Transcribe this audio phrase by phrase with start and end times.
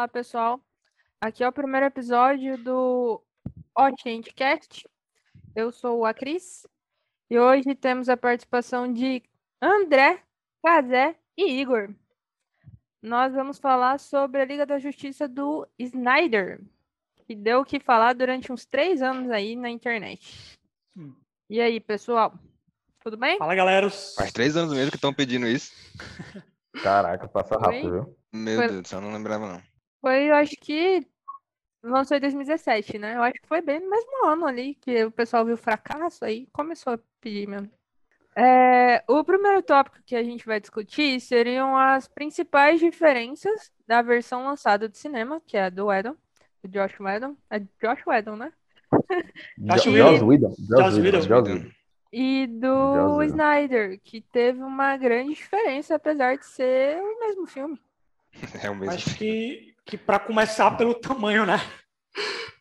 [0.00, 0.58] Olá, pessoal.
[1.20, 3.22] Aqui é o primeiro episódio do
[4.34, 4.88] Cast.
[5.54, 6.66] Eu sou a Cris
[7.28, 9.22] e hoje temos a participação de
[9.60, 10.22] André,
[10.64, 11.90] Cazé e Igor.
[13.02, 16.62] Nós vamos falar sobre a Liga da Justiça do Snyder,
[17.26, 20.58] que deu o que falar durante uns três anos aí na internet.
[20.96, 21.14] Hum.
[21.50, 22.32] E aí, pessoal?
[23.04, 23.36] Tudo bem?
[23.36, 23.90] Fala, galera.
[23.90, 25.70] Faz três anos mesmo que estão pedindo isso.
[26.82, 28.18] Caraca, passa rápido, viu?
[28.32, 28.68] Meu foi...
[28.68, 29.69] Deus, eu não lembrava, não.
[30.00, 31.06] Foi, eu acho que
[31.82, 33.16] lançou em 2017, né?
[33.16, 36.24] Eu acho que foi bem no mesmo ano ali, que o pessoal viu o fracasso,
[36.24, 37.70] aí começou a pedir mesmo.
[38.36, 44.44] É, o primeiro tópico que a gente vai discutir seriam as principais diferenças da versão
[44.44, 46.16] lançada do cinema, que é a do Whedon,
[46.62, 47.36] do Josh Whedon.
[47.50, 48.52] É Josh Whedon, né?
[49.58, 50.54] Josh Whedon.
[50.58, 51.70] Josh Whedon.
[52.12, 57.80] E do Snyder, que teve uma grande diferença, apesar de ser o mesmo filme.
[58.62, 58.94] É o mesmo.
[58.94, 61.58] Acho que, que para começar pelo tamanho, né?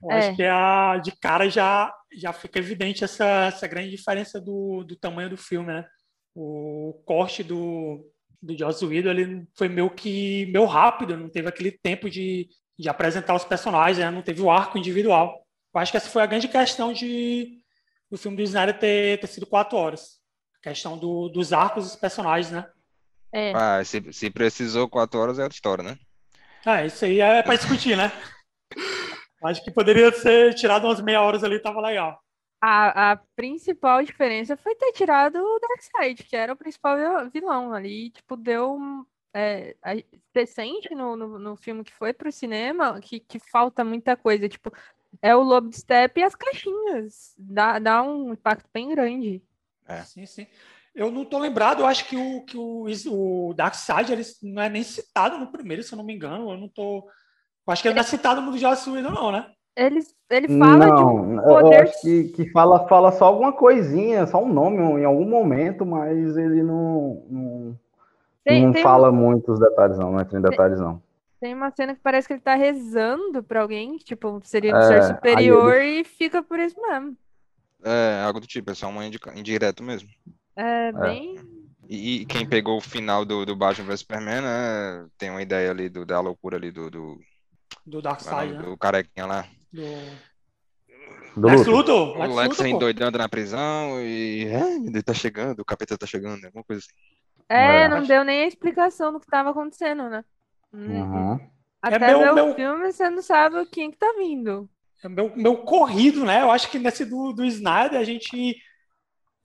[0.02, 0.18] Eu é.
[0.18, 4.96] Acho que a, de cara já, já fica evidente essa, essa grande diferença do, do
[4.96, 5.86] tamanho do filme, né?
[6.34, 8.10] O corte do,
[8.42, 12.90] do Joss Whedon ele foi meio que meio rápido, não teve aquele tempo de, de
[12.90, 14.10] apresentar os personagens, né?
[14.10, 15.46] não teve o arco individual.
[15.74, 17.58] Eu acho que essa foi a grande questão de
[18.10, 20.20] do filme do Snyder ter, ter sido quatro horas.
[20.56, 22.68] A questão do, dos arcos dos personagens, né?
[23.32, 23.54] É.
[23.54, 25.98] Ah, se, se precisou quatro horas é outra história, né?
[26.66, 28.12] Ah, isso aí é para discutir, né?
[29.44, 32.22] Acho que poderia ser tirado umas meia horas ali, tava legal.
[32.62, 36.98] A, a principal diferença foi ter tirado o Darkseid, que era o principal
[37.32, 38.10] vilão ali.
[38.12, 38.78] Tipo, deu.
[39.32, 39.76] É,
[40.34, 44.50] decente no, no, no, filme que foi pro cinema, que, que falta muita coisa.
[44.50, 44.74] Tipo,
[45.22, 47.34] é o Lobo de Step e as caixinhas.
[47.38, 49.42] Dá, dá um impacto bem grande.
[49.88, 50.02] É.
[50.02, 50.48] Sim, sim.
[51.00, 54.68] Eu não tô lembrado, eu acho que o, que o, o Darkseid ele não é
[54.68, 56.52] nem citado no primeiro, se eu não me engano.
[56.52, 57.08] Eu não tô.
[57.66, 59.50] Eu acho que ele não é citado no Joss Whedon, não, né?
[59.78, 61.78] Ele, ele fala não, de poder...
[61.78, 65.86] Eu acho que, que fala, fala só alguma coisinha, só um nome em algum momento,
[65.86, 67.80] mas ele não, não,
[68.44, 69.14] tem, não tem fala um...
[69.14, 71.02] muitos detalhes, não, não entra em detalhes, não.
[71.40, 74.80] Tem uma cena que parece que ele tá rezando pra alguém, que, tipo, seria um
[74.80, 76.02] é, ser superior ele...
[76.02, 77.16] e fica por isso mesmo.
[77.86, 80.10] É, algo do tipo, é só uma indireto mesmo.
[80.56, 80.92] É, é.
[80.92, 81.36] bem.
[81.88, 85.72] E, e, quem pegou o final do, do Batman vs Superman, né, tem uma ideia
[85.72, 86.90] ali do, da loucura ali do.
[86.90, 87.20] Do,
[87.86, 88.62] do Darkseid, né?
[88.62, 89.48] Do carequinha lá.
[89.74, 89.82] Do...
[91.36, 92.18] Do Lex Luthor.
[92.18, 94.46] O Lex vem doidando na prisão e.
[94.46, 96.94] É, ele tá chegando, o capeta tá chegando, alguma coisa assim.
[97.50, 100.24] É, não deu nem a explicação do que tava acontecendo, né?
[100.72, 101.40] Uhum.
[101.82, 102.52] Até é meu, ver meu...
[102.52, 104.70] o filme, você não sabe o que tá vindo.
[105.04, 106.42] É meu, meu corrido, né?
[106.42, 108.56] Eu acho que nesse do, do Snyder a gente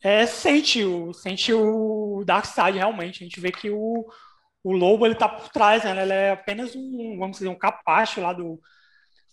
[0.04, 3.24] é, sente, o, sente o Darkseid realmente.
[3.24, 4.06] A gente vê que o,
[4.62, 6.02] o Lobo ele tá por trás, né?
[6.02, 8.60] Ele é apenas um, vamos dizer, um capacho lá do,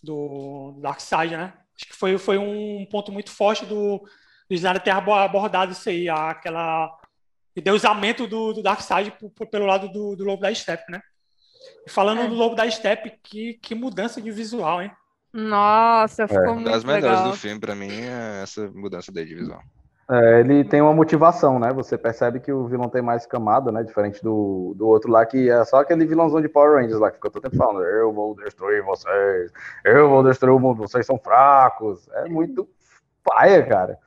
[0.02, 1.52] do Darkseid, né?
[1.76, 6.08] Acho que foi, foi um ponto muito forte do, do Snyder ter abordado isso aí,
[6.08, 6.90] aquela
[7.54, 9.12] endeusamento do, do Darkseid
[9.50, 11.02] pelo lado do, do Lobo da Steppe, né?
[11.86, 12.28] E falando é.
[12.28, 14.90] do Lobo da Steppe, que, que mudança de visual, hein?
[15.34, 16.54] Nossa, ficou é.
[16.54, 17.30] muito Uma das melhores legal.
[17.30, 19.62] do filme, pra mim, é essa mudança de visual.
[20.12, 21.72] É, ele tem uma motivação, né?
[21.72, 23.82] Você percebe que o vilão tem mais camada, né?
[23.82, 27.16] Diferente do, do outro lá, que é só aquele vilãozão de Power Rangers lá, que
[27.16, 29.50] ficou todo tempo falando, eu vou destruir vocês,
[29.82, 32.06] eu vou destruir o mundo, vocês são fracos.
[32.10, 32.68] É muito
[33.24, 33.98] paia, cara.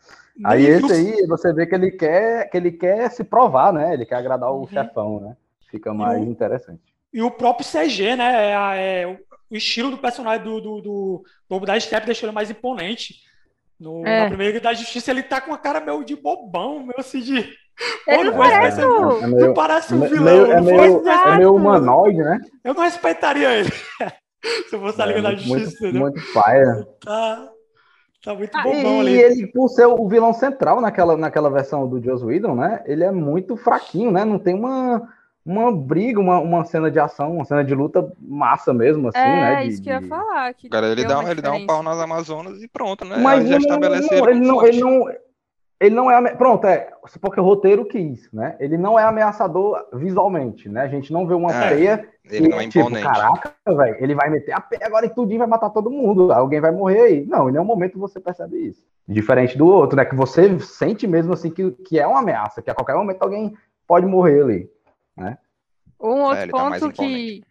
[0.43, 3.93] Aí esse aí, você vê que ele quer que ele quer se provar, né?
[3.93, 4.67] Ele quer agradar o uhum.
[4.67, 5.35] chefão, né?
[5.71, 6.83] Fica mais interessante.
[7.11, 8.51] E o próprio CG, né?
[8.51, 12.51] É, é, o estilo do personagem do, do, do Lobo da Steppe deixou ele mais
[12.51, 13.24] imponente.
[13.79, 14.23] No, é.
[14.23, 17.43] Na primeira da Justiça, ele tá com a cara meio de bobão, meio assim de.
[18.05, 18.85] Pô, não, parece, é
[19.27, 20.45] meio, não parece um vilão.
[20.45, 22.39] é, meio, é meio humanoide, né?
[22.63, 23.69] Eu não respeitaria ele.
[24.69, 25.83] Se eu fosse a Liga da Justiça.
[25.83, 26.87] Muito, muito paia.
[27.03, 27.49] Tá,
[28.23, 29.15] tá muito ah, bobão e, ali.
[29.15, 32.81] E ele, por ser o vilão central naquela, naquela versão do Joss Whedon, né?
[32.85, 34.23] Ele é muito fraquinho, né?
[34.23, 35.01] Não tem uma
[35.45, 39.21] uma briga, uma, uma cena de ação, uma cena de luta massa mesmo, assim, é,
[39.21, 39.63] né?
[39.63, 40.53] É, isso que eu ia falar.
[40.55, 43.17] Que Cara, ele dá, ele dá um pau nas Amazonas e pronto, né?
[43.17, 45.09] Mas já estabelece ele, ele, não, ele, não,
[45.79, 46.35] ele não é.
[46.35, 46.89] Pronto, é.
[47.21, 48.55] Porque o roteiro quis, né?
[48.59, 50.81] Ele não é ameaçador visualmente, né?
[50.81, 52.09] A gente não vê uma é, peia.
[52.27, 53.05] Ele e, não é tipo, imponente.
[53.05, 56.33] Caraca, velho, ele vai meter a peia agora e tudinho vai matar todo mundo.
[56.33, 57.25] Alguém vai morrer aí.
[57.27, 58.83] Não, em nenhum momento você percebe isso.
[59.07, 60.05] Diferente do outro, né?
[60.05, 63.53] Que você sente mesmo assim que, que é uma ameaça, que a qualquer momento alguém
[63.87, 64.74] pode morrer ali.
[66.05, 67.41] Um outro é, tá ponto tá que,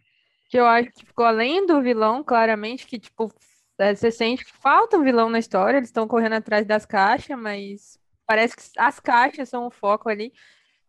[0.49, 3.31] que eu acho que ficou além do vilão, claramente, que tipo,
[3.77, 7.37] é, você sente que falta um vilão na história, eles estão correndo atrás das caixas,
[7.37, 10.33] mas parece que as caixas são o foco ali.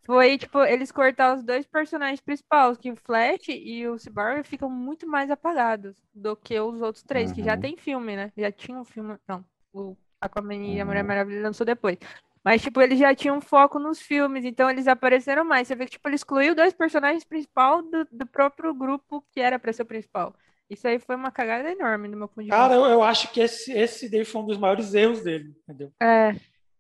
[0.05, 4.71] foi, tipo, eles cortaram os dois personagens principais, que o Flash e o Cyborg ficam
[4.71, 7.59] muito mais apagados do que os outros três, que já Uhum.
[7.59, 8.33] tem filme, né?
[8.37, 9.17] Já tinha um filme.
[9.27, 11.09] Não, o Aquaman e a Mulher Uhum.
[11.09, 11.99] Maravilha lançou depois.
[12.47, 15.67] Mas, tipo, eles já tinham foco nos filmes, então eles apareceram mais.
[15.67, 19.59] Você vê que, tipo, ele excluiu dois personagens principais do, do próprio grupo que era
[19.59, 20.33] pra ser o principal.
[20.71, 22.89] Isso aí foi uma cagada enorme no meu ponto de Cara, vista.
[22.89, 25.93] eu, eu acho que esse, esse daí foi um dos maiores erros dele, entendeu?
[26.01, 26.37] É,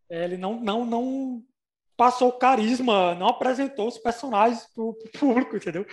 [0.08, 1.44] É, Ele não, não, não
[1.96, 5.86] passou carisma, não apresentou os personagens pro, pro público, entendeu?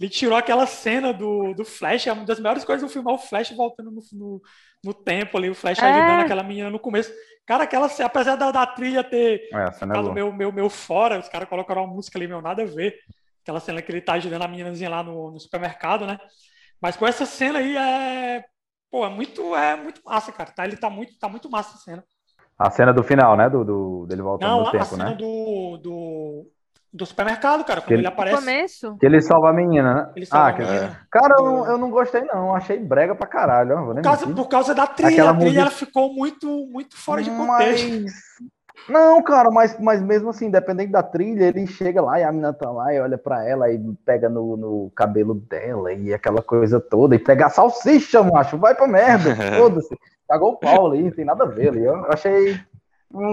[0.00, 3.14] Ele tirou aquela cena do, do Flash, é uma das melhores coisas do filme, é
[3.14, 4.42] o Flash voltando no, no,
[4.84, 5.86] no tempo ali, o Flash É.
[5.86, 7.12] ajudando aquela menina no começo.
[7.46, 10.14] Cara, aquela cena, apesar da, da trilha ter É, a é ficado boa.
[10.14, 12.96] meu, meu, meu fora, os caras colocaram uma música ali, meu, nada a ver.
[13.42, 16.18] Aquela cena que ele tá ajudando a meninazinha lá no, no supermercado, né?
[16.80, 18.44] Mas com essa cena aí é.
[18.90, 20.52] Pô, é muito, é muito massa, cara.
[20.52, 22.04] Tá, ele tá muito, tá muito massa essa cena.
[22.58, 23.48] A cena do final, né?
[23.48, 25.14] Do, do- dele voltando Não, no a, a tempo, cena né?
[25.14, 26.46] do, do,
[26.92, 28.36] do supermercado, cara, quando Que ele- ele no aparece.
[28.38, 28.96] começo.
[28.98, 30.10] Que ele salva a menina, né?
[30.16, 31.00] Ele salva ah, a menina.
[31.10, 32.54] Cara, eu não, eu não gostei, não.
[32.54, 33.76] Achei brega pra caralho.
[33.78, 36.12] ó, Vou nem Por causa, por causa da trilha, Aquela a trilha música- ela ficou
[36.12, 37.88] muito, muito fora de contexto.
[37.88, 38.12] Mas.
[38.88, 42.52] Não, cara, mas, mas mesmo assim, dependendo da trilha, ele chega lá e a menina
[42.54, 46.80] tá lá e olha pra ela e pega no, no cabelo dela e aquela coisa
[46.80, 49.94] toda, e pega a salsicha, macho, vai pra merda, foda-se.
[50.28, 51.84] Cagou o pau ali, não tem nada a ver ali.
[51.84, 52.60] Eu achei.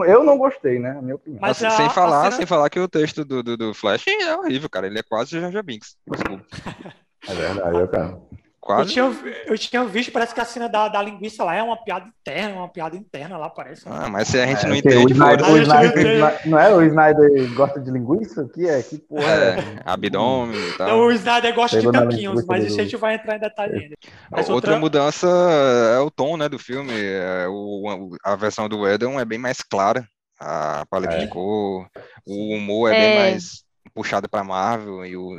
[0.08, 0.92] Eu não gostei, né?
[0.92, 1.40] A minha opinião.
[1.42, 4.06] Mas a- sem a falar, cena- sem falar que o texto do, do, do Flash
[4.08, 4.88] é horrível, cara.
[4.88, 5.98] Ele é quase Jar Binks.
[6.10, 6.46] Desculpa.
[7.28, 8.20] É verdade, eu, cara.
[8.68, 8.94] Eu Quase.
[8.94, 9.06] tinha,
[9.46, 12.56] eu tinha visto, parece que a cena da, da linguiça lá é uma piada interna,
[12.56, 13.84] uma piada interna lá, parece.
[13.86, 15.62] Ah, mas se a gente É, não entende, o foda-se.
[15.62, 16.74] Snyder- o Snyder- não é?
[16.74, 18.50] O Snyder gosta de linguiça?
[18.52, 18.82] Que é?
[18.82, 19.60] Que porra é?
[19.60, 20.88] É, abdômen e tal.
[20.88, 23.40] Então, o Snyder gosta de Pegou na tanquinhos, mas isso a gente vai entrar em
[23.40, 23.96] detalhe ainda.
[24.32, 26.92] Mas Outra outra- mudança é o tom, né, do filme.
[26.92, 30.04] É, o, a versão do Edon é bem mais clara.
[30.40, 31.18] A paleta É.
[31.20, 31.88] de cor,
[32.26, 33.00] o humor é, É.
[33.00, 33.64] bem mais
[33.94, 35.30] puxado pra Marvel e o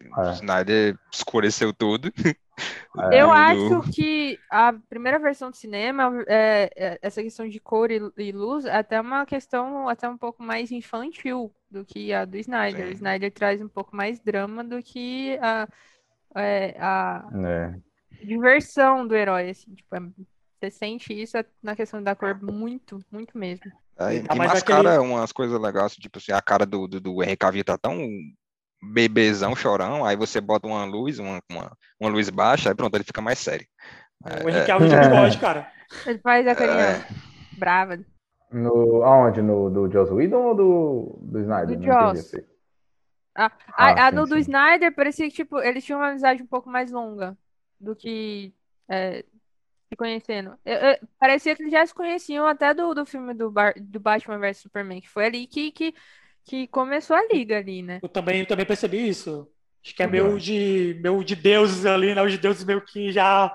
[0.00, 0.32] É.
[0.34, 2.12] Snyder escureceu tudo.
[3.12, 3.22] É.
[3.22, 8.00] Eu acho que a primeira versão do cinema, é, é, essa questão de cor e,
[8.16, 12.36] e luz, é até uma questão até um pouco mais infantil do que a do
[12.36, 12.86] Snyder.
[12.86, 12.94] O Sim.
[12.94, 15.68] Snyder traz um pouco mais drama do que a,
[16.34, 17.74] é, a É.
[18.24, 20.00] diversão do herói, assim, tipo, é-
[20.60, 23.66] você sente isso na questão da cor muito, muito mesmo.
[23.96, 26.88] É, e Ah, e mas mascara aquele- umas coisas legais, tipo assim, a cara do,
[26.88, 27.96] do, do Cavill tá tão
[28.82, 33.04] bebezão, chorão, aí você bota uma luz, uma, uma, uma luz baixa, aí pronto, ele
[33.04, 33.66] fica mais sério.
[34.44, 35.00] O Henrique Alves de É.
[35.00, 35.72] bigode, cara.
[36.06, 37.06] Ele faz a carinha É.
[37.56, 37.98] brava.
[38.50, 39.42] No, aonde?
[39.42, 41.78] No do Joss Whedon ou do, do Snyder?
[41.78, 42.18] Do Joss.
[42.18, 42.46] esse.
[43.34, 44.40] A, Ah, a, a sim, do, do sim.
[44.40, 47.36] Snyder parecia que, tipo, eles tinham uma amizade um pouco mais longa
[47.78, 48.52] do que
[48.88, 49.24] é,
[49.88, 50.58] se conhecendo.
[50.64, 54.00] Eu- eu- parecia que eles já se conheciam até do, do filme do, Bar- do
[54.00, 55.94] Batman vs Superman, que foi ali que, que,
[56.48, 58.00] que começou a liga ali, né?
[58.02, 59.46] Eu também, eu também percebi isso.
[59.84, 62.22] Acho que é meio de, meio de deuses ali, né?
[62.22, 63.54] Os deuses meio que já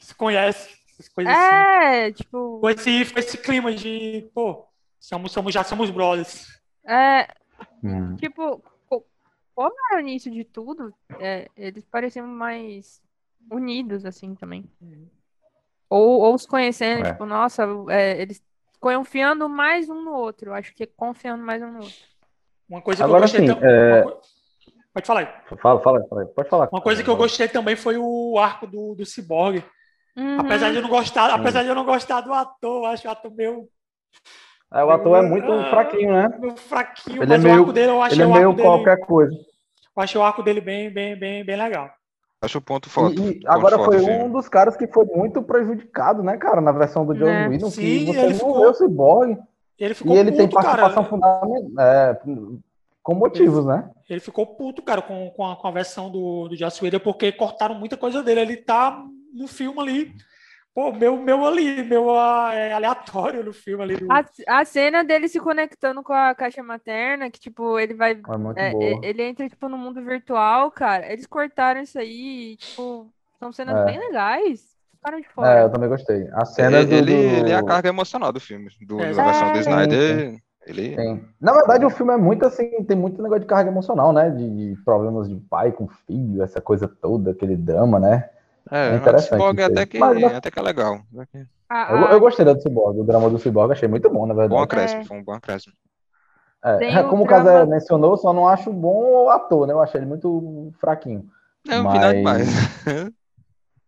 [0.00, 0.74] se conhecem,
[1.14, 1.40] coisas assim.
[1.50, 4.66] É, tipo, Foi esse, foi esse clima de, pô,
[4.98, 6.46] somos, somos, já somos brothers.
[6.86, 7.26] é,
[7.82, 8.16] Hum.
[8.16, 9.04] tipo, co-
[9.54, 13.02] como era o início de tudo, é, eles pareciam mais
[13.50, 14.64] unidos, assim, também.
[15.90, 17.12] Ou, ou se conhecendo, É.
[17.12, 18.42] tipo, nossa, é, eles
[18.80, 20.52] confiando mais um no outro.
[20.52, 21.94] Acho que confiando mais um no outro.
[22.68, 24.20] Uma coisa que eu Agora gostei sim, é- co-
[24.94, 25.28] Pode falar aí.
[25.60, 26.26] Fala, fala, fala.
[26.26, 26.68] Pode falar.
[26.70, 29.62] Uma coisa que eu gostei também foi o arco do, do Cyborg.
[30.16, 30.38] Uhum.
[30.38, 33.10] Apesar de eu não gostar, apesar de eu não gostar do ator, eu acho o
[33.10, 33.68] ator meio,
[34.72, 36.28] É, o ator é muito Ah, fraquinho, né?
[36.56, 38.56] fraquinho, Ele é mas meio- o arco dele eu achei Ele é o meio arco
[38.56, 39.32] dele, qualquer coisa.
[39.34, 41.90] eu achei o arco dele bem, bem, bem, bem legal.
[42.40, 43.20] Acho o ponto forte.
[43.20, 46.70] E, e ponto agora foi um dos caras que foi muito prejudicado, né, cara, na
[46.70, 47.48] versão do Joss É.
[47.48, 49.38] Whedon, Sim, que você ele não ficou- vê o Cyborg
[49.78, 50.82] Ele e ficou ele tem puto, cara.
[50.82, 52.20] participação fundamental, é,
[53.02, 53.90] com motivos, né?
[54.08, 57.32] Ele ficou puto, cara, com, com, a, com a versão do, do Joss Whedon, porque
[57.32, 58.40] cortaram muita coisa dele.
[58.40, 60.14] Ele tá no filme ali,
[60.74, 63.96] pô, meu, meu ali, meu ah, é, aleatório no filme ali.
[63.96, 64.10] Do...
[64.10, 68.12] A, a cena dele se conectando com a caixa materna, que, tipo, ele vai.
[68.12, 69.00] É muito é, boa.
[69.02, 71.12] ele entra, tipo, no mundo virtual, cara.
[71.12, 73.84] Eles cortaram isso aí, e, tipo, são cenas É.
[73.84, 74.73] bem legais.
[75.04, 75.60] Ficaram de É, fora.
[75.60, 76.28] eu também gostei.
[76.32, 78.68] A cena Ele, do, ele, do- ele é a carga emocional do filme.
[78.86, 80.96] Do, É, da versão do Snyder, ele.
[80.96, 81.24] Sim.
[81.38, 84.30] Na verdade, o filme é muito assim, tem muito negócio de carga emocional, né?
[84.30, 88.30] De, de problemas de pai com filho, essa coisa toda, aquele drama, né?
[88.70, 89.62] É, É o interessante aí.
[89.64, 91.00] até que, Mas- mas- até que é legal.
[91.68, 94.24] A- Eu, a- eu gostei da do Cyborg, o drama do Cyborg, achei muito bom,
[94.24, 94.62] na Bom verdade.
[94.62, 95.04] acréscimo, É.
[95.04, 95.74] foi um bom acréscimo.
[96.64, 99.66] É, é, o como o drama- Casé mencionou, eu só não acho bom o ator,
[99.66, 99.74] né?
[99.74, 101.26] Eu achei ele muito fraquinho.
[101.68, 102.48] É, um final Mas- demais.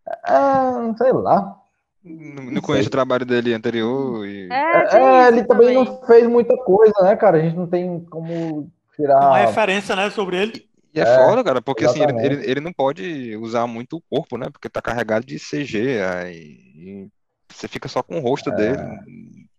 [0.08, 1.60] É, sei lá.
[2.02, 4.48] Não, não conheço o trabalho dele anterior e.
[4.50, 5.74] É, É, isso ele também também.
[5.74, 7.38] não fez muita coisa, né, cara?
[7.38, 9.16] A gente não tem como tirar.
[9.28, 10.68] Uma referência, né, sobre ele.
[10.94, 12.44] E é, É, foda, cara, porque assim, ele, exatamente.
[12.44, 14.48] ele, ele não pode usar muito o corpo, né?
[14.50, 16.38] Porque tá carregado de CG, aí
[16.76, 17.08] e
[17.52, 18.78] você fica só com o rosto dele.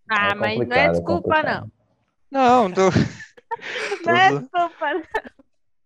[0.09, 1.71] Ah, É mas não é é desculpa, complicado.
[2.31, 2.67] não.
[2.69, 2.81] Não, tô,
[4.05, 5.03] Não é desculpa, não.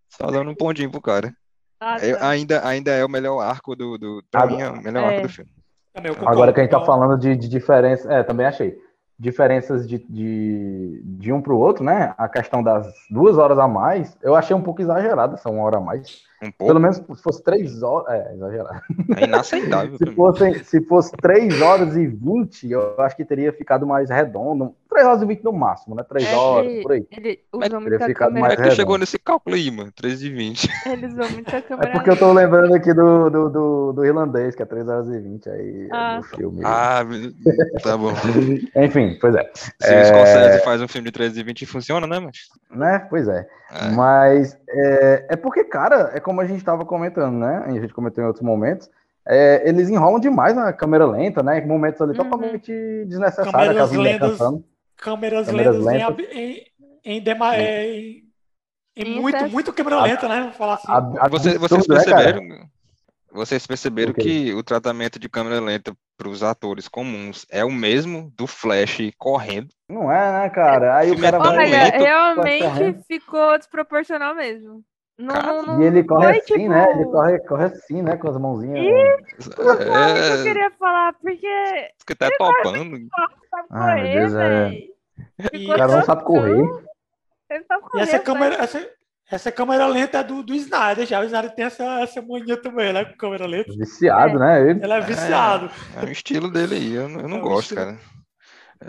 [0.10, 1.36] só dando um pontinho pro cara.
[1.84, 2.30] Ah, Eu- tá.
[2.30, 5.16] ainda, ainda é o melhor arco do, do pra Agora- mim é o melhor É.
[5.16, 5.52] arco do filme.
[6.26, 8.14] Agora que a gente tá falando de, de diferença.
[8.14, 8.78] É, também achei.
[9.20, 12.14] Diferenças de, de, de um pro outro, né?
[12.18, 15.78] A questão das duas horas a mais, eu achei um pouco exagerada essa uma hora
[15.78, 16.22] a mais.
[16.44, 18.08] Um Pelo pouco, menos se fosse três horas.
[18.14, 18.82] É, exagerado.
[19.16, 19.98] é inaceitável.
[20.02, 24.74] Se fosse, se fosse 3 horas e 20, eu acho que teria ficado mais redondo.
[24.90, 26.04] 3 horas e 20 no máximo, né?
[26.08, 27.08] 3 É, horas, ele- por aí.
[27.12, 29.92] Ele muita ficado Como é que tu chegou nesse cálculo aí, mano?
[29.96, 30.68] 3 de 20.
[30.88, 31.92] Ele usou muita É câmera.
[31.92, 35.20] porque eu tô lembrando aqui do, do, do, do irlandês, que é 3 horas e
[35.20, 36.18] 20 aí Ah.
[36.18, 36.62] no filme.
[36.66, 37.04] Ah,
[37.84, 38.12] tá bom.
[38.76, 39.50] Enfim, pois é.
[39.54, 40.02] Se É.
[40.02, 42.38] o Scorsese faz um filme de 3 de 20 funciona, né, mas?
[42.72, 43.00] Né?
[43.10, 43.46] Pois é.
[43.74, 43.90] É.
[43.92, 47.64] Mas é, é porque, cara, é como a gente estava comentando, né?
[47.66, 48.90] A gente comentou em outros momentos.
[49.28, 51.60] é, eles enrolam demais na câmera lenta, né?
[51.62, 52.24] Momentos ali Uhum.
[52.24, 52.72] totalmente
[53.06, 54.38] desnecessários, Câmeras lentas.
[54.98, 56.36] Câmeras, Câmeras lentas, em lentas.
[56.36, 56.64] em,
[57.06, 58.24] em, dema- é, em,
[58.96, 59.54] em muito, excesso.
[59.54, 60.42] muito câmera lenta, né?
[60.44, 60.88] Vou falar assim.
[61.30, 62.42] Vocês absurdo, né, perceberam?
[63.34, 64.22] Vocês perceberam O quê?
[64.22, 68.98] que o tratamento de câmera lenta para os atores comuns é o mesmo do Flash
[69.18, 69.70] correndo.
[69.88, 70.98] Não é, né, cara?
[70.98, 71.58] Aí o é cara vai.
[71.58, 74.84] Olha, realmente ficou desproporcional mesmo.
[75.18, 76.92] Não, não, não E ele corre foi, assim, tipo, né?
[76.92, 78.18] Ele corre, corre assim, né?
[78.18, 78.80] Com as mãozinhas.
[79.38, 81.48] Isso que eu É, queria falar, porque
[82.08, 82.74] que tá topando.
[82.74, 84.72] sabe Ah, meu correr, Deus, é.
[85.54, 86.60] E O cara não sabe correr.
[87.50, 88.90] Ele sabe E correr, essa mas- câmera, essa,
[89.30, 91.20] essa câmera lenta é do, do Snyder já.
[91.20, 93.06] O Snyder tem essa, essa mania também, né?
[93.06, 93.72] Com câmera lenta.
[93.78, 94.62] Viciado, né?
[94.70, 94.84] Ele.
[94.84, 95.70] Ele é viciado.
[96.02, 97.82] É o estilo dele aí, eu, não- eu não É gosto, estilo.
[97.82, 97.98] cara.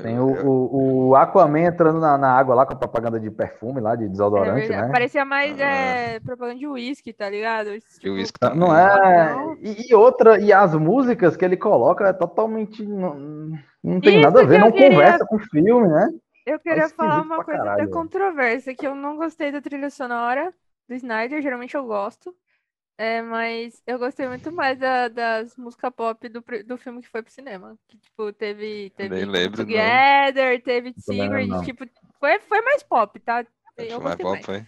[0.01, 3.79] Tem o, o, o Aquaman entrando na, na água lá com a propaganda de perfume
[3.81, 4.87] lá, de É desodorante, verdade.
[4.87, 4.93] né?
[4.93, 5.65] Parecia mais Ah.
[5.65, 7.73] é, propaganda de uísque, tá ligado?
[7.79, 8.59] Tipo, E o uísque também.
[8.59, 9.35] Não é.
[9.35, 9.55] Não.
[9.61, 12.83] E, e outra, e as músicas que ele coloca é totalmente.
[12.87, 13.15] Não,
[13.85, 16.09] não tem Isso nada a ver, não queria- conversa com o filme, né?
[16.47, 17.91] Eu queria falar esquisito uma coisa caralho, velho.
[17.91, 20.53] controversa, que eu não gostei da trilha sonora
[20.89, 22.35] do Snyder, geralmente eu gosto.
[22.99, 27.23] É, mas eu gostei muito mais da- das músicas pop do, do filme que foi
[27.23, 27.77] pro cinema.
[27.89, 29.65] Que, tipo, teve, teve Nem lembro, não.
[29.67, 31.63] Together, teve não, Secret, não.
[31.63, 31.85] tipo,
[32.21, 33.45] foi, foi mais pop, tá?
[33.77, 34.45] Eu mais pop mais.
[34.45, 34.67] foi.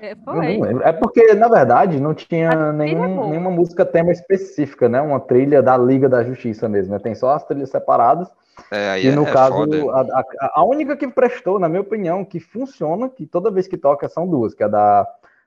[0.00, 0.58] É, foi.
[0.58, 0.82] lembro.
[0.82, 3.28] É porque, na verdade, não tinha é nenhum, boa.
[3.30, 5.00] nenhuma música tema específica, né?
[5.00, 6.92] Uma trilha da Liga da Justiça mesmo.
[6.92, 6.98] né?
[6.98, 8.30] Tem só as trilhas separadas.
[8.70, 11.80] É, aí E é, no é caso, a, a- a única que prestou, na minha
[11.82, 15.06] opinião, que funciona, que toda vez que toca são duas, que é a da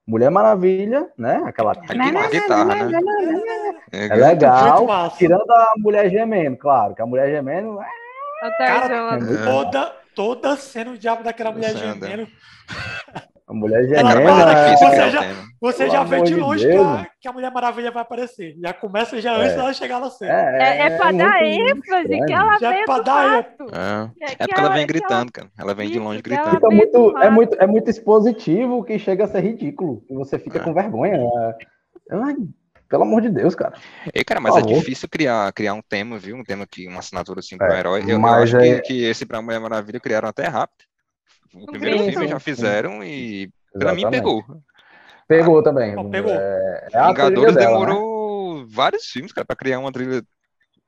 [0.09, 1.39] Mulher Maravilha, né?
[1.45, 1.71] Aquela.
[1.73, 2.99] A, gui- a guitarra, né?
[3.91, 5.17] É legal, Muito massa.
[5.17, 7.79] tirando a mulher gemendo, claro, que a mulher gemendo.
[7.79, 12.27] é, Cara, é Toda, toda cena o diabo daquela mulher gemendo.
[13.49, 15.49] A mulher mas para é que difícil você já-.
[15.61, 18.55] Você já vê de de longe que a, que a Mulher Maravilha vai aparecer.
[18.61, 19.55] Já começa já antes É.
[19.57, 20.31] dela chegar na cena.
[20.31, 23.33] É, é pra dar ênfase que ela Já é pra do dar.
[23.39, 25.49] É, É, é que porque ela vem gritando, cara.
[25.57, 26.51] Ela vem de longe gritando.
[26.51, 30.01] Fica muito, é, muito, é muito expositivo que chega a ser ridículo.
[30.09, 30.61] E você fica É.
[30.63, 31.15] com vergonha.
[31.17, 31.55] é.
[32.15, 32.35] Ai,
[32.87, 33.73] pelo amor de Deus, cara.
[34.15, 36.37] E, cara, mas é difícil criar, criar um tema, viu?
[36.37, 38.03] Um tema que, uma assinatura assim pro É, herói.
[38.07, 40.87] Eu, eu acho que, é- que esse pra Mulher Maravilha criaram até rápido.
[41.53, 44.43] O primeiro filme já fizeram e pra mim pegou.
[45.27, 45.95] Pegou também.
[45.97, 46.31] Ó, pegou.
[46.31, 47.85] É, é Vingadores dela, né?
[47.85, 50.23] demorou vários filmes, cara, pra criar uma trilha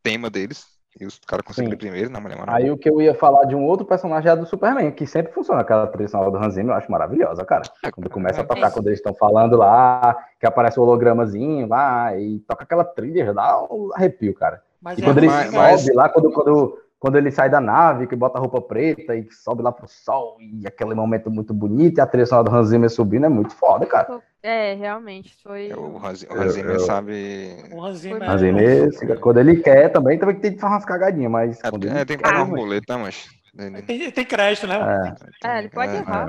[0.03, 0.65] tema deles.
[0.99, 2.65] E os caras conseguiram primeiro na Mulher Maravilha.
[2.65, 5.07] Aí o que eu ia falar de um outro personagem é a do Superman, que
[5.07, 5.61] sempre funciona.
[5.61, 7.61] Aquela trilha sonora do Hans Zimmer, eu acho maravilhosa, cara.
[7.93, 12.39] Quando começa a tocar, quando eles estão falando lá, que aparece o hologramazinho lá, e
[12.39, 14.61] toca aquela trilha, já dá um arrepio, cara.
[14.81, 17.59] Mas E é quando ele mas- sobe mas- lá, quando, quando, quando ele sai da
[17.59, 21.31] nave, que bota a roupa preta e que sobe lá pro sol, e aquele momento
[21.31, 24.21] muito bonito, e a trilha sonora do Hans Zimmer subindo, é muito foda, cara.
[24.43, 25.71] É, realmente, foi.
[25.71, 27.55] É, O Hans, o Eu- Hans Zimmer eu- sabe.
[27.73, 30.73] O Hans Zimmer Hans é- Zimmer, se- quando ele quer também, também tem que fazer
[30.75, 33.27] umas cagadinhas, mas É, quando porque- ele é, tem que pagar um boleto, né, mas.
[33.87, 35.15] Tem, tem crédito, né?
[35.43, 36.27] É, É, ele pode é, errar.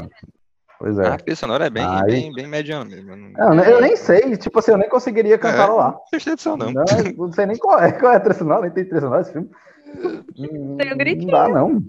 [0.78, 1.16] pois A é.
[1.18, 3.14] trilha sonora é bem, Aí- bem, bem mediana mesmo.
[3.14, 5.72] Não, Eu, nem- eu nem sei, tipo assim, eu nem conseguiria cantar É.
[5.72, 5.90] lá.
[5.92, 6.72] não atenção, não.
[6.72, 6.84] Não,
[7.18, 9.32] não sei nem qual é, qual é a trilha sonora, nem tem trilha sonora esse
[9.32, 9.50] filme.
[10.34, 11.30] Tem um gritinho.
[11.30, 11.82] Não dá, não.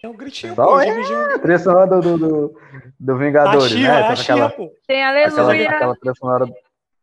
[0.00, 0.80] Tem um gritinho, Só pô.
[0.80, 1.02] é.
[1.02, 2.60] Gil- A trilha sonora do, do, do,
[2.98, 4.00] do A Vingadores, Xia, né?
[4.00, 4.72] é a Xia, aquela, pô.
[4.86, 5.70] Tem aquela, aleluia.
[5.70, 6.46] aquela trilha sonora.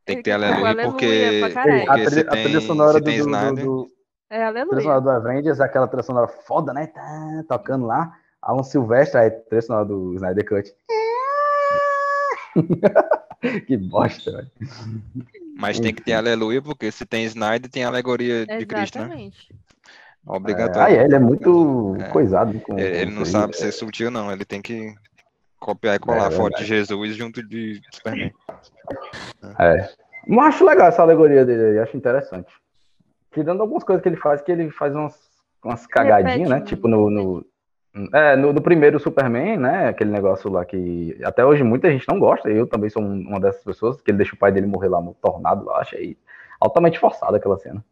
[0.06, 3.12] Tem que ter aleluia, aleluia porque, a, porque se trilha, a tem, trilha sonora do,
[3.12, 3.88] do, do,
[4.30, 5.02] É a trilha sonora aleluia.
[5.02, 6.88] do Avengers, aquela trilha sonora foda, né?
[6.88, 8.18] Tá, tocando lá.
[8.42, 10.74] Alan Silvestre, aí trilha sonora do Snyder Cut.
[13.68, 14.52] que bosta, velho.
[15.60, 19.06] Mas tem que ter aleluia, porque se tem Snyder, tem a alegoria de Cristo, né?
[19.06, 19.56] Exatamente.
[20.28, 20.82] É, Obrigatório.
[21.00, 22.10] aí ele é muito É.
[22.10, 22.78] coisado com.
[22.78, 23.60] Ele, ele com não sabe aí.
[23.60, 24.32] ser sutil, não.
[24.32, 24.94] Ele tem que
[25.60, 28.32] Copiar e colar É a foto de Jesus junto de Superman.
[29.60, 29.90] É.
[30.28, 32.48] Mas acho legal essa alegoria dele aí, acho interessante.
[33.32, 35.16] Tirando algumas coisas que ele faz, que ele faz umas,
[35.64, 36.62] umas cagadinhas, né?
[36.62, 37.46] Tipo no, no,
[38.14, 39.88] é, no, no primeiro Superman, né?
[39.88, 42.50] Aquele negócio lá que até hoje muita gente não gosta.
[42.50, 45.02] Eu também sou um- uma dessas pessoas, que ele deixa o pai dele morrer lá
[45.02, 45.80] no tornado lá.
[45.80, 46.18] Achei
[46.60, 47.84] altamente forçada aquela cena.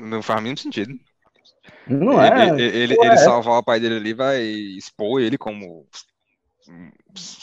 [0.00, 0.94] Não faz nenhum sentido.
[1.86, 2.48] Não é?
[2.48, 5.86] Ele, ele, ele, ele salvar o pai dele ali vai expor ele como.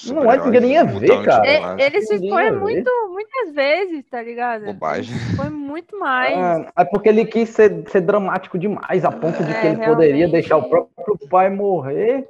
[0.08, 1.44] Não é que ninguém ia ver, cara.
[1.46, 1.76] sei E- lá.
[1.80, 4.66] Ele se expõe muito, muitas vezes, tá ligado?
[4.66, 5.16] Bobagem.
[5.36, 6.36] Foi muito mais.
[6.36, 9.86] Ah, É porque ele quis ser, ser dramático demais, a ponto de É, que ele
[9.86, 10.32] poderia realmente.
[10.32, 12.28] deixar o próprio pai morrer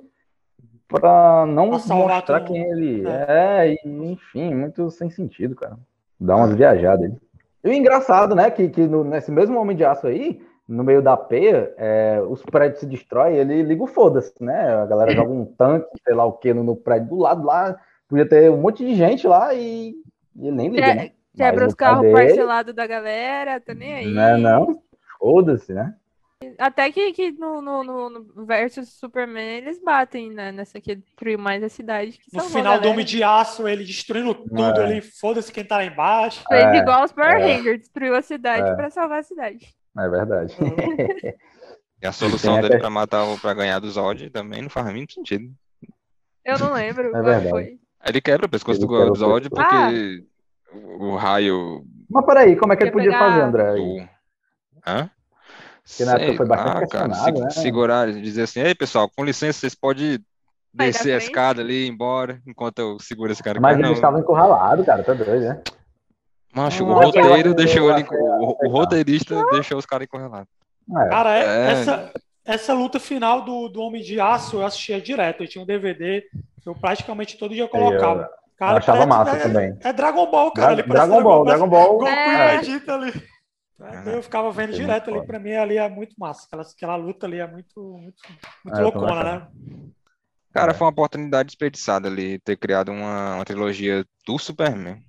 [0.88, 3.74] pra não mostrar quem ele é.
[3.74, 3.80] e,
[4.12, 5.78] enfim, muito sem sentido, cara.
[6.20, 7.18] Dá umas viajadas aí.
[7.64, 11.02] E o engraçado, né, que, que no- nesse mesmo Homem de Aço aí, no meio
[11.02, 14.74] da peia, é, os prédios se destroem, ele liga o foda-se, né?
[14.76, 17.78] A galera joga um tanque, sei lá o que, no, no prédio do lado lá.
[18.08, 19.94] Podia ter um monte de gente lá e,
[20.36, 21.12] e ele nem liga, Que- né?
[21.36, 24.08] Quebra os carros parcelados da galera, tá nem aí.
[24.14, 24.82] Não é não?
[25.18, 25.96] Foda-se, né?
[26.58, 31.38] Até que, que no, no, no, no versus Superman eles batem né, nessa que destruiu
[31.40, 32.14] mais a cidade.
[32.18, 32.90] Que No final do.
[32.90, 34.90] Homem de Aço, ele destruindo tudo, É.
[34.92, 36.44] ele foda-se quem tá lá embaixo.
[36.50, 37.56] Fez É, igual os Power é.
[37.56, 38.76] Rangers, destruiu a cidade É.
[38.76, 39.68] pra salvar a cidade.
[39.98, 40.56] É verdade.
[42.02, 44.86] E a solução dele até- pra matar o pra ganhar do Zod também não faz
[44.88, 45.52] nenhum sentido.
[46.44, 47.50] Eu não lembro É verdade.
[47.50, 47.80] foi.
[48.06, 50.26] Ele quebra o pescoço Ele do o Zod porque
[50.74, 53.74] o, o raio Mas peraí, como é que ele podia pegar- fazer, André?
[53.76, 54.10] do.
[54.88, 55.10] Hã?
[55.88, 57.14] Porque na época foi bastante lá, cara.
[57.14, 57.50] se- né?
[57.50, 60.18] Segurar e dizer assim, ei pessoal, com licença, vocês podem
[60.74, 63.60] descer a escada ali e ir embora enquanto eu seguro esse cara.
[63.60, 63.94] Mas Ah, ele não.
[63.94, 65.62] estava encurralado, cara, tá doido, né?
[66.54, 68.06] Macho, o Não, eu roteiro deixou eu ele.
[68.12, 70.48] O, o roteirista deixou os caras encurralados.
[70.90, 71.72] É, Cara, é- É.
[71.72, 72.14] essa,
[72.46, 75.44] essa luta final do, do Homem de Aço eu assistia direto.
[75.44, 76.24] Eu tinha um DVD,
[76.66, 78.24] eu praticamente todo dia colocava.
[78.24, 79.78] eu Cara, achava parece- massa é, também.
[79.82, 80.76] É Dragon Ball, cara.
[80.76, 81.92] Dra- Dragon Ball, Dragon Ball.
[81.98, 82.58] Goku É.
[82.58, 83.12] Vegeta ali.
[83.82, 86.46] É, Eu ficava vendo direto ali, pra mim ali é muito massa.
[86.46, 88.22] Aquela, aquela luta ali é muito, muito,
[88.64, 89.48] muito É, eu loucona, né?
[90.54, 90.74] Cara, É.
[90.76, 95.02] foi uma oportunidade desperdiçada ali ter criado uma, uma trilogia do Superman.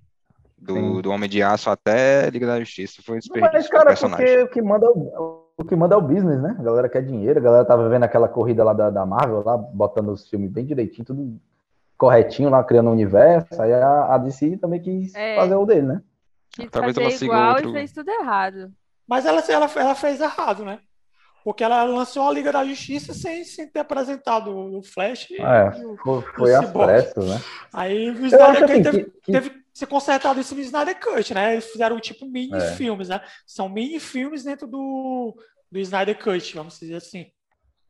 [0.63, 1.01] Do, Sim.
[1.01, 3.03] do Homem de Aço até Liga da Justiça.
[3.05, 4.25] Foi desperdício Mas, cara, personagem.
[4.25, 6.55] porque o que manda é o, o que manda é o business, né?
[6.59, 9.57] A galera quer dinheiro, a galera tava vendo aquela corrida lá da, da Marvel, lá,
[9.59, 11.41] botando os filmes bem direitinho, tudo
[11.99, 13.61] corretinho lá, criando um universo.
[13.61, 15.35] Aí a, a DC também quis É.
[15.37, 16.03] fazer o dele, né?
[16.53, 18.71] Quis Talvez fazer ela siga igual outro- e fez tudo errado.
[19.09, 20.79] Mas ela, ela, ela fez errado, né?
[21.45, 25.77] Porque ela lançou a Liga da Justiça sem, sem ter apresentado o Flash É.
[25.77, 25.97] e o-
[26.37, 26.87] Foi, Cyborg.
[26.87, 27.41] pressas, né?
[27.73, 31.53] Aí o Snyder assim teve, que- teve consertado isso no Snyder Cut, né?
[31.53, 32.75] Eles fizeram tipo mini É.
[32.77, 33.21] filmes, né?
[33.47, 35.37] São mini filmes dentro do,
[35.71, 37.27] do Snyder Cut, vamos dizer assim.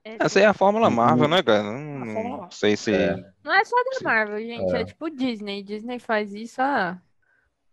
[0.05, 0.95] Essa aí é a Fórmula Uhum.
[0.95, 1.63] Marvel, né, cara?
[1.63, 2.93] Não, não sei se.
[2.93, 3.17] É.
[3.45, 4.75] Não é só da Marvel, gente.
[4.75, 4.81] É.
[4.81, 4.85] É.
[4.85, 5.63] tipo Disney.
[5.63, 7.01] Disney faz isso há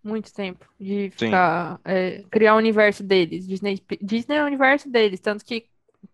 [0.04, 0.64] muito tempo.
[0.80, 3.48] De ficar, é, criar o universo deles.
[3.48, 5.20] Disney, Disney é o universo deles.
[5.20, 5.66] Tanto que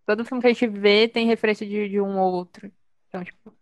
[0.06, 2.72] todo filme que a gente vê tem referência de, de um ou outro.
[3.10, 3.54] Então, tipo,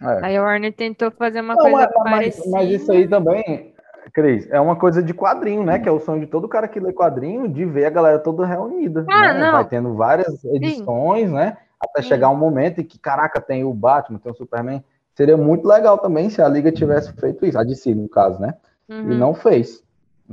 [0.00, 0.26] é.
[0.26, 2.50] aí a Warner tentou fazer uma Não, coisa mas- parecida.
[2.50, 3.71] mas isso aí também,
[4.12, 5.78] Cris, é uma coisa de quadrinho, né?
[5.78, 8.44] Que é o sonho de todo cara que lê quadrinho, de ver a galera toda
[8.46, 9.04] reunida.
[9.08, 9.44] Ah, né?
[9.44, 9.52] não.
[9.52, 11.56] Vai tendo várias edições, né?
[11.80, 12.08] Até Sim.
[12.08, 14.82] chegar um momento em que, caraca, tem o Batman, tem o Superman.
[15.14, 18.54] Seria muito legal também se a Liga tivesse feito isso, a DC, no caso, né?
[18.88, 19.18] E Uhum.
[19.18, 19.82] não fez.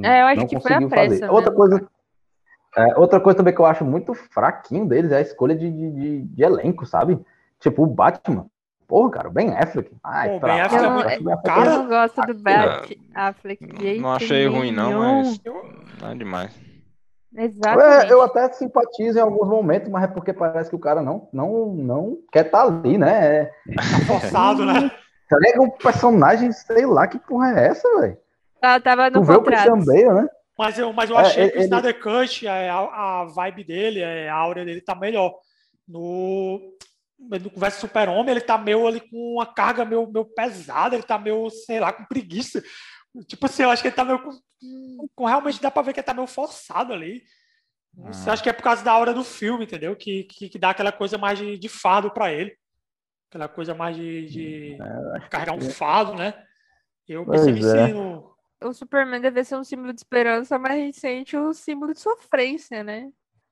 [0.01, 1.31] É, eu acho não que foi a conseguiu pressa fazer.
[1.31, 1.87] Outra coisa,
[2.77, 5.91] é, outra coisa também que eu acho muito fraquinho deles é a escolha de, de,
[5.91, 7.19] de- de elenco, sabe?
[7.59, 8.45] Tipo, o Batman.
[8.89, 9.91] Porra, cara, o Ben Affleck.
[10.03, 12.43] Ai, Pô, pra Ben Affleck é eu muito- Ben Affleck cara, Eu não gosto do
[13.13, 14.99] Ah, Affleck de jeito Não achei ruim, não, nenhum.
[15.23, 15.41] mas.
[16.01, 16.59] Não é demais.
[17.37, 18.07] Exatamente.
[18.07, 21.29] É, eu até simpatizo em alguns momentos, mas é porque parece que o cara não,
[21.31, 23.35] não, não quer estar ali, né?
[23.35, 24.91] É, tá forçado, né?
[25.29, 28.17] pega um personagem, sei lá, que porra é essa, velho?
[28.59, 29.85] Tá- Tava Tu no vê o contrato.
[29.85, 30.27] Bale, né?
[30.57, 32.79] Mas eu, mas eu É, achei que o ele- Snyder Cut, a,
[33.21, 35.35] a vibe dele, a áurea dele tá melhor.
[35.87, 36.59] No,
[37.19, 41.17] no Conversa Super-Homem, ele tá meio ali com uma carga meio, meio pesada, ele tá
[41.19, 42.63] meio, sei lá, com preguiça.
[43.27, 45.99] Tipo assim, eu acho que ele tá meio com, com- realmente dá pra ver que
[45.99, 47.23] ele tá meio forçado ali.
[47.93, 48.33] Não sei, Ah.
[48.33, 49.95] acho que é por causa da hora do filme, entendeu?
[49.95, 52.55] Que, que, que dá aquela coisa mais de, de fardo pra ele.
[53.29, 54.77] Aquela coisa mais de, de
[55.29, 56.33] carregar um fardo, né?
[57.07, 57.85] Eu Pois pensei nisso é.
[57.85, 61.53] aí no, O Superman deve ser um símbolo de esperança, mas a gente sente o
[61.53, 63.09] símbolo de sofrência, né?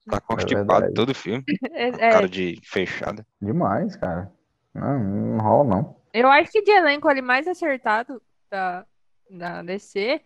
[0.09, 0.93] Tá constipado verdade.
[0.93, 1.43] todo o filme.
[1.73, 3.25] É- Cara é, de fechada.
[3.41, 4.31] Demais, cara.
[4.73, 5.95] Não, não rola, não.
[6.13, 8.85] eu acho que de elenco ali mais acertado da,
[9.29, 10.21] da DC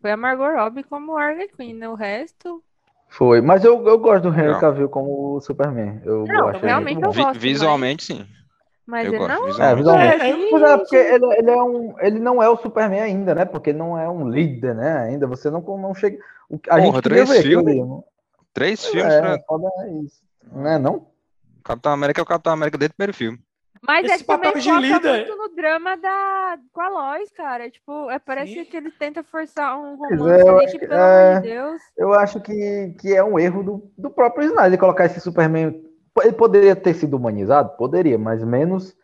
[0.00, 1.88] foi a Margot Robbie como Harley Quinn, né?
[1.88, 2.62] O resto.
[3.08, 3.40] Foi.
[3.40, 4.58] Mas eu, eu gosto do Henry.
[4.60, 6.00] Cavill como o Superman.
[6.04, 8.26] Eu, Não, achei realmente eu gosto, visualmente, sim.
[8.86, 9.72] Mas Eu ele gosto, não visualmente.
[9.72, 10.22] É, visualmente.
[10.22, 13.44] É, é, porque ele, ele é um, ele não é o Superman ainda, né?
[13.44, 14.98] Porque ele não é um líder, né?
[15.04, 16.18] Ainda você não, não chega.
[16.50, 17.80] O, a Porra, gente queria ver filmes?
[17.80, 18.04] ali.
[18.54, 20.22] Três Pois filmes é, pra foda é isso.
[20.52, 21.06] Não é não?
[21.62, 23.38] Capitão América é o Capitão América desde o primeiro filme.
[23.86, 26.58] Mas é Esse que também papel de foca líder- muito no drama da...
[26.72, 27.68] com a Lois, cara.
[27.70, 28.64] Tipo, é, parece Sim.
[28.64, 31.30] que ele tenta forçar um Pois é, romance eu ali acho que, que- pelo é.
[31.32, 31.82] amor de Deus.
[31.98, 35.84] Eu acho que, que é um erro do, do próprio Snyder colocar esse Superman.
[36.22, 37.76] Ele poderia ter sido humanizado?
[37.76, 38.96] Poderia, mas menos,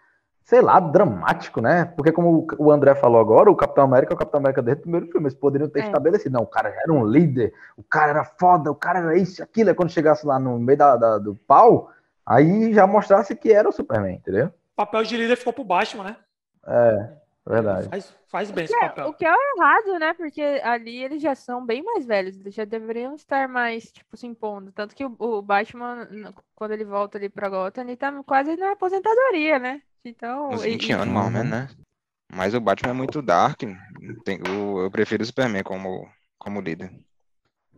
[0.50, 1.84] sei lá, dramático, né?
[1.84, 4.82] Porque, como o André falou agora, o Capitão América é o Capitão América desde o
[4.82, 5.28] primeiro filme.
[5.28, 5.82] Eles poderiam ter É.
[5.84, 6.32] estabelecido.
[6.32, 9.44] Não, o cara era um líder, o cara era foda, o cara era isso e
[9.44, 9.68] aquilo.
[9.70, 11.92] Aí quando chegasse lá no meio da, da- do pau,
[12.26, 14.46] aí já mostrasse que era o Superman, entendeu?
[14.46, 16.16] O papel de líder ficou pro Batman, né?
[16.66, 17.12] É,
[17.46, 17.88] verdade.
[17.88, 19.06] Faz, faz bem esse É, papel.
[19.08, 20.14] o que é errado, né?
[20.14, 24.26] Porque ali eles já são bem mais velhos, eles já deveriam estar mais, tipo, se
[24.26, 24.72] impondo.
[24.72, 26.08] Tanto que o, o Batman,
[26.56, 29.80] quando ele volta ali pra Gotham, ele tá quase na aposentadoria, né?
[30.04, 31.68] Então, Uns e- 20 e- anos, mais ou menos, né?
[32.32, 33.60] Mas o Batman é muito dark.
[34.24, 36.08] Tem- o- eu prefiro o Superman como,
[36.38, 36.92] como líder.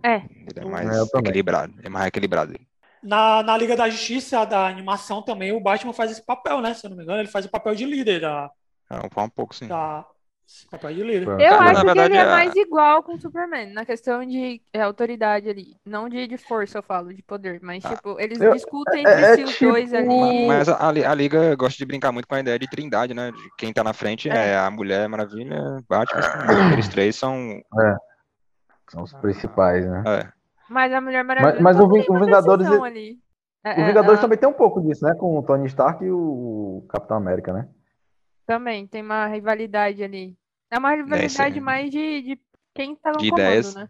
[0.02, 0.16] É.
[0.16, 1.30] Ele é mais também.
[1.30, 1.74] equilibrado.
[1.82, 2.58] É mais equilibrado.
[3.02, 6.72] Na, na Liga da Justiça, da animação também, o Batman faz esse papel, né?
[6.74, 8.50] Se eu não me engano, ele faz o papel de líder da.
[8.90, 9.66] É um, um pouco, sim.
[9.66, 10.04] da
[10.54, 11.28] esse papel de líder.
[11.28, 13.86] Eu Cara, acho na que verdade, ele é a- mais igual com o Superman, na
[13.86, 15.76] questão de é, autoridade ali.
[15.84, 17.58] Não de, de força, eu falo, de poder.
[17.62, 17.94] Mas, Ah.
[17.96, 20.46] tipo, eles Eu- discutem é- entre é si os tipo- dois ali.
[20.46, 23.14] Mas a, a li- a Liga gosta de brincar muito com a ideia de trindade,
[23.14, 23.30] né?
[23.32, 24.50] De quem tá na frente É.
[24.50, 26.20] é, a Mulher Maravilha, Batman.
[26.74, 27.60] Eles três são.
[28.90, 30.02] São os principais, né?
[30.06, 30.28] É,
[30.68, 33.18] Mas a Mulher Maravilha mas o tem o uma Vingadores, ali.
[33.64, 35.14] É, O é, Vingadores a- também tem um pouco disso, né?
[35.14, 37.68] Com o Tony Stark e o Capitão América, né?
[38.46, 40.36] Também tem uma rivalidade ali.
[40.72, 41.60] É uma rivalidade sim.
[41.60, 42.40] mais de, de
[42.74, 43.74] quem tá no De comando, ideias.
[43.74, 43.88] né?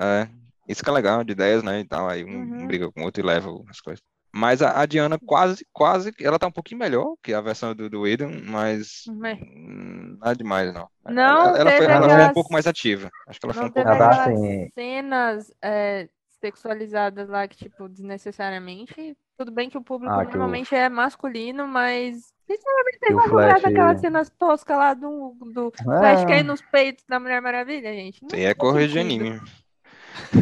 [0.00, 0.28] é.
[0.68, 1.78] Isso que é legal, de ideias, né?
[1.80, 2.08] E tal.
[2.08, 2.66] Aí um, um Uhum.
[2.66, 4.02] briga com o outro e leva as coisas.
[4.34, 6.12] Mas a, a Diana quase, quase.
[6.20, 9.04] Ela tá um pouquinho melhor que a versão do, do Whedon, mas.
[9.06, 10.88] Mas hum, Nada demais, não.
[11.04, 11.22] Não
[11.56, 13.10] ela, ela foi, ela foi um aquelas- pouco mais ativa.
[13.28, 14.68] Acho que ela foi não um pouco mais aquelas sim.
[14.74, 16.08] cenas é,
[16.40, 19.16] sexualizadas lá que, tipo, desnecessariamente.
[19.38, 22.34] Tudo bem que o público Ah, normalmente é masculino, mas.
[22.46, 26.26] Sinceramente, vocês vão lembrar Flash- daquelas cenas toscas lá do, do Flash É.
[26.26, 28.22] caindo nos peitos da Mulher Maravilha, gente?
[28.22, 29.40] Não Isso aí é correr de anime.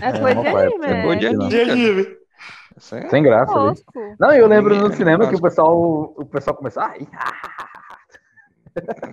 [0.02, 1.48] É É, coisa de não faz, anime, é coisa de é anime.
[1.48, 4.16] De é- Sem graça tosco.
[4.18, 7.08] Não, eu lembro no é cinema que o pessoal, o pessoal começou a rir.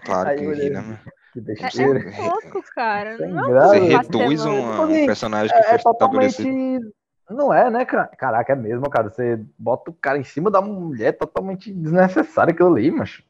[0.04, 0.82] Claro Aí que eu ri, né?
[0.82, 0.99] mano?
[1.34, 3.17] Que É, é tosco, cara.
[3.17, 3.67] Sem Não é um graça.
[3.69, 6.30] Você pouco reduz um, um personagem que É, foi é totalmente.
[6.32, 6.93] estabelecido.
[7.33, 8.07] Não é, né, cara?
[8.07, 9.09] Caraca, é mesmo, cara.
[9.09, 13.21] Você bota o cara em cima da mulher totalmente desnecessário aquilo ali, mas.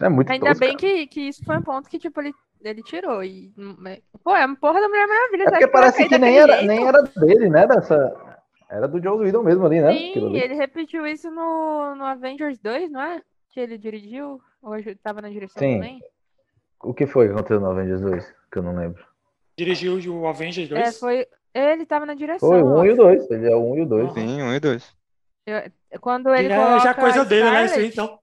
[0.00, 2.82] É muito Ainda tosco, bem que, que isso foi um ponto que, tipo, ele, ele
[2.82, 3.22] tirou.
[3.22, 5.42] E, hum, é- pô, é uma porra da Mulher Maravilha.
[5.44, 6.66] É porque parece que nem era, jeito?
[6.66, 7.66] nem era dele, né?
[7.66, 8.34] Dessa...
[8.68, 9.92] Era do Joe Whedon mesmo ali, né?
[9.92, 10.40] Sim, ali.
[10.40, 13.22] ele repetiu isso no, no Avengers 2, não é?
[13.50, 14.40] Que ele dirigiu?
[14.60, 15.74] Hoje tava na direção Sim.
[15.74, 16.02] também?
[16.82, 18.34] O que foi que aconteceu no Avengers 2?
[18.50, 19.04] Que eu não lembro.
[19.56, 20.88] Dirigiu o Avengers 2.
[20.88, 21.26] É, foi.
[21.54, 22.48] Ele tava na direção.
[22.48, 22.96] Foi o 1 e o ó.
[22.96, 23.30] 2.
[23.30, 24.04] Ele é o 1 e o 2.
[24.10, 24.14] Aham.
[24.14, 24.96] Sim, um e dois.
[26.00, 27.64] Quando ele é coloca já coisa a dele, né?
[27.66, 28.18] Isso aí, então.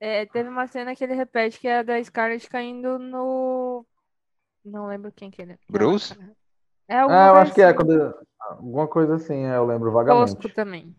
[0.00, 3.86] é, teve uma cena que ele repete que é a da Scarlett caindo no.
[4.64, 5.58] Não lembro quem que ele.
[5.68, 6.16] Bruce?
[6.18, 6.34] Não,
[6.88, 7.76] é Ah, eu acho que é assim.
[7.76, 8.14] quando.
[8.40, 10.34] Alguma coisa assim, é, eu lembro vagamente.
[10.34, 10.94] Tosco também.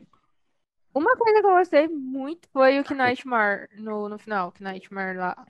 [0.94, 4.54] Uma coisa que eu gostei muito foi o Knightmare no, no final.
[4.60, 5.46] Knightmare lá.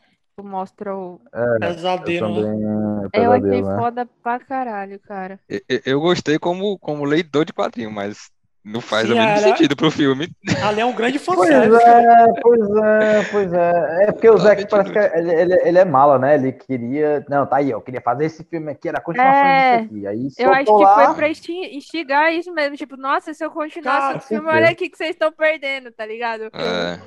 [0.46, 1.22] Mostra o.
[1.34, 2.52] Eu Pesadelo, né?
[2.52, 3.10] também.
[3.14, 3.76] É Eu achei né?
[3.78, 5.40] foda pra caralho, cara.
[5.48, 8.30] Eu, eu- eu gostei como, como leitor de quadrinho, mas
[8.62, 10.28] não faz Sim, o mínimo era- sentido pro filme.
[10.62, 11.82] Ali é um grande Pois fanservice.
[11.88, 14.04] é, pois é, pois é.
[14.04, 16.36] É porque o Zack Totalmente parece que ele, ele, ele é mala, né?
[16.36, 17.26] Ele queria.
[17.30, 20.08] Não, tá aí, eu queria fazer esse filme aqui, era a continuação É, disso aqui.
[20.08, 21.06] Aí Eu acho soltou que lá.
[21.06, 22.76] foi pra insti- instigar isso mesmo.
[22.76, 26.06] Tipo, nossa, se eu continuasse Cara, o filme, olha aqui que vocês estão perdendo, tá
[26.06, 26.50] ligado?
[26.54, 27.00] É,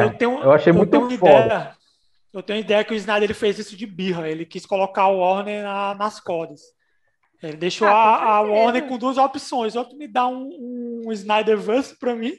[0.00, 1.32] É, Eu tenho, eu achei muito tenho uma foda.
[1.46, 1.83] ideia.
[2.34, 4.28] Eu tenho ideia que o Snyder ele fez isso de birra.
[4.28, 6.60] Ele quis colocar o Warner na- nas cordas.
[7.42, 8.40] Ele deixou Ah, a, a.
[8.40, 9.76] Warner com duas opções.
[9.76, 12.36] Ou tu me dá um, um Snyderverse pra mim,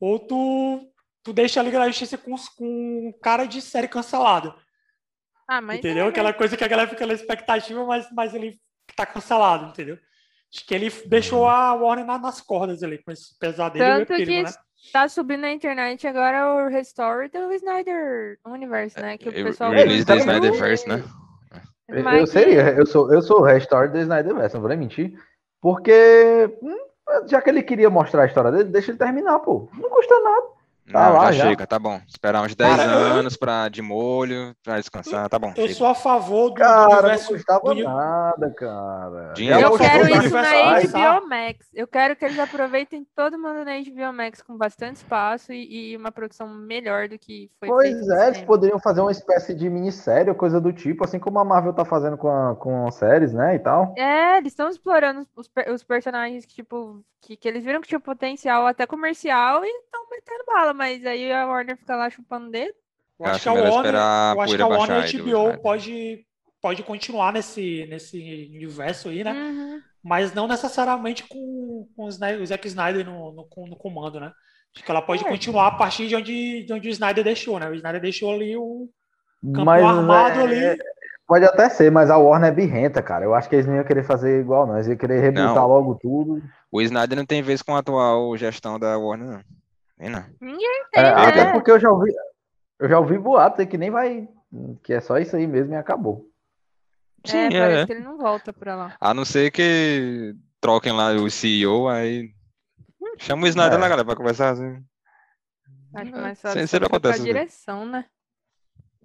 [0.00, 0.80] ou tu,
[1.22, 4.54] tu deixa a Liga da Justiça com, com cara de série cancelada.
[5.46, 6.02] Ah, mas entendeu?
[6.02, 6.10] é, né?
[6.10, 8.60] Aquela coisa que a galera fica na expectativa, mas, mas ele
[8.96, 9.98] tá cancelado, entendeu?
[10.52, 14.06] Acho que ele deixou a Warner na- nas cordas ali, com esse pesadelo e o
[14.06, 14.50] Tanto que né?
[14.92, 19.16] Tá subindo na internet agora o restore do Snyder Universe, né?
[19.18, 21.02] Que o eu- pessoal release pediu, Snyderverse, né?
[21.88, 24.78] Eu- Eu mas seria, eu sou, eu sou o restore do Snyderverse, não vou nem
[24.78, 25.18] mentir.
[25.60, 26.76] Porque, hum,
[27.26, 29.68] já que ele queria mostrar a história dele, deixa ele terminar, pô.
[29.74, 30.46] Não custa nada.
[30.92, 31.48] Tá Não, lá já já.
[31.50, 32.00] chega, tá bom.
[32.08, 35.48] Esperar uns 10 Cara, eu- anos pra, de molho, pra descansar, tá bom.
[35.50, 35.74] Eu chega.
[35.74, 37.28] sou a favor do, Cara, não universo.
[37.34, 39.32] custava do nada, cara.
[39.34, 39.60] Dinheiro.
[39.60, 40.80] Eu Eu quero isso na?
[41.20, 41.66] HBO Max.
[41.74, 45.96] Eu quero que eles aproveitem todo mundo na HBO Max com bastante espaço e, e
[45.96, 50.28] uma produção melhor do que foi Pois é, eles poderiam fazer uma espécie de minissérie
[50.30, 53.54] ou coisa do tipo, assim como a Marvel tá fazendo com, a- com séries, né,
[53.54, 53.94] e tal.
[53.96, 58.00] É, eles estão explorando os, os personagens que, tipo, que, que eles viram que tinha
[58.00, 62.72] potencial até comercial e estão metendo bala, mas aí a Warner fica lá chupando dedo.
[63.18, 66.26] Eu Eu acho acho que a Warner, eu acho que a Warner do HBO pode,
[66.62, 68.16] pode continuar nesse, nesse
[68.56, 69.30] universo aí, né?
[69.32, 69.80] Uhum.
[70.02, 74.32] Mas não necessariamente com, com o, Snyder, o Zack Snyder no, no, no comando, né?
[74.74, 75.28] Acho que ela pode É.
[75.28, 77.68] continuar a partir de onde, de onde o Snyder deixou, né?
[77.68, 78.88] O Snyder deixou ali o
[79.52, 80.78] campo Mas armado é, ali.
[81.26, 83.26] pode até ser, mas a Warner é birrenta, cara.
[83.26, 84.76] Eu acho que eles não iam querer fazer igual, não.
[84.76, 85.66] Eles iam querer rebutar Não.
[85.68, 86.42] logo tudo.
[86.72, 89.59] O Snyder não tem vez com a atual gestão da Warner, não.
[90.08, 90.24] Não.
[90.40, 91.52] Ninguém É, tem, até né?
[91.52, 92.10] porque eu já ouvi,
[92.78, 94.28] eu já ouvi boatos aí que nem vai,
[94.82, 96.26] que é só isso aí mesmo e acabou.
[97.26, 97.86] Sim, É, é, parece é.
[97.86, 98.96] que ele não volta pra lá.
[98.98, 102.32] A não ser que troquem lá o CEO, aí.
[103.18, 103.82] Chama o Snyder É.
[103.82, 104.82] lá, galera, pra conversar assim.
[105.94, 107.26] Acho É, mais fácil sempre acontece daí.
[107.26, 108.06] direção, né?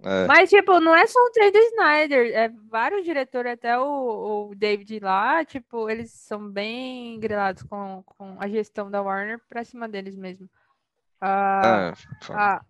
[0.02, 0.26] É.
[0.26, 4.54] Mas, tipo, não é só um trem do Snyder, é vários diretores, até o, o
[4.54, 9.88] David lá, tipo, eles são bem grilados com, com a gestão da Warner pra cima
[9.88, 10.48] deles mesmo.
[11.20, 12.38] Ah, foda.
[12.40, 12.64] ah,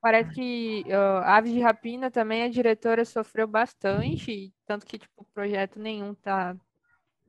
[0.00, 5.78] parece que ah, Aves de Rapina também, a diretora sofreu bastante, tanto que, tipo, projeto
[5.78, 6.56] nenhum tá,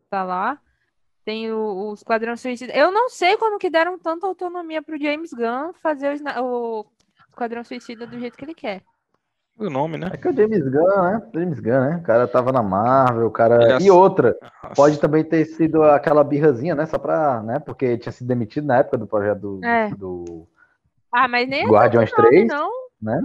[0.10, 0.60] tá lá.
[1.23, 1.57] Tem o,
[1.89, 2.73] o Esquadrão Suicida.
[2.73, 6.86] Eu não sei como que deram tanta autonomia pro James Gunn fazer o, o
[7.29, 8.81] Esquadrão Suicida do jeito que ele quer.
[9.60, 10.10] O nome, né?
[10.12, 11.29] É que o James Gunn, né?
[11.36, 11.97] James Gunn, né?
[11.97, 13.75] O cara tava na Marvel, o cara.
[13.75, 14.75] Ass- E outra, Nossa.
[14.75, 16.88] pode também ter sido aquela birrazinha, né?
[16.88, 17.60] Só pra, né?
[17.60, 19.89] Porque tinha sido demitido na época do projeto do, É.
[19.93, 20.47] do
[21.13, 22.71] Ah, mas nem é Guardiões nome, 3, não.
[23.02, 23.19] né?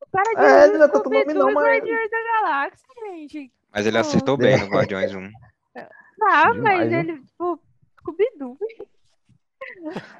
[0.00, 3.52] O cara É, dirigiu não é tanto nome não, mas- Guardiões da Galáxia, gente.
[3.72, 4.00] Mas ele Pô.
[4.00, 5.30] acertou bem no Guardiões 1.
[6.18, 6.98] Tá, Demais, mas hein?
[7.00, 7.60] ele, tipo,
[8.00, 8.58] Scooby-Doo.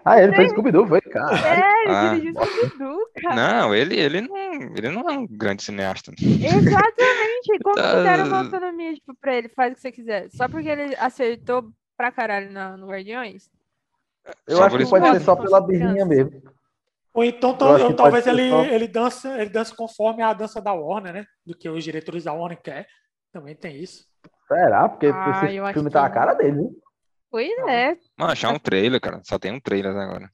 [0.04, 1.36] Ah, ele fez Scooby-Doo, foi, cara.
[1.36, 2.14] É, ele Ah.
[2.14, 3.34] dirigiu Scooby-Doo, cara.
[3.36, 4.36] Não, ele, ele, não,
[4.76, 6.12] ele não é um grande cineasta.
[6.12, 7.58] Exatamente.
[7.64, 8.38] Como que deram uma Tá.
[8.44, 10.28] autonomia, tipo, pra ele, faz o que você quiser.
[10.30, 13.50] Só porque ele acertou pra caralho na, no Guardiões?
[14.46, 16.40] Eu Só acho que pode ser só pela birrinha mesmo.
[17.20, 20.72] Ou então que talvez ser ele, só- ele dança, ele dança conforme a dança da
[20.72, 21.24] Warner, né?
[21.46, 22.86] Do que os diretores da Warner quer.
[23.32, 24.04] Também tem isso.
[24.48, 24.88] Será?
[24.88, 26.14] Porque Ah, esse filme que tá a não.
[26.14, 26.70] cara dele, hein?
[27.30, 27.96] Pois é.
[28.18, 29.20] Mano, achar um trailer, cara.
[29.22, 30.28] Só tem um trailer agora.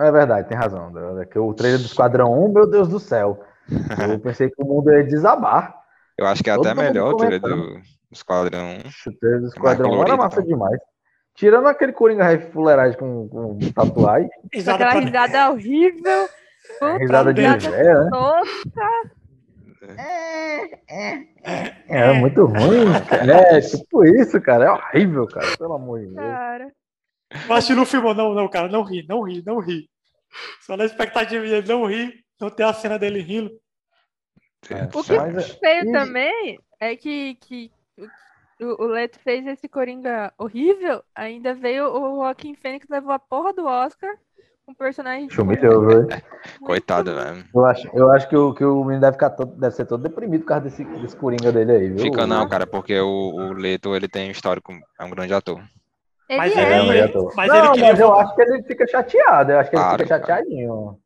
[0.00, 0.92] É verdade, tem razão.
[1.20, 3.44] É que o trailer do Esquadrão 1, meu Deus do céu.
[3.68, 3.68] Eu
[4.20, 5.78] pensei que o mundo ia desabar.
[6.18, 8.78] Eu acho que é Todo até melhor o trailer do Esquadrão 1.
[9.10, 10.46] O trailer do Esquadrão 1 era massa então.
[10.48, 10.80] demais.
[11.40, 16.28] Tirando aquele Coringa Ref fuleiragem com, com tatuagem, Risada aquela risada horrível.
[16.78, 18.10] Puta, risada de véia, né?
[18.10, 19.10] tosca.
[21.88, 22.92] É muito ruim.
[23.08, 23.56] cara.
[23.56, 24.66] É, tipo isso, cara.
[24.66, 25.56] É horrível, cara.
[25.56, 26.16] Pelo amor de Deus.
[26.18, 26.72] Cara.
[27.48, 29.88] Assisti no filme, não, não, cara, não ri, não ri, não ri.
[30.60, 33.50] Só na expectativa de não rir, não ter a cena dele rindo.
[34.68, 37.72] É, O que Mas, é- feio e- também é que, que
[38.60, 43.52] o, o Leto fez esse Coringa horrível, ainda veio o Joaquim Fênix levou a porra
[43.52, 44.14] do Oscar
[44.66, 46.16] com um personagem de Humilhou, muito-
[46.62, 47.44] Coitado, velho.
[47.54, 50.02] Eu acho, eu acho que, o, que o menino deve, ficar todo, deve ser todo
[50.02, 51.98] deprimido por causa desse, desse Coringa dele aí, viu?
[51.98, 55.58] Fica não, cara, porque o, o Leto, ele tem histórico, é um grande ator.
[56.28, 58.42] Ele Mas é, ele- É, mas eu tô- mas não, ele mas eu acho que
[58.42, 59.50] ele fica chateado.
[59.52, 60.26] Eu acho que ele Claro, fica cara.
[60.36, 60.98] chateadinho.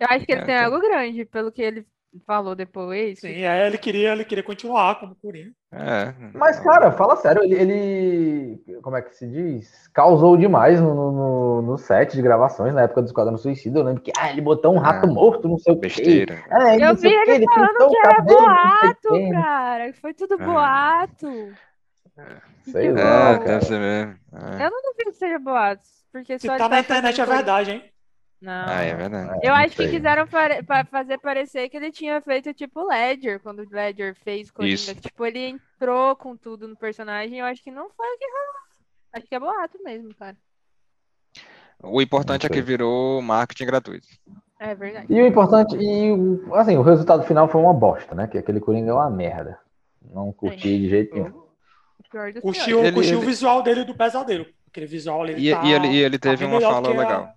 [0.00, 1.86] eu acho que ele É, tem tem- algo grande, pelo que ele
[2.26, 3.18] falou depois.
[3.20, 5.50] Sim, é, ele queria, ele queria continuar como Coringa.
[5.72, 6.12] É.
[6.34, 9.88] Mas, cara, fala sério, ele, ele- como é que se diz?
[9.88, 13.78] Causou demais no, no, no set de gravações na época do Esquadrão Suicida.
[13.78, 15.80] Eu lembro que ah, ele botou um rato Ah, morto, não sei o quê.
[15.88, 16.42] Besteira.
[16.50, 19.30] É, Eu não sei vi quê, ele falando que era cabelo, boato, quê.
[19.32, 19.92] cara.
[19.92, 20.44] que Foi tudo É.
[20.44, 21.26] boato.
[22.64, 23.44] Sei lá, É, cara.
[23.44, 24.14] deve ser mesmo.
[24.34, 24.66] É.
[24.66, 25.82] Eu não duvido que seja boato.
[26.12, 27.91] Porque Se só tá na internet é verdade, hein?
[28.42, 28.64] Não.
[28.66, 29.40] Ah, é verdade.
[29.40, 33.60] Eu acho que quiseram pa- fazer parecer que ele tinha feito tipo o Ledger, quando
[33.60, 34.74] o Ledger fez Coringa.
[34.74, 34.94] Isso.
[34.96, 37.38] Tipo, ele entrou com tudo no personagem.
[37.38, 38.62] Eu acho que não foi o que rolou.
[39.12, 40.36] Acho que é boato mesmo, cara.
[41.84, 44.06] O importante é que virou marketing gratuito.
[44.58, 45.06] É verdade.
[45.08, 46.10] E o importante, e
[46.54, 48.26] assim, o resultado final foi uma bosta, né?
[48.26, 49.58] Que aquele Coringa é uma merda.
[50.12, 51.42] Não curti de jeito nenhum.
[52.40, 52.80] Curtiu.
[52.80, 54.46] Ele- curtiu ele- o visual dele do pesadelo.
[54.68, 55.34] Aquele visual ali.
[55.48, 57.34] E, tá, e ele, e ele tá teve bem uma fala legal.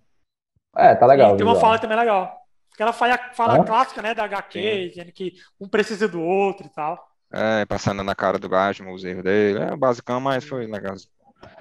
[0.78, 1.34] É, tá legal.
[1.34, 2.36] E tem uma fala também legal.
[2.74, 3.64] Aquela fala, fala Hã?
[3.64, 6.98] clássica, né, da HQ, dizendo que um precisa do outro e tal.
[7.32, 9.60] É, passando na cara do Batman os erros dele.
[9.60, 10.96] É o basicão, mas foi legal.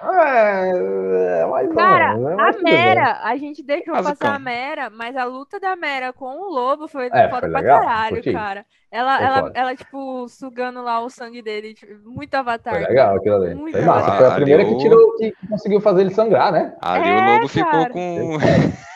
[0.01, 2.63] É, é mais ou Cara, menos, é a.
[2.63, 4.15] Mera, a gente deixou Basicão.
[4.15, 7.49] passar a Mera, mas a luta da Mera com o lobo foi É, foda foi
[7.51, 8.31] pra legal, caralho, curti.
[8.33, 8.65] cara.
[8.91, 9.51] Ela, Foi ela, foda.
[9.59, 12.73] ela, tipo, sugando lá o sangue dele, tipo, muito avatar.
[12.73, 13.55] Foi legal aquilo ali.
[13.55, 14.11] Muito Foi massa.
[14.17, 16.75] Foi a primeira que tirou, que conseguiu fazer ele sangrar, né?
[16.81, 17.89] Ali É, o lobo ficou cara.
[17.89, 18.37] com.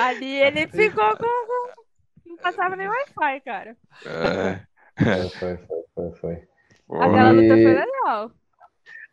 [0.00, 3.76] Ali ele ficou com, Não passava nem Wi-Fi, cara.
[4.06, 4.60] É,
[4.96, 6.42] Foi, foi, foi, foi, foi.
[7.00, 8.30] Aquela E- luta foi legal.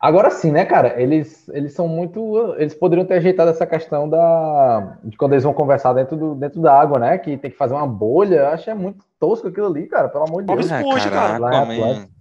[0.00, 1.00] Agora sim, né, cara?
[1.00, 2.54] Eles, eles são muito.
[2.58, 4.98] Eles poderiam ter ajeitado essa questão da.
[5.04, 7.16] de quando eles vão conversar dentro, do, dentro da água, né?
[7.18, 8.34] Que tem que fazer uma bolha.
[8.36, 10.08] Eu acho que é muito tosco aquilo ali, cara.
[10.08, 10.72] Pelo amor de Bob Deus.
[10.72, 12.11] é, Esponja, cara, cara.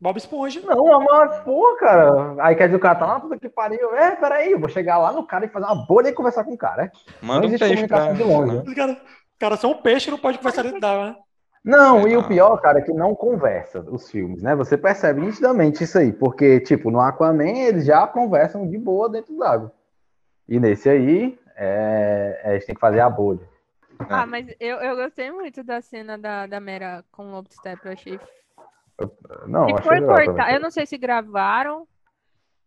[0.00, 0.60] Bob Esponja.
[0.64, 2.36] Não, mas, pô, cara.
[2.40, 3.94] Aí quer dizer, o cara tá lá, puta que pariu.
[3.96, 6.52] É, peraí, eu vou chegar lá no cara e fazer uma bolha e conversar com
[6.52, 6.84] o cara.
[6.84, 6.90] é?
[7.20, 8.12] Manda um peixe pra.
[8.12, 8.62] de longe, né?
[8.66, 8.96] Os caras
[9.38, 11.16] cara são um peixe, não pode conversar dentro d'água, né?
[11.64, 12.28] Não, e o Legal.
[12.28, 14.54] pior, cara, é que não conversa os filmes, né?
[14.56, 19.36] Você percebe nitidamente isso aí, porque, tipo, no Aquaman eles já conversam de boa dentro
[19.36, 19.70] lago.
[20.48, 23.46] E nesse aí, é, é, eles têm que fazer a bolha.
[24.08, 27.84] Ah, mas eu, eu gostei muito da cena da, da Mera com o Lobo Step.
[27.84, 28.20] Eu achei.
[29.46, 31.86] Não, Se legal cortar, eu não sei se gravaram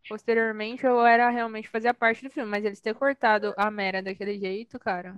[0.08, 4.38] posteriormente ou era realmente fazer parte do filme, mas eles ter cortado a Mera daquele
[4.40, 5.16] jeito, cara.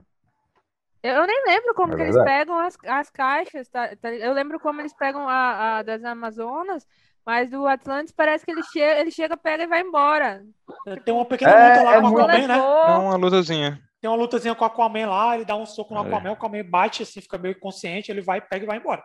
[1.02, 4.34] Eu, eu nem lembro como É que eles pegam as, as caixas, tá, tá- Eu
[4.34, 6.88] lembro como eles pegam a, a das Amazonas,
[7.26, 10.44] mas do Atlantis parece que ele chega, ele chega, pega e vai embora.
[10.88, 12.58] É, Tem uma pequena É, luta lá é com o Aquaman, né?
[12.58, 13.82] É uma lutazinha.
[14.02, 16.08] Tem uma lutazinha com o Aquaman lá, ele dá um soco no É.
[16.08, 19.04] Aquaman, o Aquaman bate assim, fica meio inconsciente, ele vai, pega e vai embora.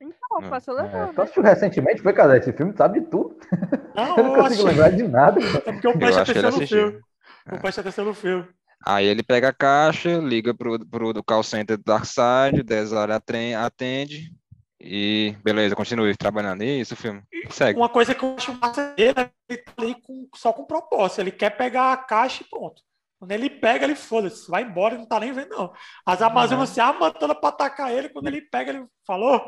[0.00, 0.50] Então, Hum.
[0.50, 1.14] passou É, levando.
[1.14, 2.36] tu assistiu recentemente, foi, cara?
[2.36, 3.36] Esse filme sabe de tudo.
[3.94, 5.40] Não, Eu não consigo acho lembrar de nada.
[5.40, 7.00] é porque eu ele atenção no filme.
[7.50, 8.48] Eu presto atenção no filme.
[8.84, 13.16] Aí ele pega a caixa, liga pro, pro do call center do Darkseid, 10 horas
[13.16, 14.32] aten- atende.
[14.78, 16.62] E beleza, continue trabalhando.
[16.62, 17.22] E isso, o filme.
[17.50, 17.78] Segue.
[17.78, 20.66] Uma coisa que eu acho massa dele é que ele tá ali com, só com
[20.66, 21.20] propósito.
[21.22, 22.82] Ele quer pegar a caixa e pronto.
[23.18, 25.72] Quando ele pega, ele foda-se, vai embora e não tá nem vendo, não.
[26.04, 29.40] As Amazonas se armatando pra atacar ele, quando ele pega, ele falou.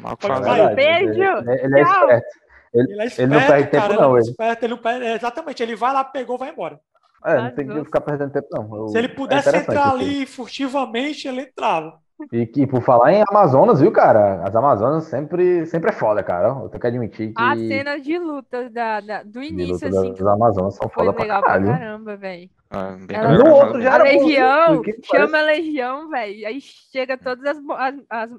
[0.00, 0.56] Mal que Pode falar.
[0.66, 0.74] vai.
[0.74, 2.00] Beijo, Ele, ele é tchau.
[2.02, 2.26] esperto.
[2.74, 4.30] Ele é esperto, não perde tempo, cara, não, ele é ele.
[4.30, 6.78] esperto, ele não perde- é, exatamente, ele vai lá, pegou, vai embora.
[7.24, 8.76] É, não tem que ficar perdendo tempo, não.
[8.76, 11.98] Eu- Se ele é pudesse interessante entrar ali furtivamente, ele entrava.
[12.32, 14.42] E que, por falar em Amazonas, viu, cara?
[14.42, 16.48] As Amazonas sempre, sempre é foda, cara.
[16.48, 19.86] Eu tenho que admitir que As cenas de luta da, da- do de início, luta
[20.00, 21.66] assim, das Amazonas são foi foda pra legal pra caralho.
[21.68, 22.50] caramba, velho.
[22.70, 26.46] Ah, Ela- pra No outro já A era Legião, chama a Legião, velho.
[26.46, 28.30] Aí chega todas as, as, as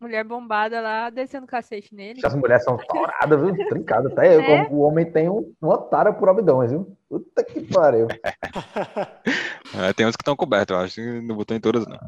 [0.00, 2.20] mulheres bombadas lá, descendo cacete nele.
[2.24, 3.54] As mulheres são touradas, viu?
[3.68, 4.12] Trincadas.
[4.12, 4.68] Até eu, É?
[4.70, 6.96] o homem tem um, uma tara por abdômen, viu?
[7.08, 8.06] Puta que pariu.
[9.72, 10.94] É, tem uns que estão cobertos, eu acho.
[10.96, 11.98] que Não botou em todas, não.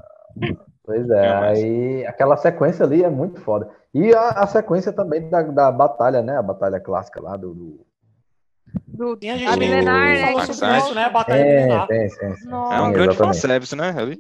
[0.85, 3.71] Pois é, É, mas- aí aquela sequência ali é muito foda.
[3.95, 6.37] E a, a sequência também da, da batalha, né?
[6.37, 7.55] A batalha clássica lá do.
[7.55, 7.87] do...
[8.89, 10.27] Do, a gente milenar, né?
[10.27, 11.11] falou sobre isso, né?
[11.11, 11.87] Batalha Tem, milenar.
[11.87, 12.35] tem, tem.
[12.51, 13.95] É um grande fanservice, né?
[13.97, 14.19] Ali.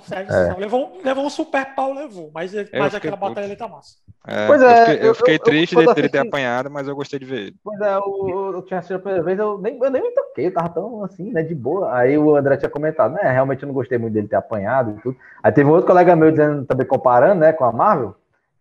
[0.00, 0.48] Fanservice, É.
[0.48, 0.58] não.
[0.58, 2.30] Levou, levou um super pau, levou.
[2.34, 3.28] Mas, mas aquela puto.
[3.28, 3.96] batalha ali tá massa.
[4.26, 6.18] É, Pois eu é, fiquei, eu eu- fiquei eu- eu- triste quando dele dele ter
[6.28, 7.56] apanhado, mas eu gostei de ver ele.
[7.62, 10.46] Pois é, eu, eu tinha assistido a primeira vez, eu nem, eu nem me toquei,
[10.46, 11.94] eu tava tão assim, né, de boa.
[11.94, 15.02] Aí o André tinha comentado, né, realmente eu não gostei muito dele ter apanhado e
[15.02, 15.16] tudo.
[15.42, 18.14] Aí teve um outro colega meu dizendo, também comparando, né, com a Marvel,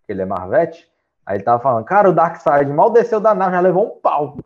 [0.05, 0.89] que ele é Marvete,
[1.25, 4.37] aí ele tava falando, cara, o Darkseid mal desceu da nave, já levou um pau.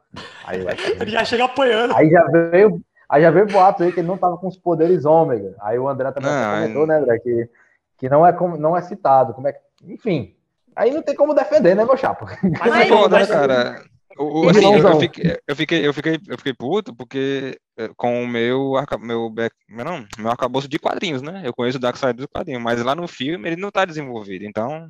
[0.46, 0.68] Aí, eu,
[1.02, 1.96] Ele já chega apanhando.
[1.96, 5.06] aí já veio, aí já veio boato aí que ele não tava com os poderes
[5.06, 5.56] ômega.
[5.62, 7.50] Aí o André também Não, comentou, aí- né, André, que,
[7.98, 9.60] que não, é não é citado, como é que...
[9.84, 10.36] Enfim,
[10.76, 12.26] aí não tem como defender, né, meu chapa?
[12.60, 13.84] Mas É foda, né, cara?
[14.18, 18.28] O, assim, eu, fiquei, eu, fiquei, eu, fiquei, eu fiquei puto porque eh, com o
[18.28, 21.42] meu, arca, meu, back- meu, não, meu arcabouço de quadrinhos, né?
[21.44, 24.88] Eu conheço o Darkseid do quadrinho, mas lá no filme ele não tá desenvolvido, então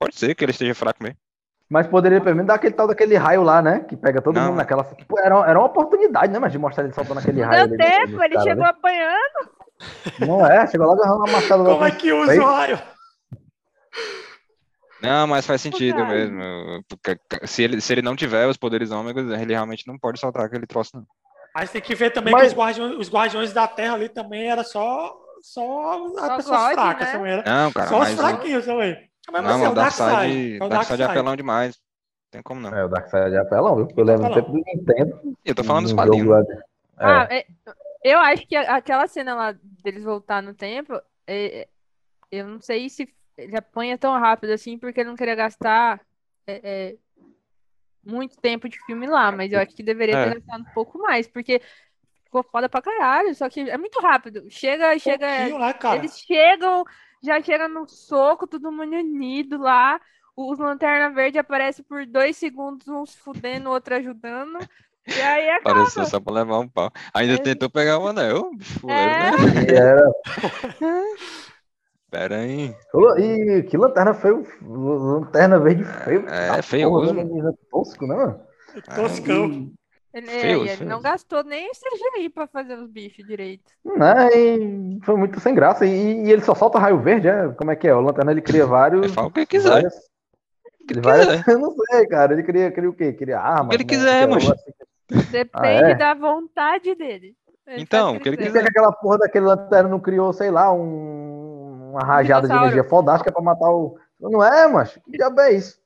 [0.00, 1.18] pode ser que ele esteja fraco mesmo.
[1.70, 3.80] Mas poderia pelo menos dar aquele tal daquele raio lá, né?
[3.80, 4.46] Que pega todo Não.
[4.46, 4.82] mundo naquela.
[4.84, 6.38] Pô, era, era uma oportunidade, né?
[6.38, 7.68] Mas de mostrar ele soltando aquele raio.
[7.68, 8.70] Deu tempo, nos ele caras, chegou né?
[8.70, 9.50] apanhando.
[10.26, 12.78] Não é, chegou lá agarrando uma machada Como é que usa o raio?
[15.02, 16.08] Não, mas faz sentido cara.
[16.08, 16.82] mesmo.
[16.88, 20.44] Porque se ele, se ele não tiver os poderes ômegas, ele realmente não pode soltar
[20.46, 21.06] aquele troço, não.
[21.54, 24.48] Mas tem que ver também Mas- que os guardiões, os guardiões da Terra ali também
[24.50, 27.12] era só, só as pessoas God, fracas né?
[27.12, 27.32] também.
[27.32, 27.44] Era.
[27.44, 29.07] Não, cara, só os fraquinhos também.
[29.30, 30.58] Mas, não, assim, é o Darkseid, Darkseid.
[30.60, 31.76] É o Darkseid é apelão demais.
[31.76, 32.74] Não tem como não.
[32.74, 33.88] É, o Darkseid é apelão, viu?
[33.96, 35.36] Eu lembro do tempo do Nintendo.
[35.44, 36.62] Eu tô falando dos de-
[36.98, 37.46] Ah, é,
[38.02, 40.94] eu acho que a- aquela cena lá deles voltar no tempo,
[41.26, 41.68] é, é,
[42.30, 46.00] eu não sei se ele apanha tão rápido assim, porque ele não queria gastar
[46.46, 46.96] é, é,
[48.04, 50.34] muito tempo de filme lá, mas eu acho que deveria ter É.
[50.34, 51.60] gastado um pouco mais, porque
[52.24, 54.44] ficou foda pra caralho, só que é muito rápido.
[54.50, 55.96] Chega, chega, Pouquinho, né, cara?
[55.96, 56.84] eles chegam,
[57.22, 60.00] já chegam no soco, todo mundo unido lá.
[60.36, 64.58] Os Lanterna Verde aparecem por dois segundos, um se fudendo, o outro ajudando.
[65.06, 65.70] E aí acaba.
[65.80, 66.90] Apareceu só pra levar um pau.
[67.14, 67.38] Ainda É.
[67.38, 68.50] tentou pegar o anel.
[68.60, 69.30] fuleiro, É.
[69.30, 69.76] né?
[69.76, 70.04] Era...
[72.10, 72.74] Pera aí.
[73.18, 74.46] e que lanterna feio.
[74.62, 76.26] Lanterna verde feio.
[76.28, 77.52] É, Tá porra, né?
[77.70, 78.40] Tosco, né, mano?
[78.94, 79.72] Toscão.
[80.12, 80.88] Ele, Feio, ele feio.
[80.88, 83.70] não gastou nem CGI pra fazer os bichos direito.
[84.34, 85.84] E foi muito sem graça.
[85.84, 87.48] E, e ele só solta raio verde, é?
[87.50, 87.94] Como é que é?
[87.94, 89.04] O lanterna ele cria vários.
[89.04, 89.68] Ele fala o que quiser.
[89.70, 91.44] várias- O que ele ele várias- quiser.
[91.52, 92.32] Eu não sei, cara.
[92.32, 93.12] Ele queria, queria o quê?
[93.12, 93.68] Queria arma.
[93.68, 93.88] que ele né?
[93.88, 94.52] quiser, assim.
[95.30, 95.94] Depende é?
[95.94, 97.34] da vontade dele.
[97.66, 98.58] Ele Então, o que ele Por quiser.
[98.64, 102.84] que que aquela porra daquele lanterna não criou, sei lá, um- uma rajada de energia
[102.84, 103.98] fodástica pra matar o.
[104.18, 105.00] Não é, macho?
[105.02, 105.78] Que diabo é isso?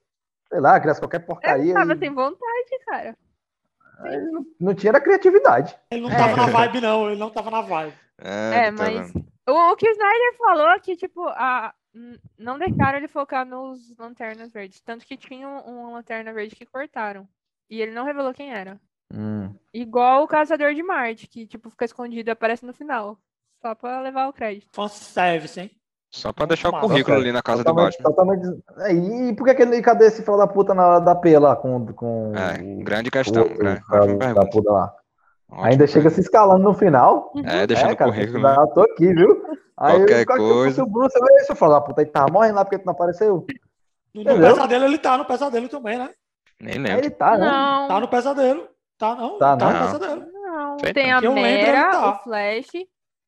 [0.48, 1.74] Sei lá, criasse qualquer Ele porcaria.
[1.74, 3.16] tava e- sem vontade, cara.
[4.05, 5.76] Ele não, não tinha era criatividade.
[5.90, 6.16] Ele não É.
[6.16, 7.11] tava na vibe, não.
[7.11, 7.94] Ele não tava na vibe.
[8.20, 9.12] É, É, mas
[9.48, 11.74] o, o que o Snyder falou é que, tipo, a,
[12.38, 14.80] não deixaram ele focar nos lanternas verdes.
[14.80, 17.28] Tanto que tinha um- uma lanterna verde que cortaram.
[17.70, 18.80] E ele não revelou quem era.
[19.74, 23.18] Igual o Caçador de Marte, que, tipo, fica escondido e aparece no final.
[23.61, 24.68] Só pra levar o crédito.
[24.74, 25.70] Fanservice, hein?
[26.14, 27.20] Só pra deixar o currículo cara.
[27.20, 28.04] ali na casa do Batman.
[28.04, 28.62] totalmente.
[28.80, 29.80] É, e por que aquele.
[29.80, 31.86] Cadê esse filho da puta na hora da P lá com.
[31.94, 33.44] com É, o- grande o questão.
[33.48, 34.46] cara ótima da pergunta.
[34.50, 34.94] puta lá?
[35.50, 37.32] Ótima Ainda chega se escalando no final.
[37.44, 38.46] É, deixando é, o cara, currículo.
[38.46, 39.42] eu tô aqui, viu?
[39.78, 40.82] Aí Qualquer eu, coisa.
[40.82, 43.46] o Bruce, eu falei, falar, puta, ele tava morrendo lá porque tu não apareceu.
[44.14, 46.10] No, no pesadelo ele tá, no pesadelo também, né?
[46.60, 46.98] Nem Aí lembro.
[47.00, 47.46] ele tá, né?
[47.50, 48.68] Não, Tá no pesadelo.
[48.98, 49.38] Tá não.
[49.38, 49.80] Tá, Tá, não.
[49.80, 50.26] no pesadelo.
[50.30, 50.76] não.
[50.76, 52.10] Tem a eu Mera, tá.
[52.10, 52.68] o Flash,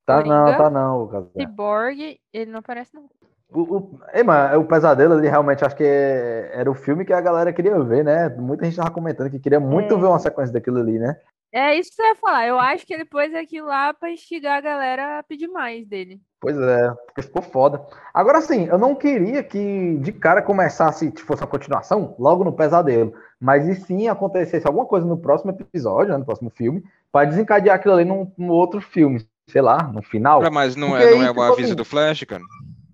[0.07, 0.57] Tá não, Coringa.
[0.59, 1.27] tá não, cara.
[1.37, 2.19] Cyborg.
[2.33, 3.05] Ele não aparece, não.
[3.53, 7.13] O, o, ei, mano, o Pesadelo, ele realmente acho que é- era o filme que
[7.13, 8.29] a galera queria ver, né?
[8.31, 9.99] Muita gente tava comentando que queria muito É.
[9.99, 11.17] ver uma sequência daquilo ali, né?
[11.53, 12.49] É isso que você ia falar.
[12.49, 16.21] Eu acho que ele pôs aquilo lá pra instigar a galera a pedir mais dele.
[16.41, 17.81] Pois é, porque ficou foda.
[18.13, 22.53] Agora sim, eu não queria que de cara começasse, se fosse uma continuação, logo no
[22.53, 23.15] Pesadelo.
[23.41, 26.83] Mas e sim acontecesse alguma coisa no próximo episódio, né, no próximo filme,
[27.13, 30.41] pra desencadear aquilo ali num, num outro filme, sei lá, no final.
[30.41, 32.43] Cara, Mas não Porque é, não é o tipo aviso assim- do Flash, cara.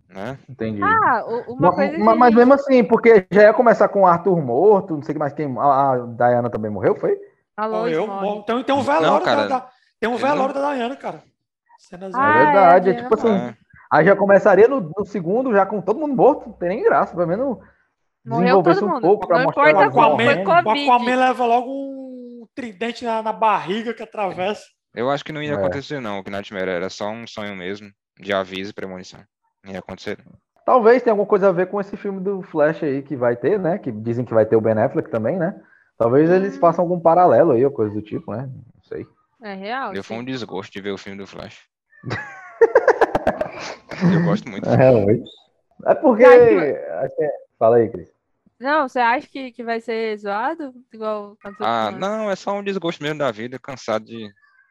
[0.09, 0.37] Né?
[0.49, 0.83] Entendi.
[0.83, 4.03] Ah, o- uma Ma- coisa ma- que- mas mesmo assim, porque já ia começar com
[4.03, 5.57] o Arthur morto, não sei mais quem.
[5.57, 7.17] A, a Diana também morreu, foi?
[7.57, 8.27] A Lois Morreu, morre.
[8.27, 8.43] morreu.
[8.43, 9.69] Tem, tem um velório Não, cara, da, da-
[10.01, 11.23] Tem um velório da Dayana, cara.
[11.79, 13.29] Cenas Ah, é verdade, é, é tipo é assim.
[13.35, 13.55] É.
[13.93, 17.15] Aí já começaria no, no segundo, já com todo mundo morto, não tem nem graça,
[17.15, 17.59] pelo menos
[18.25, 19.03] desenvolver-se todo um mundo.
[19.03, 23.95] pouco pra Não mostrar como, Aquaman, o Aquaman leva logo um tridente na, na barriga
[23.95, 24.63] que atravessa.
[24.95, 25.55] Eu acho que não ia É.
[25.55, 26.19] acontecer, não.
[26.19, 29.21] O que Nightmare era só um sonho mesmo, de aviso e premonição.
[29.65, 30.19] Não ia acontecer.
[30.67, 33.59] Talvez tenha alguma coisa a ver com esse filme do Flash aí que vai ter,
[33.59, 33.79] né?
[33.79, 35.61] Que dizem que vai ter o Ben Affleck também, né?
[35.99, 36.61] Talvez eles Hum.
[36.61, 38.49] façam algum paralelo aí, ou coisa do tipo, né?
[38.49, 39.07] Não sei.
[39.43, 39.93] É real.
[39.95, 40.19] Foi sim.
[40.19, 41.59] um desgosto de ver o filme do Flash.
[44.15, 44.69] Eu gosto muito.
[44.69, 45.91] É.
[45.91, 46.25] É porque.
[46.25, 48.09] Que- é- Fala aí, Cris.
[48.59, 50.75] Não, você acha que, que vai ser zoado?
[50.93, 54.31] Igual Ah, não, é só um desgosto mesmo da vida, cansado de,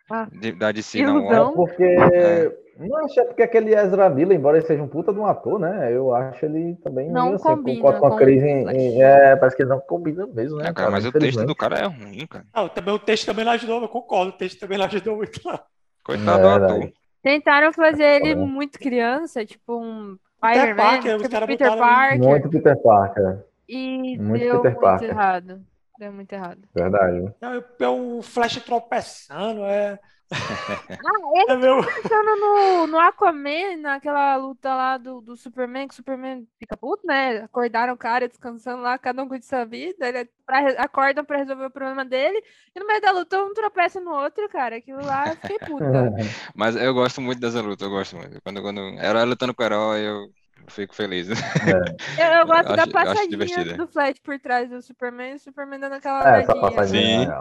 [0.10, 0.28] Ah.
[0.32, 1.46] de da DC não Ilusão.
[1.48, 1.56] olha.
[1.56, 1.84] Porque.
[1.84, 2.70] É.
[2.80, 5.60] Não acho é porque aquele Ezra Miller, embora ele seja um puta de um ator,
[5.60, 5.90] né?
[5.94, 7.10] Eu acho ele também.
[7.12, 9.64] Não meio assim, combina concordo com a com Cris o em, em- É, parece que
[9.64, 10.70] ele não combina mesmo, né?
[10.70, 12.46] É, cara, mas o texto do cara é ruim, cara.
[12.54, 14.30] Ah, também, o texto também não ajudou, eu concordo.
[14.30, 15.42] O texto também não ajudou muito.
[15.46, 15.60] Não.
[16.06, 16.70] Coitado É do ator.
[16.70, 16.94] verdade.
[17.22, 18.36] Tentaram fazer ele É.
[18.36, 23.38] muito criança, tipo um Peter Spider-Man, Parker, os tipo Peter botaram Parker, Muito Peter Parker,
[23.68, 25.10] e muito deu Peter muito Parker.
[25.10, 25.60] errado.
[26.00, 26.68] Deu muito errado.
[26.74, 27.34] verdade.
[27.42, 30.00] É, é o Flash tropeçando, é.
[31.04, 31.82] Ah, ele É meu.
[31.86, 37.06] pensando no, no Aquaman, naquela luta lá do, do Superman, que o Superman fica puto,
[37.08, 37.38] né?
[37.44, 41.38] Acordaram o cara descansando lá, cada um com sua vida, ele pra, re- acordam pra
[41.38, 42.44] resolver o problema dele,
[42.76, 44.76] e no meio da luta um tropeça no outro, cara.
[44.78, 46.14] Aquilo lá, eu fiquei puta.
[46.56, 48.42] Mas eu gosto muito dessa luta, eu gosto muito.
[48.42, 50.28] Quando, quando herói lutando com herói, eu
[50.70, 51.28] fico feliz.
[51.30, 53.74] Eu, eu gosto da acho- eu passadinha é.
[53.76, 57.26] do Flash por trás do Superman, e o Superman dando aquela É, essa passadinha.
[57.26, 57.32] Sim.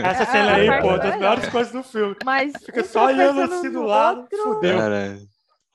[0.10, 2.16] Essa É, cena a aí, parte pô, é das melhores coisas do filme.
[2.24, 4.78] Mas Fica um só olhando assim do lado, outro, fudeu.
[4.78, 5.18] Cara,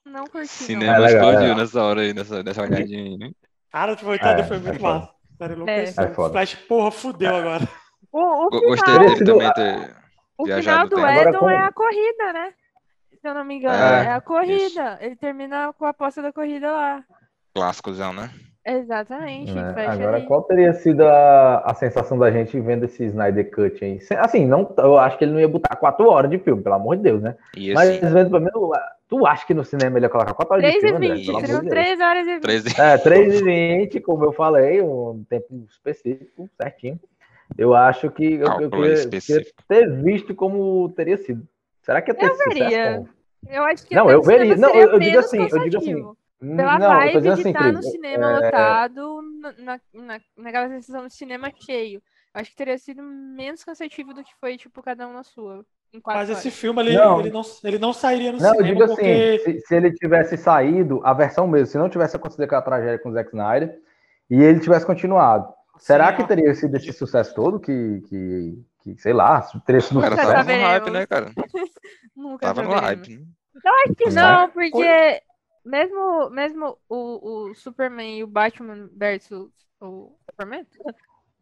[0.05, 0.47] Não curti, não.
[0.47, 1.55] cinema É legal, explodiu é.
[1.55, 3.17] nessa hora aí, nessa, nessa olhadinha aí.
[3.17, 3.31] né?
[3.71, 5.09] Cara, foi, cara, É, foi é muito massa.
[5.67, 6.31] É foda.
[6.33, 7.67] Flash, porra, fudeu agora.
[8.11, 9.95] O, o Go- Gostei final, dele também ter
[10.37, 12.53] o final do Edon é a corrida, né?
[13.21, 14.97] Se eu não me engano, É, é, a corrida.
[15.01, 17.03] Ele termina com a aposta da corrida lá.
[17.53, 18.29] clássicozão, né?
[18.65, 19.51] Exatamente.
[19.51, 20.25] fecha Agora, ali.
[20.27, 23.99] qual teria sido a, a sensação da gente vendo esse Snyder Cut aí?
[24.19, 26.97] Assim, não, eu acho que ele não ia botar quatro horas de filme, pelo amor
[26.97, 27.35] de Deus, né?
[27.57, 30.65] E Mas vendo pelo menos, tu acha que no cinema ele ia colocar quatro horas
[30.71, 31.17] de 3 e filme, André?
[31.17, 31.85] 20, Pelo amor seriam de Deus.
[31.85, 32.41] 3 horas e 20.
[32.41, 36.99] 13 É, 3 e 20, como eu falei, um tempo específico, certinho.
[37.57, 39.63] Eu acho que eu, eu queria, específico.
[39.67, 41.41] queria ter visto como teria sido.
[41.89, 42.49] Será que ia ter Eu sucesso?
[42.53, 43.03] veria.
[43.47, 44.55] Eu acho que Não, eu no veria.
[44.55, 46.17] Não, eu- eu digo assim, eu digo assim, cansativo.
[46.39, 49.21] Pela Não, eu vibe de assim, estar no Cris, cinema é, lotado,
[49.57, 51.99] na, na, naquela sensação de cinema cheio.
[52.31, 55.65] Acho que teria sido menos cansativo do que foi, tipo, cada um na sua.
[56.05, 57.19] Mas esse filme ele Não.
[57.21, 59.91] ele não, ele não sairia no Não, eu cinema digo assim, porque se, se ele
[59.91, 63.81] tivesse saído, a versão mesmo, se não tivesse acontecido aquela tragédia com o Zack Snyder,
[64.29, 66.27] e ele tivesse continuado, será Sim, que ó.
[66.27, 70.27] teria sido esse sucesso todo que, que, que, sei lá, teria sido um sucesso?
[70.27, 71.31] no hype, né, cara?
[72.19, 73.17] Nunca Tava no hype.
[73.17, 73.25] né?
[73.85, 75.21] Acho que não, porque
[75.65, 79.51] mesmo, mesmo o, o Superman e o Batman versus
[79.81, 80.65] o Superman,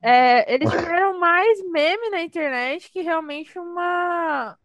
[0.02, 0.70] é, eles
[1.02, 4.58] tiveram mais meme na internet que realmente uma,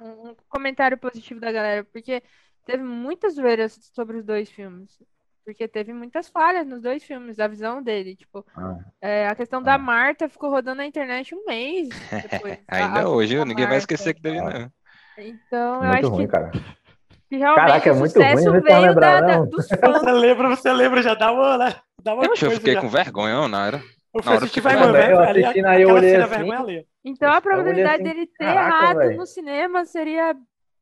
[0.00, 2.22] um, comentário positivo da galera, porque
[2.64, 4.98] teve muitas zoeiras sobre os dois filmes.
[5.44, 8.16] Porque teve muitas falhas nos dois filmes, a visão dele.
[8.16, 8.78] Tipo, Ah.
[9.00, 9.78] é, a questão da Ah.
[9.78, 11.88] Marta ficou rodando na internet um mês
[12.28, 12.58] depois.
[12.66, 13.78] a Ainda hoje, da ninguém vai Marta.
[13.78, 14.72] esquecer que teve, não.
[15.18, 16.50] Então, eu Muito acho ruim, que cara.
[17.28, 19.46] que realmente Caraca, é o muito sucesso ruim, não vai veio lembrar, da, da- não.
[19.46, 19.98] dos fãs.
[20.00, 21.74] você lembra, você lembra, já dá uma, né?
[22.02, 22.80] Dá uma eu coisa fiquei já.
[22.80, 23.76] com vergonha, na era.
[24.14, 25.28] Eu na hora eu vergonha.
[25.28, 26.86] ali, Eu assistindo, aí eu olhei assim, vergonha ali.
[27.04, 29.16] Então a probabilidade assim, dele ter caraca, errado velho.
[29.18, 30.34] no cinema seria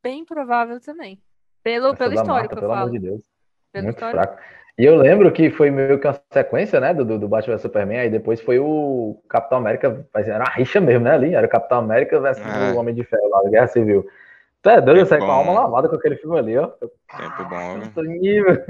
[0.03, 1.18] bem provável também.
[1.62, 2.80] Pelo, Essa pelo histórico, Marta, eu pelo falo.
[2.82, 3.22] amor de Deus.
[3.72, 4.22] Pelo Muito histórico.
[4.24, 4.43] fraco.
[4.78, 7.99] E eu lembro que foi meio que uma sequência, né, do, do Batman vs Superman,
[8.01, 11.51] aí depois foi o Capitão América, mas era uma rixa mesmo, né, ali, era o
[11.51, 12.72] Capitão América versus É.
[12.72, 14.05] o Homem de Ferro lá, da Guerra Civil.
[14.65, 15.59] Tu é doido, eu saí com a alma bom.
[15.61, 16.71] lavada com aquele filme ali, ó.
[16.81, 17.83] Eu, Tempo bom, viu?
[17.85, 18.65] Outro nível.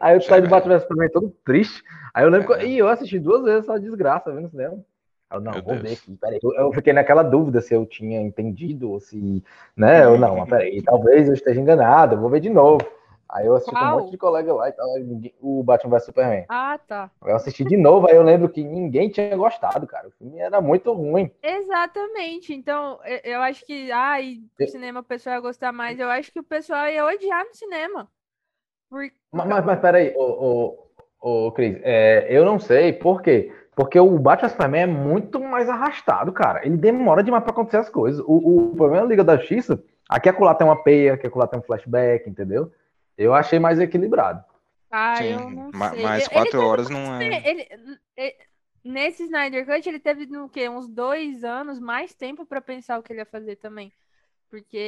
[0.00, 0.48] Aí eu saí do.
[0.48, 1.82] Batman vs Superman todo triste.
[2.14, 2.62] Aí eu lembro que.
[2.62, 2.66] É.
[2.66, 4.78] E eu assisti duas vezes essa desgraça, no cinema.
[5.32, 5.82] Eu, não, Meu vou Deus.
[5.88, 6.38] ver aqui, peraí.
[6.40, 9.42] Eu- Eu fiquei naquela dúvida se eu tinha entendido ou se.
[9.76, 10.04] Né?
[10.04, 12.86] Eu não, mas peraí, talvez eu esteja enganado, eu vou ver de novo.
[13.28, 14.00] Aí eu assisti com um Qual?
[14.00, 14.86] monte de colega lá e tal,
[15.40, 16.44] o Batman vs Superman.
[16.48, 17.10] Ah, tá.
[17.24, 20.08] Eu assisti de novo, aí eu lembro que ninguém tinha gostado, cara.
[20.08, 21.30] O filme era muito ruim.
[21.42, 22.54] Exatamente.
[22.54, 25.98] Então, eu, acho que, ai, no Eu- cinema o pessoal ia gostar mais.
[25.98, 28.08] Eu acho que o pessoal ia odiar no cinema.
[28.88, 29.10] Por...
[29.32, 30.78] Mas, mas, mas peraí, ô,
[31.20, 33.52] ô, ô, Cris, é, eu não sei por quê.
[33.74, 36.64] Porque o Batman Superman é muito mais arrastado, cara.
[36.64, 38.24] Ele demora demais pra acontecer as coisas.
[38.26, 41.58] O, o problema da Liga da Justiça, aqui acolá tem uma peia, aqui acolá tem
[41.58, 42.72] um flashback, entendeu?
[43.16, 44.44] Eu achei mais equilibrado.
[44.90, 45.96] Ah, Sim, eu não ma- sei.
[45.96, 47.44] mais Ele quatro teve horas não é.
[47.44, 48.36] Ele, ele- ele-
[48.84, 50.68] nesse Snyder Cut, ele teve no quê?
[50.68, 53.92] Uns dois anos mais tempo pra pensar o que ele ia fazer também.
[54.50, 54.78] Porque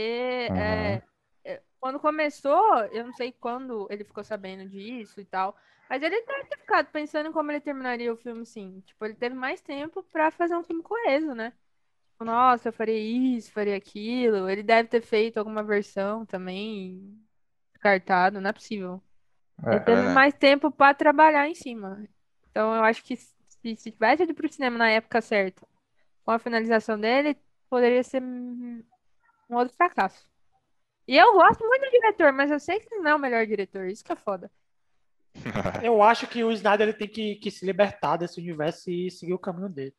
[0.48, 0.56] Uhum.
[0.56, 1.02] é,
[1.44, 5.56] é, quando começou, eu não sei quando ele ficou sabendo disso e tal,
[5.90, 8.80] mas ele deve ter ficado pensando em como ele terminaria o filme, sim.
[8.82, 11.52] Tipo, ele teve mais tempo pra fazer um filme coeso, né?
[12.12, 14.48] Tipo, Nossa, eu faria isso, faria aquilo.
[14.48, 17.18] Ele deve ter feito alguma versão também
[17.82, 19.00] descartado, não é possível.
[19.64, 20.12] É, Ele teve né?
[20.12, 22.04] mais tempo pra trabalhar em cima.
[22.50, 25.66] Então eu acho que se, se tivesse ido pro cinema na época certa,
[26.24, 27.36] com a finalização dele,
[27.70, 28.82] poderia ser um
[29.50, 30.26] outro fracasso.
[31.06, 33.46] E eu gosto muito do diretor, mas eu sei que ele não é o melhor
[33.46, 34.50] diretor, isso que é foda.
[35.82, 39.32] Eu acho que o Snyder ele tem que, que se libertar desse universo e seguir
[39.34, 39.94] o caminho dele.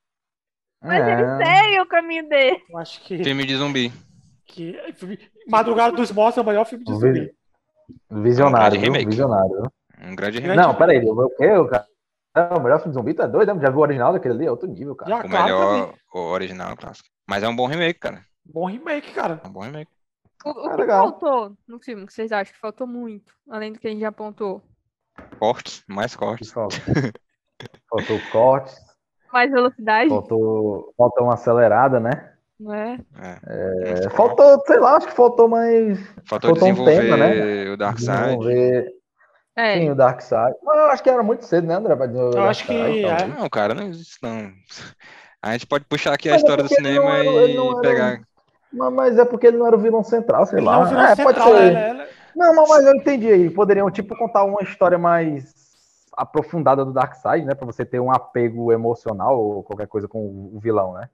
[0.82, 1.38] Mas ele É.
[1.38, 2.62] segue o caminho dele.
[2.70, 3.92] Eu acho que, Filme de zumbi.
[4.46, 4.78] que
[5.48, 7.34] Madrugada dos Mortos é o melhor filme de zumbi.
[8.10, 8.92] Visionário, É um viu?
[8.94, 9.10] remake.
[9.10, 9.72] Visionário.
[10.02, 10.62] Um grande remake.
[10.62, 11.88] Não, peraí, o que, o cara?
[12.36, 13.54] Não, o melhor filme de zumbi, tu é doido?
[13.54, 13.62] né?
[13.62, 14.46] Já viu o original daquele ali?
[14.46, 15.10] É outro nível, cara.
[15.12, 17.10] Já, O claro melhor, o original, clássico.
[17.28, 18.24] Mas é um bom remake, cara.
[18.46, 19.42] Bom remake, cara.
[19.44, 19.92] É um bom remake.
[20.46, 21.10] O, o Ah, que legal.
[21.10, 24.08] faltou no filme, que vocês acham que faltou muito, além do que a gente já
[24.10, 24.62] apontou?
[25.38, 26.50] Cortes, mais cortes.
[26.54, 26.80] Faltou,
[27.90, 28.74] faltou corte,
[29.34, 32.34] Mais velocidade, faltou, faltou uma acelerada, né?
[32.60, 33.00] Não é?
[33.22, 33.40] É.
[33.48, 34.16] É, corte.
[34.16, 35.98] faltou, sei lá, acho que faltou mais.
[36.26, 37.70] Faltou faltou um desenvolver tema, né?
[37.72, 38.18] o Darkseid.
[38.18, 38.94] Desenvolver,
[39.56, 40.56] É, sim, o Dark Side.
[40.64, 41.96] Mas eu acho que era muito cedo, né, André?
[41.96, 43.28] Pra desenvolver Eu acho que Darkseid, é.
[43.40, 44.52] Não, cara, não existe não.
[45.42, 48.20] A gente pode puxar aqui a Mas é história do cinema era- e pegar.
[48.74, 50.74] Mas, mas é porque ele não era o vilão central, sei Ele lá.
[50.74, 51.72] não é o vilão É, pode central, ser.
[51.72, 53.50] ela- ela- Não, mas, mas eu entendi aí.
[53.50, 55.54] Poderiam, tipo, contar uma história mais
[56.16, 57.56] aprofundada do Darkseid, né?
[57.56, 61.10] Pra você ter um apego emocional ou qualquer coisa com o o vilão, né?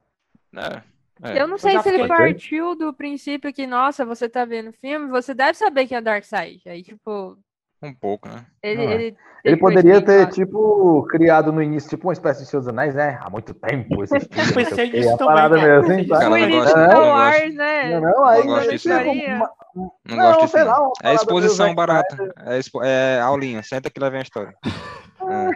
[0.58, 0.82] É,
[1.24, 1.42] é.
[1.42, 4.74] Eu não sei já se ele partiu do princípio que, nossa, você tá vendo o
[4.74, 6.62] filme, você deve saber quem é Darkseid.
[6.68, 7.38] Aí, tipo,
[7.82, 8.46] Um pouco, né?
[8.64, 8.84] ele.
[8.86, 8.96] Não é.
[8.96, 12.68] ele, Ele tem poderia ter, tipo, criado no início, tipo, uma espécie de Senhor dos
[12.70, 13.20] Anéis, né?
[13.22, 14.04] Há muito tempo.
[14.04, 16.10] Esse não sei o pensei nisso uma também, parada assim, nisso.
[16.10, 16.10] sabe?
[16.10, 17.90] Cara, eu não gosto- início eu Star não Wars, né?
[17.92, 19.12] Não, não, aí Não gosto disso, a não.
[19.14, 20.84] uma- Não Não, gosto disso, não.
[20.84, 22.34] uma É exposição Zack barata.
[22.46, 23.62] É, expo- é aulinha.
[23.62, 24.54] Senta que lá vem a história.
[25.26, 25.50] É.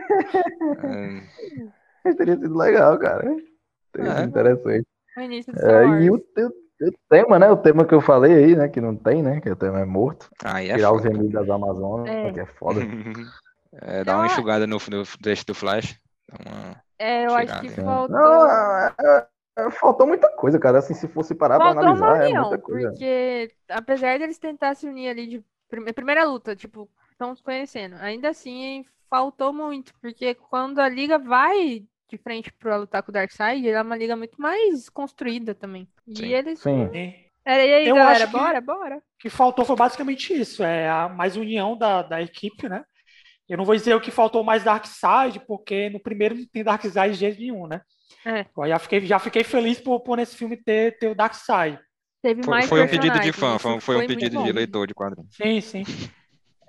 [2.09, 2.13] É.
[2.13, 3.23] Teria sido legal, cara.
[3.93, 4.15] Teria É.
[4.15, 4.87] sido interessante.
[5.25, 7.49] É, e o, o- o tema, né?
[7.51, 8.69] O tema que eu falei aí, né?
[8.69, 9.41] Que não tem, né?
[9.41, 10.29] Que o tema é morto.
[10.43, 12.31] Aí é Tirar os gemidos das Amazonas, É.
[12.31, 12.79] que é foda.
[13.81, 15.95] É, dá uma enxugada no, no texto do Flash.
[16.97, 18.09] É, eu acho que faltou.
[18.17, 19.27] Não, é- é-
[19.59, 20.79] é- faltou muita coisa, cara.
[20.79, 22.89] Assim, se fosse parar pra Faltou uma analisar, é união, muita coisa.
[22.89, 27.95] porque apesar deles tentar se unir ali de prime- primeira luta, tipo, estão se conhecendo,
[27.99, 33.13] ainda assim faltou muito, porque quando a liga vai de frente pra lutar com o
[33.13, 35.87] Darkseid, ele é uma liga muito mais construída também.
[36.15, 36.25] Sim.
[36.25, 36.59] E eles.
[36.59, 36.89] Sim.
[37.45, 38.97] É, e aí, Eu galera, acho que- bora, bora.
[38.97, 42.83] O que faltou foi basicamente isso, é a mais união da, da equipe, né?
[43.47, 47.13] Eu não vou dizer o que faltou mais Darkseid, porque no primeiro não tem Darkseid
[47.13, 47.81] de jeito nenhum, né?
[48.25, 48.45] É.
[48.57, 51.79] Eu já fiquei, já fiquei feliz por, por nesse filme ter, ter o Darkseid.
[52.21, 54.93] Teve Foi, mais foi um pedido de fã, foi, foi um pedido de leitor de
[54.93, 55.27] quadrinho.
[55.31, 55.83] Sim, sim.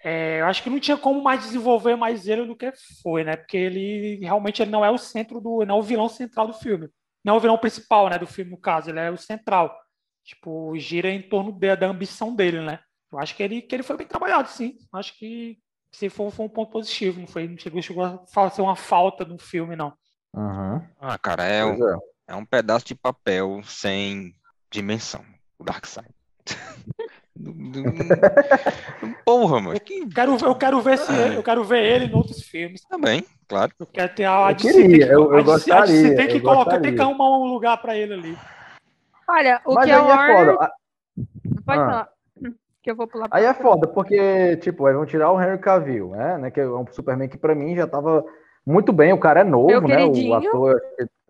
[0.02, 2.72] É, eu acho que não tinha como mais desenvolver mais ele do que
[3.02, 3.36] foi, né?
[3.36, 6.54] Porque ele realmente ele não é o centro do, não é o vilão central do
[6.54, 6.88] filme.
[7.24, 9.76] Não é o vilão principal, né, do filme no caso, ele é o central.
[10.24, 12.78] Tipo, gira em torno de- da ambição dele, né?
[13.12, 14.74] Eu acho que ele, que ele foi bem trabalhado, sim.
[14.92, 15.58] Eu Acho que
[15.92, 19.24] se for, foi um ponto positivo, não foi, não chegou, chegou a ser uma falta
[19.24, 19.92] no filme, não.
[20.34, 20.80] Uhum.
[21.00, 21.98] Ah, cara, é, um- é.
[22.28, 24.32] é um pedaço de papel sem
[24.70, 25.24] dimensão,
[25.58, 26.08] o Darkseid.
[29.24, 29.80] Porra, mano.
[29.80, 30.00] Que...
[30.00, 32.82] Eu quero, eu quero ver se eu quero ver ele em outros filmes.
[32.84, 33.72] Também, claro.
[33.78, 36.80] Eu quero ter a, a Eu queria, tem que- eu- eu gostaria, tem que colocar,
[36.80, 38.38] tem que arrumar um lugar pra ele ali.
[39.28, 40.54] Olha, o Mas que é Warner...
[40.56, 40.72] foda.
[41.64, 41.86] Pode Ah.
[41.86, 42.08] falar.
[42.82, 46.10] Que eu vou pular Aí é foda, porque, tipo, aí vão tirar o Henry Cavill,
[46.12, 46.38] né?
[46.38, 48.24] né, Que é um Superman que pra mim já tava
[48.66, 49.12] muito bem.
[49.12, 50.02] O cara é novo, Meu né?
[50.06, 50.80] O ator,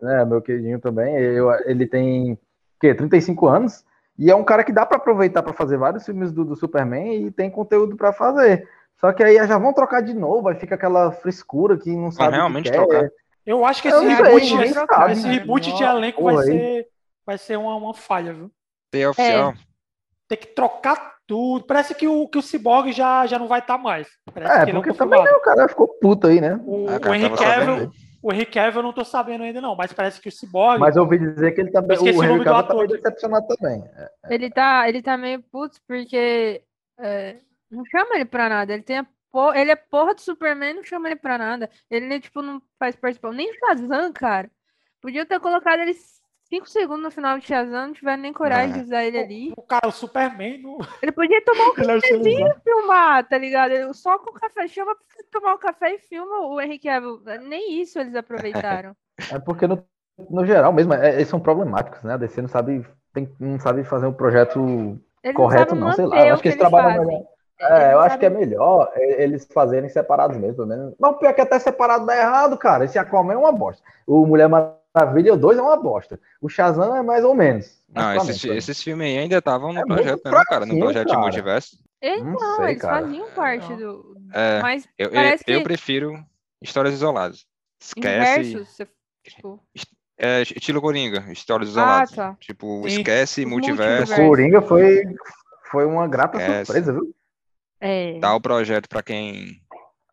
[0.01, 1.13] né, meu queridinho também.
[1.13, 2.37] Eu- ele tem, o
[2.79, 2.93] quê?
[2.95, 3.83] 35 anos.
[4.21, 7.25] E é um cara que dá pra aproveitar pra fazer vários filmes do, do Superman
[7.25, 8.69] e tem conteúdo pra fazer.
[8.99, 12.35] Só que aí já vão trocar de novo, aí fica aquela frescura que não sabe
[12.35, 12.85] realmente o que quer.
[12.85, 13.09] trocar.
[13.43, 15.33] Eu acho que esse sei, reboot, esse, sabe, esse né?
[15.33, 16.87] reboot de elenco vai ser,
[17.25, 18.51] vai ser uma, uma falha, viu?
[18.91, 19.55] Tem oficial.
[20.27, 21.65] Tem que trocar tudo.
[21.65, 24.07] Parece que o, que o Cyborg já, já não vai estar mais.
[24.31, 26.61] Parece É, porque é um também né, o cara ficou puto aí, né?
[26.63, 27.91] O, Ah, o cara, Henry tava sabendo Cavill.
[28.21, 30.79] O Henry Cavill eu não tô sabendo ainda não, mas parece que o Cyborg...
[30.79, 31.97] Mas eu ouvi dizer que ele também.
[31.97, 33.83] Esqueci O Henry Cavill tá meio decepcionado também.
[34.29, 36.63] Ele tá, ele tá meio putz porque
[36.99, 37.37] é,
[37.69, 38.73] não chama ele pra nada.
[38.73, 39.07] Ele tem a
[39.55, 41.69] ele é porra do Superman, não chama ele pra nada.
[41.89, 44.51] Ele tipo não faz participação nem o Shazam, cara.
[45.01, 45.95] Podia ter colocado ele
[46.51, 48.77] 5 segundos no final de Shazam, não tiveram nem coragem É.
[48.79, 49.53] de usar ele ali.
[49.55, 50.79] O cara, o Superman, não...
[51.01, 53.71] Ele podia tomar um é cafezinho e filmar, tá ligado?
[53.71, 56.77] Ele- Só com o café, chama pra você tomar um café e filma o Henry
[56.77, 57.21] Cavill.
[57.47, 58.93] Nem isso eles aproveitaram.
[59.31, 59.81] É porque no,
[60.29, 62.15] no geral mesmo, é- eles são problemáticos, né?
[62.15, 64.59] A DC não sabe, tem- não sabe fazer um projeto
[65.23, 66.27] Eles correto, sabem não, sei lá.
[66.27, 67.05] Eu acho que eles eles trabalham fazem.
[67.07, 67.31] melhor.
[67.61, 70.95] É, eu não acho que é melhor é, eles fazerem separados mesmo, pelo menos.
[70.99, 72.83] Mas o pior é que até separado dá errado, cara.
[72.85, 73.83] Esse Aquaman é uma bosta.
[74.05, 76.19] O Mulher Maravilha 2 é uma bosta.
[76.41, 77.81] O Shazam é mais ou menos.
[77.93, 80.65] Não, esses, esses filmes aí ainda estavam no É projeto mesmo, cara.
[80.65, 81.21] No projeto de cara.
[81.21, 81.77] multiverso.
[82.01, 83.01] Eles Não não, sei, eles cara.
[83.01, 83.77] faziam parte Não.
[83.77, 84.15] do.
[84.33, 86.25] É, Mas Eu, eu, parece eu que prefiro
[86.61, 87.45] histórias isoladas.
[87.81, 88.41] Esquece.
[88.41, 88.87] inverso, você-
[89.23, 89.59] tipo,
[90.17, 92.11] É, estilo Coringa, histórias Ah, isoladas.
[92.11, 92.37] tá.
[92.39, 92.99] Tipo, Sim.
[92.99, 94.27] esquece multiverso, multiversos.
[94.27, 95.03] Coringa foi,
[95.69, 96.65] foi uma grata Esquece.
[96.65, 97.15] surpresa, viu?
[97.79, 98.19] é.
[98.19, 99.60] dá o projeto pra quem.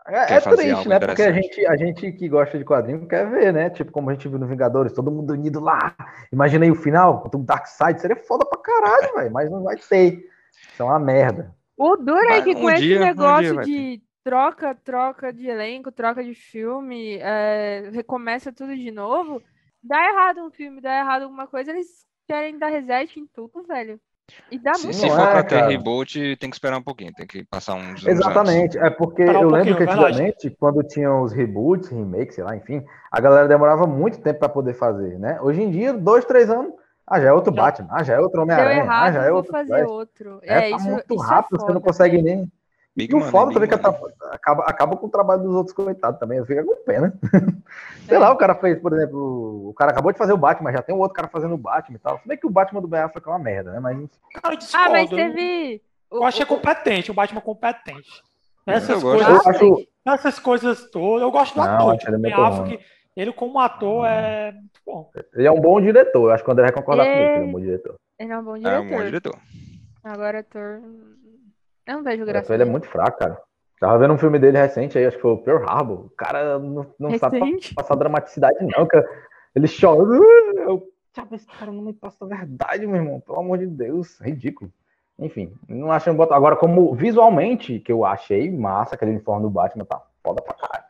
[0.09, 0.99] É, Quer é fazer triste, algo né?
[0.99, 3.69] Porque a gente, a gente que gosta de quadrinho quer ver, né?
[3.69, 5.95] Tipo, como a gente viu no Vingadores, todo mundo unido lá.
[6.33, 9.33] Imagina aí o final, com o Darkseid, seria foda pra caralho, velho.
[9.33, 10.27] Mas não vai ter.
[10.73, 11.55] Isso é uma merda.
[11.77, 15.33] O duro é que um com esse dia- um dia negócio vai de troca, troca
[15.33, 19.43] de elenco, troca de filme, é, recomeça tudo de novo,
[19.83, 24.01] dá errado um filme, dá errado alguma coisa, eles querem dar reset em tudo, velho.
[24.51, 25.69] E dá Se, muito se for é, pra ter cara.
[25.69, 28.03] reboot, tem que esperar um pouquinho, tem que passar uns.
[28.03, 28.21] uns anos.
[28.21, 28.79] Exatamente.
[28.79, 32.85] É porque um eu lembro que antigamente, quando tinham os reboots, remakes, sei lá, enfim,
[33.11, 35.39] a galera demorava muito tempo pra poder fazer, né?
[35.41, 36.73] Hoje em dia, dois, três anos,
[37.07, 37.63] ah, já é outro Já.
[37.63, 39.89] Batman, ah, já é outro Homem-Aranha, ah, já é vou outro fazer Flash.
[39.91, 40.39] outro.
[40.43, 41.87] É, É, tá isso, muito isso rápido, é você não foda.
[41.87, 42.53] consegue nem.
[42.99, 43.95] Big E o foda também que Money.
[43.95, 46.45] atra- acaba, acaba com o trabalho dos outros coitados também.
[46.45, 47.15] Fica com pena.
[48.09, 48.19] Sei É.
[48.19, 50.95] lá, o cara fez, por exemplo, o cara acabou de fazer o Batman, já tem
[50.95, 52.19] um outro cara fazendo o Batman e tal.
[52.19, 53.79] Se bem que o Batman do Ben Affleck é uma merda, né?
[53.79, 53.97] Mas.
[54.35, 54.87] Cara, eu discordo.
[54.87, 55.81] Ah, mas eu- teve.
[56.11, 58.23] Eu achei competente, o Batman competente.
[58.67, 59.87] Essas coisas, acho.
[60.07, 61.99] essas coisas todas, eu gosto do Não, ator.
[62.13, 62.85] ele tipo, Affleck,
[63.17, 65.11] ele como ator é muito bom.
[65.35, 66.29] Ele é um bom diretor.
[66.29, 67.13] Eu acho que o André vai concordar É.
[67.13, 67.95] comigo, que ele é um bom diretor.
[68.19, 68.81] Ele é um bom É diretor.
[68.83, 69.39] um bom diretor.
[70.05, 70.81] Agora, ator.
[71.89, 72.47] Eu não vejo graça.
[72.47, 73.41] diretor ele é muito fraco, cara.
[73.81, 76.07] Tava vendo um filme dele recente aí, acho que foi o Pearl Harbor.
[76.07, 77.41] O cara não, não sabe
[77.75, 78.87] passar dramaticidade, não.
[78.87, 79.09] Cara.
[79.55, 80.03] Ele chora.
[80.59, 83.21] Eu, Sabe, esse cara não me passa a verdade, meu irmão.
[83.21, 84.21] Pelo amor de Deus.
[84.21, 84.71] Ridículo.
[85.19, 86.37] Enfim, não acho botar.
[86.37, 90.85] Agora, como visualmente, que eu achei massa, aquele uniforme do Batman tá foda pra caralho.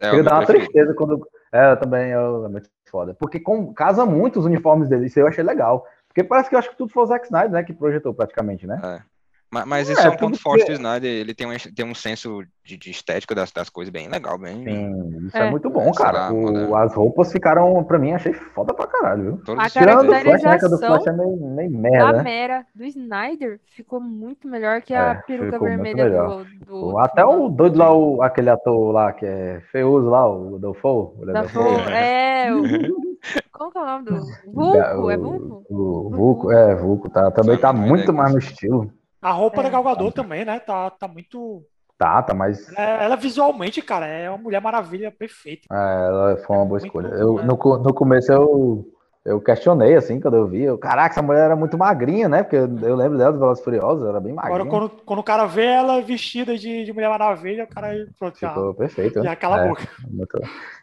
[0.00, 1.26] É meu dá uma tristeza quando.
[1.52, 3.14] É, eu também eu, é muito foda.
[3.14, 5.86] Porque com, casa muito os uniformes dele, isso eu achei legal.
[6.08, 7.62] Porque parece que eu acho que tudo foi o Zack Snyder, né?
[7.62, 8.80] Que projetou praticamente, né?
[8.84, 9.09] É.
[9.52, 11.10] Mas, mas É, isso é um ponto forte do Snyder.
[11.10, 14.62] Ele tem um, tem um senso de, de estética das, das coisas bem legal, bem.
[14.62, 15.50] Sim, isso é, É.
[15.50, 16.28] muito bom, cara.
[16.28, 19.36] lá, O- as roupas ficaram, pra mim, achei foda pra caralho, viu?
[19.44, 20.22] Todos A Tirando Flash, né?
[20.22, 20.36] Que a
[20.68, 22.22] do caracterização Flash é meio, meio A merda, né?
[22.22, 26.44] Mera do Snyder ficou muito melhor que a É, peruca ficou muito vermelha melhor.
[26.66, 30.60] do, do Até o doido lá, o, aquele ator lá que é feioso lá, o
[30.60, 31.10] Dafoe.
[31.22, 31.82] o Da Dafoe.
[31.82, 32.62] Fo- É, o.
[33.52, 34.20] Como que é o nome do.
[34.54, 35.66] Vulco, é Vulco?
[35.68, 35.74] O,
[36.06, 38.90] o Vulco, é, Vulco, tá, também tá muito é mais no estilo.
[39.22, 39.64] A roupa É.
[39.64, 40.58] da Gal Gadot também, né?
[40.60, 41.62] Tá, tá muito.
[41.98, 45.66] Tá, tá, mas é, ela visualmente, cara, é uma Mulher Maravilha perfeita.
[45.70, 47.08] é, ela foi uma boa escolha.
[47.08, 47.42] Eu, né?
[47.44, 48.88] no, no começo eu,
[49.22, 50.62] eu questionei, assim, quando eu vi.
[50.62, 52.42] Eu, Caraca, essa mulher era muito magrinha, né?
[52.42, 54.56] Porque eu, eu lembro dela dos Velozes e Furiosos, ela era bem magrinha.
[54.62, 58.38] Agora, quando, quando o cara vê ela vestida de, de Mulher Maravilha, o cara pronto,
[58.40, 59.22] já, Ficou perfeito.
[59.22, 59.86] já cala a É, boca.
[60.08, 60.40] muito-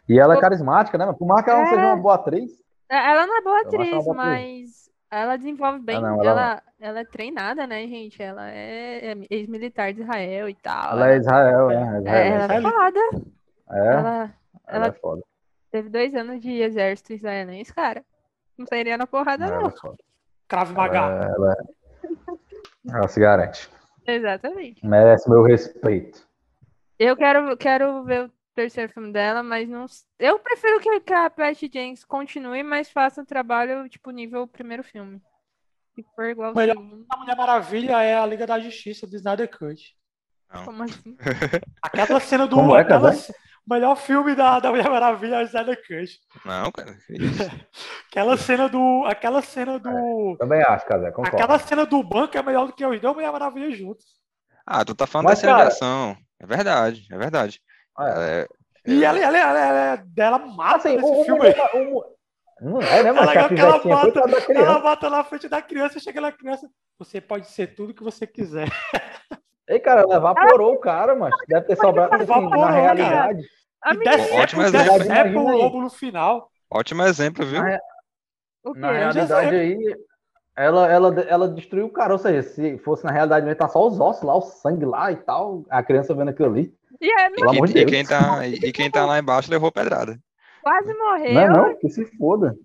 [0.08, 1.12] E ela é carismática, né?
[1.18, 1.70] Por mais que ela não É.
[1.70, 2.52] seja uma boa atriz,
[2.90, 4.67] É, Ela não é boa atriz, ela mas
[5.10, 5.96] ela desenvolve bem.
[5.96, 6.30] Ah, não, ela...
[6.30, 8.22] ela- Ela, é treinada, né, gente?
[8.22, 10.92] Ela é, é ex-militar de Israel e tal.
[10.92, 11.74] ela é Israel, né?
[11.74, 12.06] É, Israel.
[12.06, 12.70] ela é Israelita.
[12.70, 13.00] foda.
[13.70, 14.30] É, Ela, ela
[14.68, 15.22] ela é foda.
[15.72, 18.04] teve dois anos de exército israelense, cara.
[18.56, 19.66] Não sairia na porrada, Ela não.
[19.68, 19.96] é foda.
[20.46, 20.98] Crave Maga.
[20.98, 21.56] Ela,
[22.94, 23.68] ela se garante.
[24.06, 24.86] Exatamente.
[24.86, 26.26] Merece meu respeito.
[26.98, 29.86] Eu quero, quero ver o terceiro filme dela, mas não.
[30.18, 35.22] Eu prefiro que, a Patty Jenkins continue, mas faça um trabalho, tipo, nível primeiro filme.
[35.94, 37.06] Se for igual Melhor- segundo.
[37.08, 39.96] A Mulher Maravilha é a Liga da Justiça do Snyder Cut.
[40.64, 41.16] Como assim?
[41.82, 42.56] Aquela cena do.
[42.56, 46.18] Como é, aquela, o melhor filme da, da Mulher Maravilha é o Snyder Cut.
[46.44, 46.96] Não, cara.
[48.10, 49.04] Aquela cena do.
[49.06, 50.36] Aquela cena do.
[50.38, 51.36] Também acho, Casé, concordo.
[51.36, 54.04] Aquela cena do banco é melhor do que os dois Mulher Maravilha juntos.
[54.66, 56.18] Ah, tu tá falando Mas, da de cara-.
[56.40, 57.60] É verdade, é verdade.
[58.00, 58.40] É.
[58.42, 58.48] É,
[58.86, 61.38] E ela, ela, ela, ela, dela mata Assim, nesse o, o filme.
[61.40, 62.04] mulher, o mu-
[62.60, 63.12] Não é, né, É
[63.48, 66.68] que ela pivetinha, mata, ela mata na frente da criança, chega na criança.
[66.98, 68.68] Você pode ser tudo que você quiser.
[69.68, 72.80] Ei, cara, ela evaporou o cara, mas deve ter sobrado assim, Evaporou, na cara.
[72.80, 73.42] realidade.
[73.86, 76.50] E decepa, Ótimo exemplo, o lobo no final.
[76.70, 77.62] ótimo exemplo, viu?
[77.62, 77.78] Na,
[78.76, 79.96] na realidade aí,
[80.56, 82.12] ela, ela, ela destruiu o cara.
[82.14, 85.12] Ou seja, se fosse na realidade mesmo, tá só os ossos lá, o sangue lá
[85.12, 86.74] e tal, a criança vendo aquilo ali.
[87.00, 87.96] E é, Pelo amor de quem- e Deus.
[87.96, 90.18] quem tá, e quem tá lá embaixo levou pedrada.
[90.62, 91.76] quase Não é morreu não?
[91.78, 92.56] Que se foda.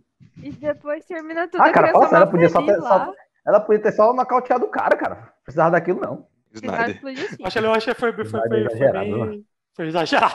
[0.41, 1.61] e depois termina tudo.
[1.61, 3.11] Ah, a cara, sério, ela podia só ter- só- lá.
[3.45, 5.29] Ela podia ter só nocauteado o cara, cara.
[5.43, 6.25] Precisava daquilo, não.
[6.53, 7.01] Snyder.
[7.45, 10.33] Acho, eu achei que foi, foi, foi, Snyder foi, exagerado, bem- foi exagerado.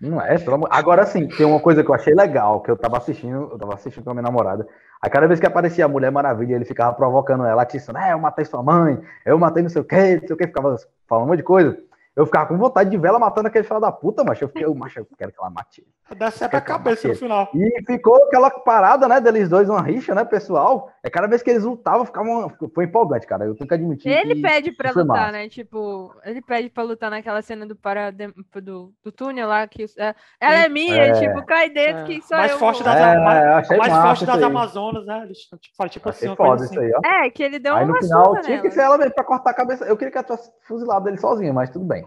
[0.00, 0.68] Não é, pelo amor...
[0.70, 3.74] Agora sim, tem uma coisa que eu achei legal, que eu tava assistindo, eu tava
[3.74, 4.66] assistindo com a minha namorada.
[5.02, 8.18] Aí cada vez que aparecia a Mulher Maravilha, ele ficava provocando ela, atiçando, é, eu
[8.18, 10.76] matei sua mãe, eu matei não sei o quê, não sei o quê, ficava
[11.08, 11.76] falando um monte de coisa.
[12.16, 14.64] Eu ficava com vontade de ver ela matando aquele filho da puta, mas eu fiquei,
[14.64, 15.82] eu, macho, eu quero que ela mate.
[15.82, 16.18] ele.
[16.18, 17.50] Decepa a cabeça no final.
[17.54, 20.90] E ficou aquela parada, né, deles dois, uma rixa, né, pessoal.
[21.06, 22.50] É cada vez que eles lutavam, ficava uma...
[22.74, 23.44] foi empolgante, cara.
[23.44, 24.42] Eu tenho que admitir Ele que...
[24.42, 25.32] pede pra lutar, massa.
[25.32, 25.48] né?
[25.48, 28.34] Tipo, ele pede pra lutar naquela cena do, paradem...
[28.60, 31.12] do, do túnel lá, que é, ela é minha, É.
[31.12, 34.26] tipo, cai dentro É, que só mais eu forte das, É, mais, mais massa forte
[34.26, 34.42] das.
[34.42, 35.22] Amazonas, né?
[35.26, 36.84] Eles tipo, tipo assim, Achei foda isso assim.
[36.86, 37.00] aí, ó.
[37.08, 38.74] É, que ele deu Aí uma no final surra tinha que nela.
[38.74, 39.84] ser ela mesmo pra cortar a cabeça.
[39.84, 42.04] Eu queria que ela tivesse fuzilado ele sozinha, mas tudo bem.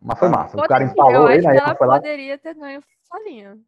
[0.00, 0.56] Mas foi massa.
[0.56, 1.94] O cara Poderia, empalou eu ele, que ela ela foi lá.
[1.96, 3.58] poderia ter ganho sozinha.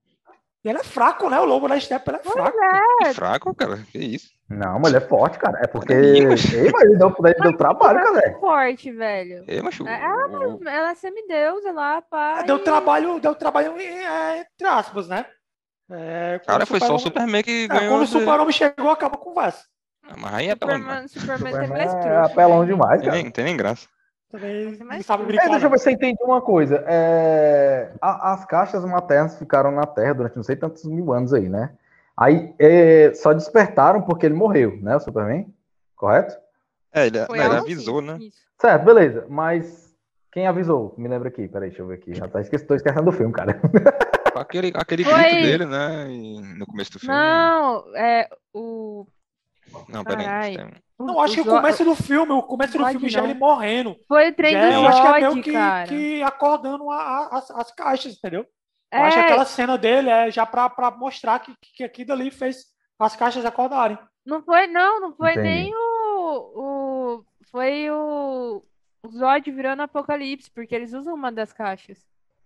[0.64, 1.38] E ele é fraco, né?
[1.38, 2.58] O lobo da Steppe, ele é fraco.
[3.04, 3.78] Que fraco, cara.
[3.92, 4.30] Que isso.
[4.48, 5.58] Não, mas ele é forte, cara.
[5.62, 5.92] É porque.
[6.26, 8.28] Mas- Ei, mas ele deu, ele deu trabalho, Ela cara.
[8.28, 9.44] é forte, velho.
[9.46, 9.86] É, macho.
[9.86, 12.42] É, o- Ela é semideusa lá, pá.
[12.42, 15.26] Deu e- trabalho, deu trabalho é, entre aspas, né?
[15.90, 17.94] É, Cara, foi só o Superman que É, ganhou.
[17.94, 19.64] quando o Super-Homem chegou, acabou a conversa.
[20.18, 22.16] Mas aí é pelo Superman, Superman tem Superman mais é truque.
[22.32, 22.66] apelão né?
[22.66, 23.22] demais, Tem cara.
[23.22, 23.86] nem, tem nem graça.
[24.34, 26.82] Também Mas- não sabe É, deixa eu ver se eu entendi uma coisa.
[26.88, 31.48] É, a- as caixas maternas ficaram na Terra durante não sei tantos mil anos aí,
[31.48, 31.70] né?
[32.16, 34.96] Aí é, só despertaram porque ele morreu, né?
[34.96, 35.46] O Superman?
[35.94, 36.36] Correto?
[36.92, 38.18] É, ele, não, ele algo avisou, assim, né?
[38.22, 38.38] isso.
[38.60, 39.24] Certo, beleza.
[39.28, 39.94] Mas
[40.32, 40.94] quem avisou?
[40.98, 41.46] Me lembra aqui.
[41.46, 42.12] Peraí, deixa eu ver aqui.
[42.14, 43.60] Já tá esqueci, tô esquecendo do filme, cara.
[44.34, 46.06] Aquele, aquele Foi- grito dele, né?
[46.58, 47.14] no começo do filme.
[47.14, 49.06] Não, é o.
[49.88, 50.56] Não, peraí.
[50.56, 53.34] Tem- Não, acho que o Zod- começo do filme, o começo do filme já ele
[53.34, 53.96] morrendo.
[54.06, 55.52] Foi o trem Já, do é- eu acho que é meio que,
[55.88, 58.46] que acordando a- a- as, as caixas, entendeu?
[58.92, 62.12] É, Eu acho que aquela cena dele é já pra, pra mostrar que, que aquilo
[62.12, 62.64] ali fez
[62.98, 63.98] as caixas acordarem.
[64.24, 65.48] não foi, não, não foi Entendi.
[65.48, 66.52] nem o,
[67.18, 67.24] o.
[67.50, 68.62] Foi o.
[69.04, 71.98] O Zod virando Apocalipse, porque eles usam uma das caixas.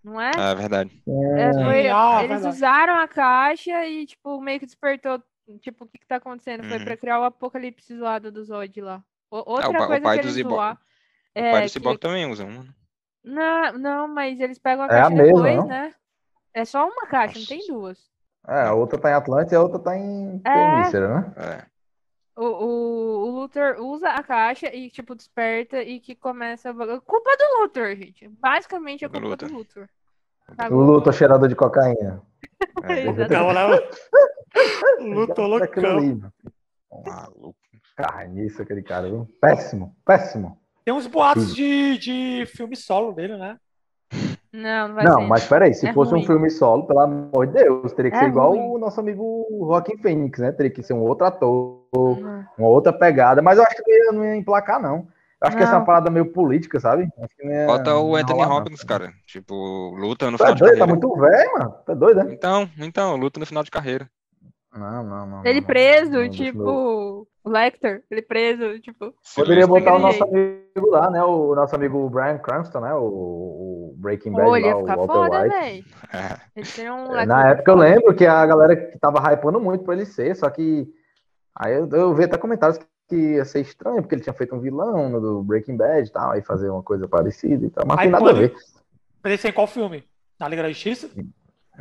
[0.03, 0.31] Não é?
[0.37, 1.01] Ah, é verdade.
[1.07, 2.47] É, foi- Ah, eles verdade.
[2.55, 5.21] usaram a caixa e, tipo, meio que despertou.
[5.57, 6.63] Tipo, o que que tá acontecendo?
[6.67, 6.83] Foi Uhum.
[6.85, 9.03] pra criar o apocalipse zoado do Zod lá.
[9.31, 10.53] O- outra Ah, o pa- o coisa pai que do eles Zibok.
[10.55, 10.75] zoaram.
[10.75, 10.79] O
[11.35, 12.65] É, pai do que- Cyborg também usa um.
[13.23, 15.67] Não, não, mas eles pegam a É a caixa mesma, depois, não?
[15.67, 15.93] né?
[16.53, 17.73] É só uma caixa, não tem Nossa.
[17.73, 18.09] duas.
[18.47, 20.53] É, a outra tá em Atlântia e a outra tá em É.
[20.53, 21.33] Temícera, né?
[21.37, 21.65] É.
[22.35, 26.73] O, o, o Luthor usa a caixa e, tipo, desperta e que começa a...
[27.01, 28.27] Culpa do Luthor, gente.
[28.29, 29.49] Basicamente é Do culpa Luthor.
[29.49, 29.89] do Luthor.
[30.71, 32.23] O Luto cheirador de cocaína.
[32.83, 33.29] É, Exatamente.
[33.33, 33.49] Não,
[34.99, 36.31] Lutou Aquilo loucão.
[37.05, 37.55] maluco.
[37.95, 39.27] Carniça, aquele cara, viu?
[39.41, 40.57] Péssimo, péssimo.
[40.85, 43.57] Tem uns boatos de, de filme solo dele, né?
[44.51, 45.27] Não, não vai Não, ser.
[45.27, 46.23] mas peraí, se É fosse ruim.
[46.23, 48.61] um filme solo, pelo amor de Deus, teria que É ser igual ruim.
[48.75, 50.51] o nosso amigo Joaquim Fênix, né?
[50.51, 52.45] Teria que ser um outro ator, Não.
[52.57, 55.07] uma outra pegada, mas eu acho que não ia, não ia emplacar, não.
[55.41, 55.81] Eu acho que essa é Não.
[55.81, 57.07] uma parada meio política, sabe?
[57.21, 58.57] Acho que não ia- Bota não o Anthony rolar, não.
[58.57, 59.13] Hopkins, cara.
[59.27, 61.07] Tipo, luta no é final de doido, tá carreira.
[61.07, 61.71] muito velho, mano.
[61.85, 62.33] Tá doido, né?
[62.33, 64.09] Então, então, luta no final de carreira.
[64.73, 65.45] Não, não, não.
[65.45, 69.13] Ele não, preso, não, eu- tipo, o Lecter, ele preso, tipo.
[69.35, 71.23] Poderia botar o nosso amigo lá, né?
[71.23, 72.93] O nosso amigo Brian Cranston, né?
[72.93, 75.49] O, o Breaking Bad Pô, ele lá, ia o foda, White.
[75.49, 75.85] velho.
[76.85, 76.91] É.
[76.91, 80.05] Um Lecter Na época eu lembro que a galera que tava hypando muito pra ele
[80.05, 80.87] ser, só que
[81.55, 84.59] aí eu, eu vi até comentários que ia ser estranho, porque ele tinha feito um
[84.59, 87.95] vilão no do Breaking Bad e tal, aí fazer uma coisa parecida e tal, mas
[87.97, 88.53] não tem nada a ver.
[89.21, 90.03] Pra ele ser em qual filme?
[90.39, 91.09] Na Liga da Justiça?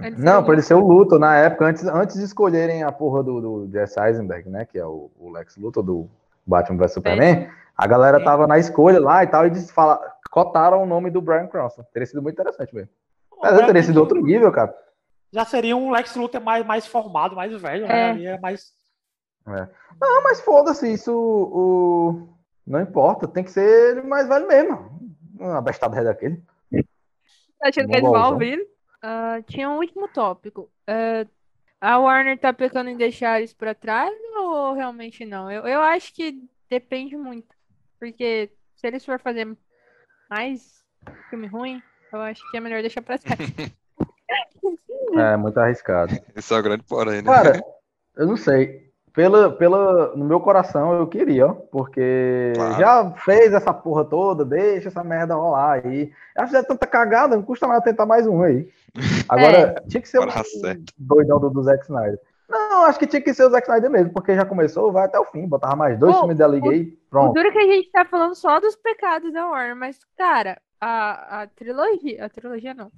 [0.01, 3.23] Ele Não, pra ele ser o Luthor, na época, antes, antes de escolherem a porra
[3.23, 6.09] do, do Jesse Eisenberg, né, que é o, o Lex Luthor do
[6.47, 8.25] Batman vs Superman, a galera Sim.
[8.25, 11.85] tava na escolha lá e tal, e eles fala, cotaram o nome do Brian Cranston.
[11.93, 12.91] Teria sido muito interessante mesmo.
[13.41, 14.75] Mas teria sido outro nível, cara.
[15.33, 17.89] Já seria um Lex Luthor mais, mais formado, mais velho, É.
[17.89, 18.11] né?
[18.11, 18.73] Ali é mais.
[20.01, 22.29] Não, mas foda-se, isso o...
[22.67, 24.91] não importa, tem que ser ele mais velho mesmo.
[25.39, 26.43] Uma bestada ré daquele.
[27.59, 28.23] Tá achando que eles Mongolzão.
[28.23, 28.67] vão ouvir?
[29.03, 30.71] Ah, tinha um último tópico.
[30.87, 31.27] Ah,
[31.81, 35.51] a Warner tá pecando em deixar isso pra trás ou realmente não?
[35.51, 37.55] Eu, eu acho que depende muito.
[37.99, 39.57] Porque se eles for fazer
[40.29, 40.85] mais
[41.31, 41.83] filme ruim,
[42.13, 43.39] eu acho que é melhor deixar pra trás.
[45.17, 46.15] É, muito arriscado.
[46.37, 47.25] Esse é o grande porém, né?
[47.25, 47.65] Cara,
[48.17, 48.88] eu não sei.
[49.19, 52.75] Pela, pela, no meu coração eu queria, ó, porque Claro.
[52.79, 56.13] já fez essa porra toda, deixa essa merda rolar aí.
[56.37, 58.69] Acho que já é tanta cagada, não custa nada tentar mais um aí.
[59.29, 60.93] Agora, tinha que ser Agora um acerta.
[60.97, 62.21] doidão do, do Zack Snyder.
[62.49, 65.19] Não, acho que tinha que ser o Zack Snyder mesmo, porque já começou, vai até
[65.19, 67.35] o fim, botava mais dois Ô, filmes da Liga aí, O pronto.
[67.35, 71.43] duro é que a gente tá falando só dos pecados da Warner, mas, cara, a,
[71.43, 72.25] a trilogia.
[72.25, 72.93] A trilogia não.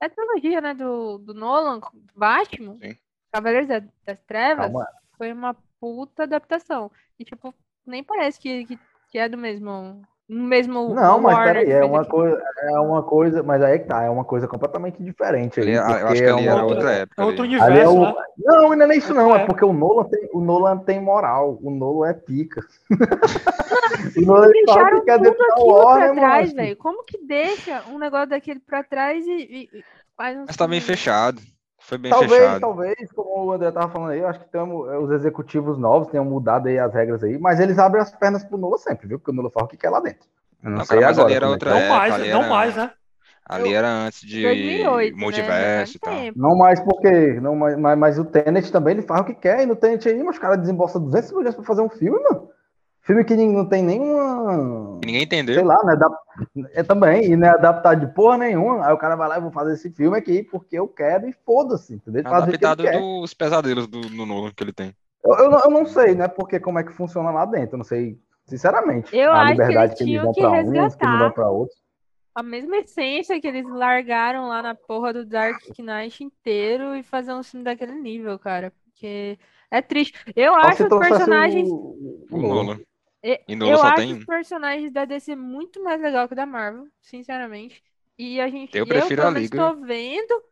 [0.00, 2.94] É a trilogia, né, do, do Nolan, com Batman, Sim.
[3.32, 4.86] Cavaleiros da- das Trevas, Calma.
[5.16, 6.90] Foi uma puta adaptação.
[7.18, 7.54] E, tipo,
[7.86, 8.78] nem parece que, que,
[9.10, 10.02] que é do mesmo.
[10.26, 10.94] No mesmo.
[10.94, 12.10] Não, mas peraí, que é uma aqui.
[12.10, 15.72] coisa, é uma coisa, mas aí é que tá, é uma coisa completamente diferente Ali,
[15.78, 17.22] aí, eu acho que é ali uma- era outra época.
[17.22, 17.60] É outro ali.
[17.60, 18.00] Ali é universo, o...
[18.18, 18.24] né?
[18.38, 19.46] Não, não é isso não, é É.
[19.46, 22.66] porque o Nolan tem, o Nolan tem moral, o Nolan é pica.
[24.16, 26.76] o Nolan Deixaram tudo aquilo Warner, pra trás, velho.
[26.78, 29.84] Como que deixa um negócio daquele pra trás e, e- e
[30.16, 30.96] faz um Mas tá bem filme?
[30.96, 31.40] fechado.
[31.86, 32.60] Foi bem Talvez, fechado.
[32.60, 36.08] talvez, como o André tava falando aí, eu acho que tamo, é, os executivos novos
[36.08, 39.18] tenham mudado aí as regras aí, mas eles abrem as pernas pro Nolan sempre, viu?
[39.18, 40.26] Porque o Nolan fala o que quer lá dentro.
[40.62, 41.26] Eu não, Não, sei cara, agora.
[41.26, 41.80] ali era como é outra que é.
[41.80, 42.90] Não época, mais, ali não era- mais, né?
[43.46, 45.96] Ali era antes de 2008, multiverso né?
[45.96, 46.32] e tal.
[46.34, 47.38] Não mais porque.
[47.42, 50.08] Não, mais, mas, mas o Tenet também ele faz o que quer, e no Tenet
[50.08, 52.48] aí, mas os caras desembolsam 200 milhões pra fazer um filme, mano.
[53.04, 54.98] Filme que não tem nenhuma.
[55.04, 55.54] Ninguém entendeu.
[55.56, 55.94] Sei lá, né?
[55.94, 56.08] Da,
[56.72, 58.86] é também, e não é adaptado de porra nenhuma.
[58.86, 61.32] Aí o cara vai lá e vou fazer esse filme aqui porque eu quero e
[61.44, 62.22] foda-se, entendeu?
[62.22, 62.82] Ele Adaptado
[63.20, 64.94] dos pesadelos do, do Nolan que ele tem.
[65.22, 66.28] Eu, eu, não, eu não sei, né?
[66.28, 67.74] Porque como é que funciona lá dentro.
[67.74, 69.14] Eu não sei, sinceramente.
[69.14, 70.82] Eu a acho que liberdade eles que eles tinham dão que pra uns, que eles
[70.82, 71.18] resgatar.
[71.18, 71.78] dão pra outros.
[72.34, 77.32] A mesma essência que eles largaram lá na porra do Dark Knight inteiro e fazer
[77.34, 78.72] um filme daquele nível, cara.
[78.84, 79.38] Porque
[79.70, 80.14] é triste.
[80.34, 81.68] Eu acho se os personagens.
[81.68, 82.80] o- O o Nolan.
[83.24, 86.36] E- Nolan Eu só acho tem os personagens da DC muito mais legal que o
[86.36, 87.82] da Marvel, sinceramente.
[88.18, 89.58] E a gente, Eu prefiro pelo a Liga.
[89.58, 90.44] tô vendo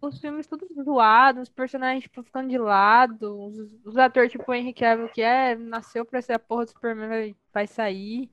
[0.00, 4.54] os filmes tudo zoados, os personagens tipo, ficando de lado, os, os atores tipo o
[4.54, 8.30] Henry Cavill, que é, nasceu pra ser a porra do Superman, vai, vai sair.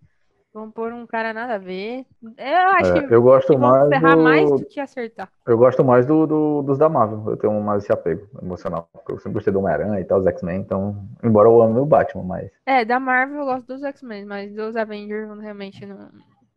[0.56, 2.06] Vão pôr um cara nada a ver.
[2.24, 5.30] Eu acho É, que, eu gosto que vão mais ferrar mais do, do que acertar.
[5.46, 7.24] Eu gosto mais do, do- dos da Marvel.
[7.28, 8.88] Eu tenho mais esse apego emocional.
[8.94, 10.62] porque Eu sempre gostei do Homem-Aranha e tal, os X-Men.
[10.62, 12.50] Então, embora eu ame o Batman, mas.
[12.66, 15.98] É, da Marvel eu gosto dos X-Men, mas dos Avengers eu realmente não,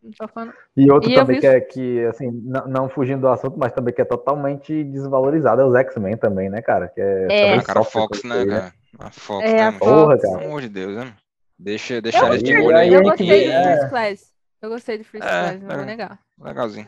[0.00, 0.52] não tô falando.
[0.76, 3.72] E outro E também vi que é que, assim, não, não fugindo do assunto, mas
[3.72, 6.86] também que é totalmente desvalorizado é os X-Men também, né, cara?
[6.86, 7.54] Que é, É.
[7.56, 8.72] Ah, cara, a Fox, né, aí, cara?
[9.00, 9.78] A Fox, É, né, a mano?
[9.80, 10.20] Porra, Fox.
[10.22, 10.46] Pelo cara.
[10.46, 11.14] amor de Deus, né?
[11.58, 12.88] Deixa, deixar Eu eles de molho aí.
[12.88, 13.76] aí Eu a gente- gostei do é.
[13.76, 14.32] First Class.
[14.62, 15.76] Eu gostei do First É, Class, não é.
[15.76, 16.18] vou negar.
[16.40, 16.86] Legalzinho.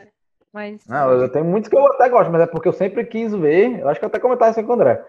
[0.53, 0.85] Mas.
[0.87, 3.79] Não, eu tenho muitos que eu até gosto, mas é porque eu sempre quis ver.
[3.79, 5.03] Eu acho que eu até comentava isso com o André.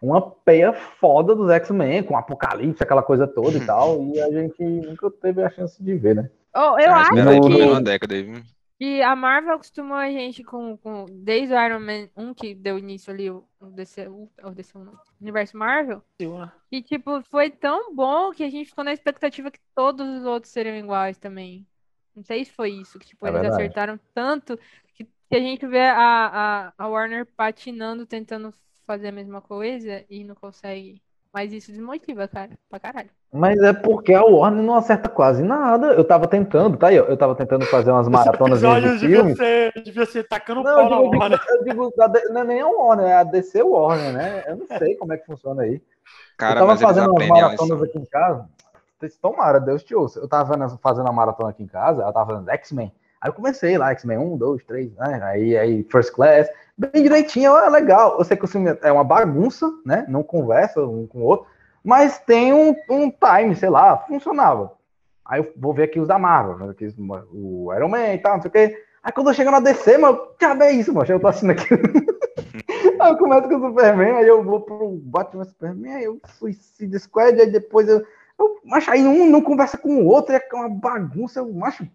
[0.00, 4.02] Uma peia foda dos X-Men, com Apocalipse, aquela coisa toda e tal.
[4.14, 6.30] E a gente nunca teve a chance de ver, né?
[6.54, 7.62] Oh, eu Ah, acho aí que.
[7.62, 8.42] uma década aí, viu?
[8.80, 12.78] E a Marvel acostumou a gente com, com desde o Iron Man 1, que deu
[12.78, 14.30] início ali, o, o DC, o,
[14.74, 16.52] não, Universo Marvel, né?
[16.70, 20.52] e tipo, foi tão bom que a gente ficou na expectativa que todos os outros
[20.52, 21.66] seriam iguais também.
[22.14, 23.62] Não sei se foi isso, que tipo, É eles verdade.
[23.62, 24.56] acertaram tanto
[24.94, 28.52] que, que a gente vê a, a, a Warner patinando, tentando
[28.86, 31.02] fazer a mesma coisa e não consegue.
[31.32, 33.10] Mas isso desmotiva, cara, pra caralho.
[33.30, 35.88] Mas é porque a Warner não acerta quase nada.
[35.88, 36.96] Eu tava tentando, tá aí.
[36.96, 39.36] Eu tava tentando fazer umas maratonas episódio de devia filmes.
[39.36, 41.40] ser, devia ser tacando Não, pau eu na digo, Warner.
[41.50, 41.92] eu digo
[42.30, 44.44] não é nem a Warner, é a DC Warner, né?
[44.46, 45.82] Eu não sei como é que funciona aí.
[46.38, 48.48] Cara, eu tava fazendo umas maratonas aqui em casa.
[49.20, 50.18] Tomara, Deus te ouça.
[50.18, 50.46] Eu tava
[50.82, 52.90] fazendo- a maratona aqui em casa, eu tava fazendo X-Men.
[53.20, 55.20] Aí eu comecei lá, X-Men 1, 2, 3, né?
[55.24, 58.16] Aí, aí First Class, bem direitinho, é legal.
[58.18, 60.04] Eu sei que o filme é uma bagunça, né?
[60.08, 61.46] Não conversa um com o outro,
[61.82, 64.72] mas tem um, um time, sei lá, funcionava.
[65.24, 66.94] Aí eu vou ver aqui os da Marvel, né, aqui,
[67.32, 68.84] o Iron Man e tal, não sei o quê.
[69.02, 71.06] Aí quando eu chego na DC, mano, já é isso, mano.
[71.08, 71.66] Eu tô assistindo aqui.
[73.00, 76.98] aí eu começo com o Superman, aí eu vou pro Batman Superman, aí eu Suicide
[76.98, 78.04] Squad, aí depois eu.
[78.38, 81.86] eu macho, aí um não conversa com o outro, é uma bagunça, eu macho.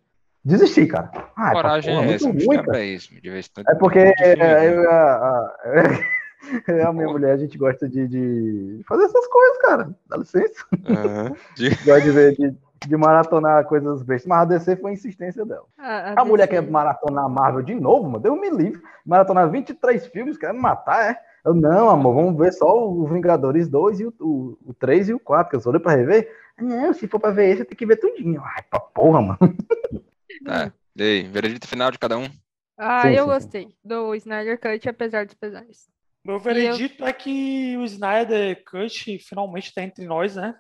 [0.45, 1.09] Desisti, cara.
[1.35, 2.83] Ah, Coragem porra é muito essa, bicho, ruim, cara.
[2.83, 3.13] isso.
[3.21, 5.55] De vez em quando É porque é, eu, a, a,
[6.67, 9.89] eu a minha mulher, a gente gosta de, de fazer essas coisas, cara.
[10.09, 10.65] Dá licença.
[10.85, 11.31] Aham.
[11.55, 12.53] De- Gosta de ver, de,
[12.85, 14.27] de maratonar coisas bestas.
[14.27, 15.63] Mas a DC foi a insistência dela.
[15.77, 18.19] A, A mulher quer maratonar Marvel de novo, mano.
[18.19, 18.81] Deu me livre.
[19.05, 21.17] Maratonar 23 filmes, quer me matar, é?
[21.45, 25.13] Eu, não, amor, vamos ver só o Vingadores 2 e o, o, o 3 e
[25.13, 26.29] o 4, que eu só dei pra rever.
[26.57, 28.41] Não, se for pra ver esse, tem que ver tudinho.
[28.45, 29.37] Ai, pra porra, mano.
[30.43, 30.73] Tá.
[30.95, 32.29] E aí, veredito final de cada um?
[32.77, 33.53] Ah, Sim, eu sim, sim.
[33.53, 35.89] gostei do Snyder Cut, apesar dos pesares.
[36.25, 40.55] Meu veredito é que o Snyder Cut finalmente está entre nós, né?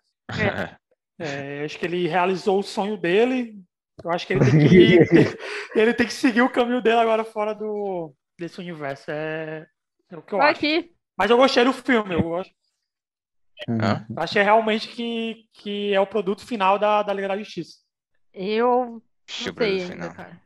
[1.19, 3.55] É, acho que ele realizou o sonho dele.
[4.03, 4.99] Eu acho que ele tem que,
[5.75, 9.09] ele tem que seguir o caminho dele agora fora do, desse universo.
[9.11, 9.65] É,
[10.09, 10.59] é o que eu Vai acho.
[10.59, 10.93] aqui.
[11.17, 12.13] Mas eu gostei do filme.
[12.13, 12.53] Eu gosto-
[14.15, 17.77] eu achei realmente que, que é o produto final da, da Liga da Justiça.
[18.33, 19.03] Eu eu
[19.45, 20.13] não sei ainda, final.
[20.13, 20.41] cara.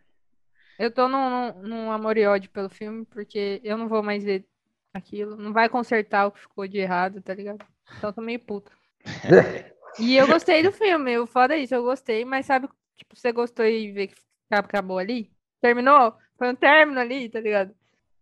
[0.80, 4.24] Eu tô num, num, num amor e ódio pelo filme, porque eu não vou mais
[4.24, 4.46] ver
[4.94, 5.36] aquilo.
[5.36, 7.66] Não vai consertar o que ficou de errado, tá ligado?
[7.98, 8.72] Então eu tô meio puta.
[10.00, 13.32] E eu gostei do filme, o foda é isso, eu gostei, mas sabe, tipo, você
[13.32, 14.16] gostou e vê que
[14.52, 15.32] acabou ali?
[15.60, 16.14] Terminou?
[16.38, 17.72] Foi um término ali, tá ligado?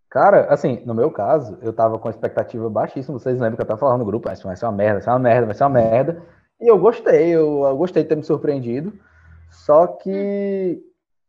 [0.09, 3.19] Cara, assim, no meu caso, eu tava com expectativa baixíssima.
[3.19, 5.09] Vocês lembram que eu tava falando no grupo, ah, vai ser uma merda, vai ser
[5.09, 6.23] uma merda, vai ser uma merda.
[6.61, 8.97] E eu gostei, eu, eu gostei de ter me surpreendido.
[9.51, 10.81] Só que,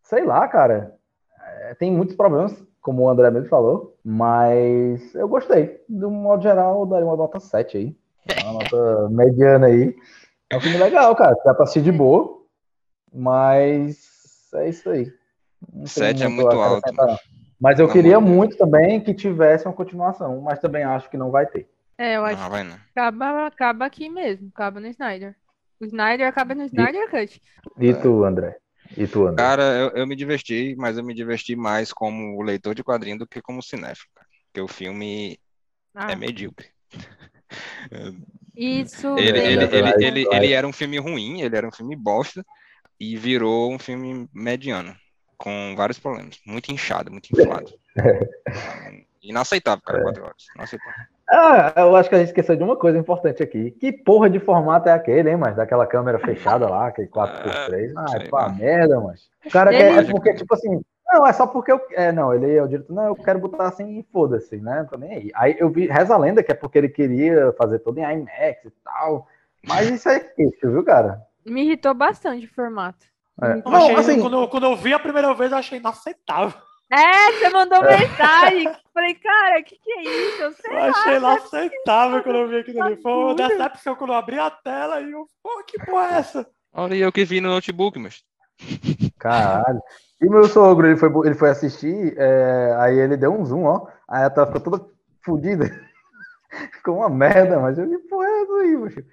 [0.03, 0.95] sei lá, cara,
[1.41, 5.83] é, tem muitos problemas, como o André mesmo falou, mas eu gostei.
[5.89, 7.97] De um modo geral, eu daria uma nota 7 aí.
[8.45, 9.97] Uma nota mediana aí.
[10.51, 11.35] É um filme legal, cara.
[11.45, 12.43] Dá pra assistir de boa,
[13.13, 15.13] mas é isso aí.
[15.73, 16.93] Não tem Sete é muito alto.
[16.93, 17.17] não.
[17.59, 18.35] Mas eu Não, queria mano.
[18.35, 21.67] muito também que tivesse uma continuação, mas também acho que não vai ter.
[21.97, 22.77] É, eu acho Não, vai não.
[22.77, 25.35] que acaba, acaba aqui mesmo, acaba no Snyder.
[25.81, 27.41] O Snyder acaba no Snyder Cut.
[27.79, 27.95] E É.
[27.95, 28.57] tu, André?
[28.97, 29.45] E tu, André?
[29.45, 33.27] Cara, eu, eu me diverti, mas eu me diverti mais como leitor de quadrinho do
[33.27, 34.27] que como cinéfilo, cara.
[34.47, 35.39] Porque o filme
[35.95, 36.69] Ah, é medíocre.
[38.55, 42.45] isso Ele, ele, ele, ele, ele era um filme ruim, ele era um filme bosta,
[42.99, 44.97] e virou um filme mediano,
[45.37, 46.39] com vários problemas.
[46.47, 47.71] Muito inchado, muito inflado.
[49.23, 50.45] Inaceitável, cara, quatro horas.
[50.55, 51.16] Inaceitável.
[51.29, 53.73] Ah, eu acho que a gente esqueceu de uma coisa importante aqui.
[53.73, 57.93] Que porra de formato é aquele, hein, mas daquela câmera fechada lá, aquele 4x3.
[57.97, 59.29] Ah, sei é pra merda, mas.
[59.45, 60.05] O cara Ele- quer.
[60.05, 60.81] É porque, tipo assim.
[61.13, 61.81] Não, é só porque eu.
[61.93, 62.93] É, não, ele é o diretor.
[62.93, 64.87] Não, eu quero botar assim e foda-se, né?
[64.91, 65.31] Tô nem aí.
[65.35, 65.87] Aí eu vi.
[65.87, 69.27] Reza a lenda que é porque ele queria fazer tudo em IMAX e tal.
[69.67, 71.23] Mas isso é queixo, viu, cara?
[71.45, 73.07] me irritou bastante o formato.
[73.41, 73.55] É.
[73.65, 76.59] Não, achei- assim- quando, eu- quando eu vi a primeira vez, eu achei inaceitável.
[76.91, 78.73] É, você mandou mensagem.
[78.95, 80.43] Falei, cara, o que, que é isso?
[80.43, 82.97] Eu sei Eu achei lá, inaceitável quando eu vi aquilo ali.
[82.97, 86.47] Foi uma decepção quando eu abri a tela e eu, pô, que porra é essa?
[86.73, 88.23] Olha eu que vi no notebook, mas.
[89.19, 89.81] Caralho.
[90.21, 93.87] E meu sogro, ele foi, ele foi assistir, é, aí ele deu um zoom, ó.
[94.09, 94.87] Aí a tela ficou toda
[95.23, 95.67] fodida.
[96.73, 99.05] ficou uma merda, mas eu que porra é essa aí, macho?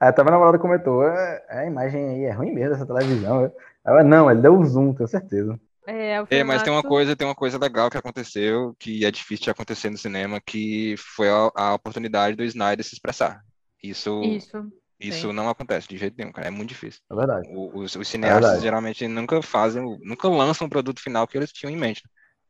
[0.00, 3.52] Aí até minha namorada comentou, é, é, a imagem aí é ruim mesmo essa televisão.
[3.84, 5.58] Ela, não, ele deu um zoom, tenho certeza.
[5.88, 9.10] É, o É, mas tem uma coisa, tem uma coisa legal que aconteceu, que é
[9.10, 13.40] difícil de acontecer no cinema, que foi a, a oportunidade do Snyder se expressar.
[13.82, 14.58] Isso, isso,
[15.00, 15.32] Isso.
[15.32, 16.48] não acontece de jeito nenhum, cara.
[16.48, 17.00] É muito difícil.
[17.10, 17.48] É verdade.
[17.50, 18.62] O- Os, os cineastas verdade.
[18.62, 22.02] geralmente nunca fazem, nunca lançam o produto final que eles tinham em mente.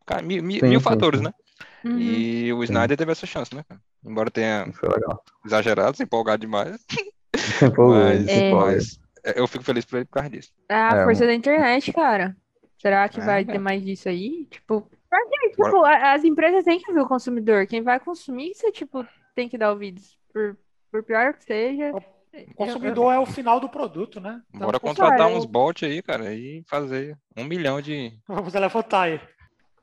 [0.06, 1.24] Cara, mil, mil- Sim, mil sim, fatores, sim.
[1.26, 1.32] né?
[1.84, 2.00] Uhum.
[2.00, 3.62] E o Snyder teve essa chance, né?
[3.68, 3.80] cara?
[4.04, 4.66] Embora tenha
[5.44, 6.78] exagerado, se empolgado demais,
[7.76, 8.50] mas, É.
[8.50, 8.98] mas
[9.36, 10.50] eu fico feliz por ele por causa disso.
[10.68, 12.36] A É, força da internet, cara.
[12.78, 13.44] Será que É, vai é.
[13.44, 14.46] ter mais disso aí?
[14.46, 17.66] Tipo, porque, tipo, as empresas têm que ver o consumidor.
[17.66, 19.04] Quem vai consumir, você, tipo,
[19.34, 20.16] tem que dar ouvidos.
[20.32, 20.56] Por,
[20.90, 21.92] por pior que seja.
[21.92, 24.42] O consumidor é o final do produto, né?
[24.50, 28.16] Então, Bora pessoal, contratar eu- uns bots aí, cara, e fazer um milhão de.
[28.28, 29.20] Vamos levantar aí.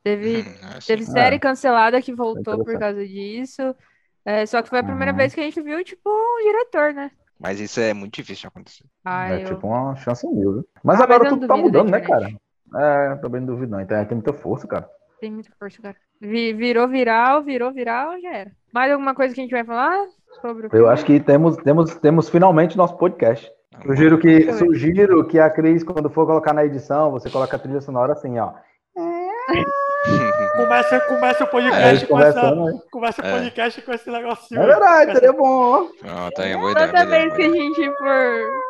[0.03, 3.75] Teve, Hum, assim, teve série cancelada que voltou por causa disso.
[4.23, 5.17] É, só que foi a primeira Uhum.
[5.17, 7.11] vez que a gente viu, tipo, um diretor, né?
[7.39, 8.85] Mas isso é muito difícil de acontecer.
[9.03, 9.45] Ah, É eu...
[9.49, 10.67] tipo uma chance mil, viu?
[10.83, 12.29] Mas Ah, agora mas eu tudo tá mudando, né, cara?
[12.75, 13.79] É, também não duvido não.
[13.79, 14.87] A internet tem muita força, cara.
[15.19, 15.95] Tem muita força, cara.
[16.21, 18.51] Vi- virou viral, virou viral, já era.
[18.73, 19.97] Mais alguma coisa que a gente vai falar
[20.41, 23.49] sobre o Eu acho que temos, temos, temos finalmente nosso podcast.
[23.71, 24.53] Tá Sugiro que, eu ver.
[24.53, 28.37] sugiro que a Cris, quando for colocar na edição, você coloca a trilha sonora assim,
[28.39, 28.53] ó.
[30.55, 32.79] Começa, começa o É, podcast eles com essa, né?
[32.91, 33.31] começa o É.
[33.39, 34.61] podcast com esse negocinho.
[34.61, 35.89] É verdade, seria bom.
[36.37, 38.63] Aí, boa ideia, Toda vez que a gente for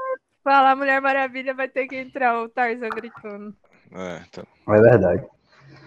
[0.44, 3.54] falar Mulher Maravilha, vai ter que entrar o Tarzan gritando.
[3.96, 4.46] É, então.
[4.68, 5.28] É verdade.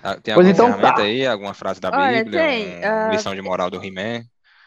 [0.03, 1.03] Ah, Tem Pois alguma então ferramenta tá.
[1.03, 4.23] aí, alguma frase da Olha, Bíblia, tem, ah, lição de moral do He-Man?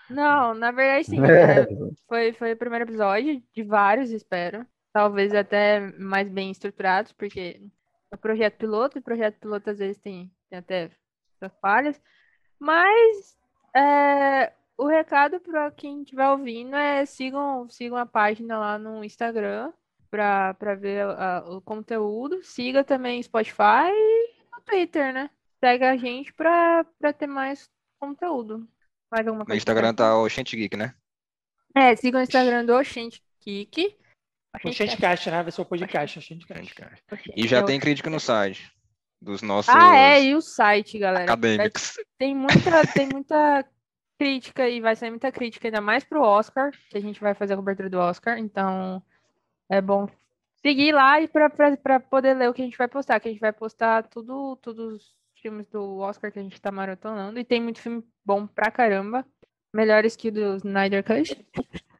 [0.09, 1.23] Não, na verdade, sim.
[1.25, 1.61] É.
[1.61, 1.67] é,
[2.07, 4.65] Foi, foi o primeiro episódio, de vários, espero.
[4.93, 7.61] Talvez até mais bem estruturados, porque
[8.11, 10.91] é projeto piloto, e projeto piloto às vezes tem, tem até
[11.61, 11.99] falhas.
[12.59, 13.37] Mas
[13.75, 19.71] é, o recado para quem estiver ouvindo é sigam, sigam a página lá no Instagram
[20.11, 22.43] para ver a- o conteúdo.
[22.43, 25.29] Siga também Spotify e no Twitter, né?
[25.63, 26.85] Segue a gente para
[27.17, 28.67] ter mais conteúdo.
[29.11, 30.93] Mais alguma No coisa que Instagram tá o Oxente Geek, né?
[31.75, 33.95] É, siga o Instagram do Oxente Kik.
[34.65, 35.43] O Shantcast, né?
[35.43, 36.75] Vai ser o podcast, o Shantcast.
[37.35, 38.69] E já É tem crítica no site
[39.21, 41.23] dos nossos Ah, é, e o site, galera.
[41.23, 41.97] acadêmicos.
[42.17, 43.65] Tem muita, tem muita
[44.19, 47.53] crítica e vai sair muita crítica, ainda mais pro Oscar, que a gente vai fazer
[47.53, 48.37] a cobertura do Oscar.
[48.37, 49.01] Então,
[49.71, 50.07] é bom
[50.61, 53.41] seguir lá e pra poder ler o que a gente vai postar, que a gente
[53.41, 57.39] vai postar tudo, todos os filmes do Oscar que a gente tá maratonando.
[57.39, 59.25] E tem muito filme bom pra caramba.
[59.73, 61.45] Melhores que o do Snyder Cut.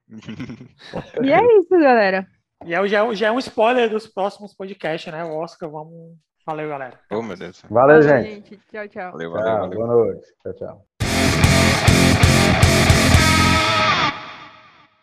[1.24, 2.28] E é isso, galera.
[2.66, 5.24] E é, já, é- já é um spoiler dos próximos podcasts, né?
[5.24, 6.18] O Oscar, vamos.
[6.46, 7.00] Valeu, galera.
[7.10, 7.62] Oh, meu Deus.
[7.70, 8.58] Valeu, Valeu, gente.
[8.70, 9.12] Tchau, tchau.
[9.14, 9.78] Valeu, Tchau, valeu, valeu.
[9.78, 10.28] boa noite.
[10.44, 10.88] Tchau, tchau.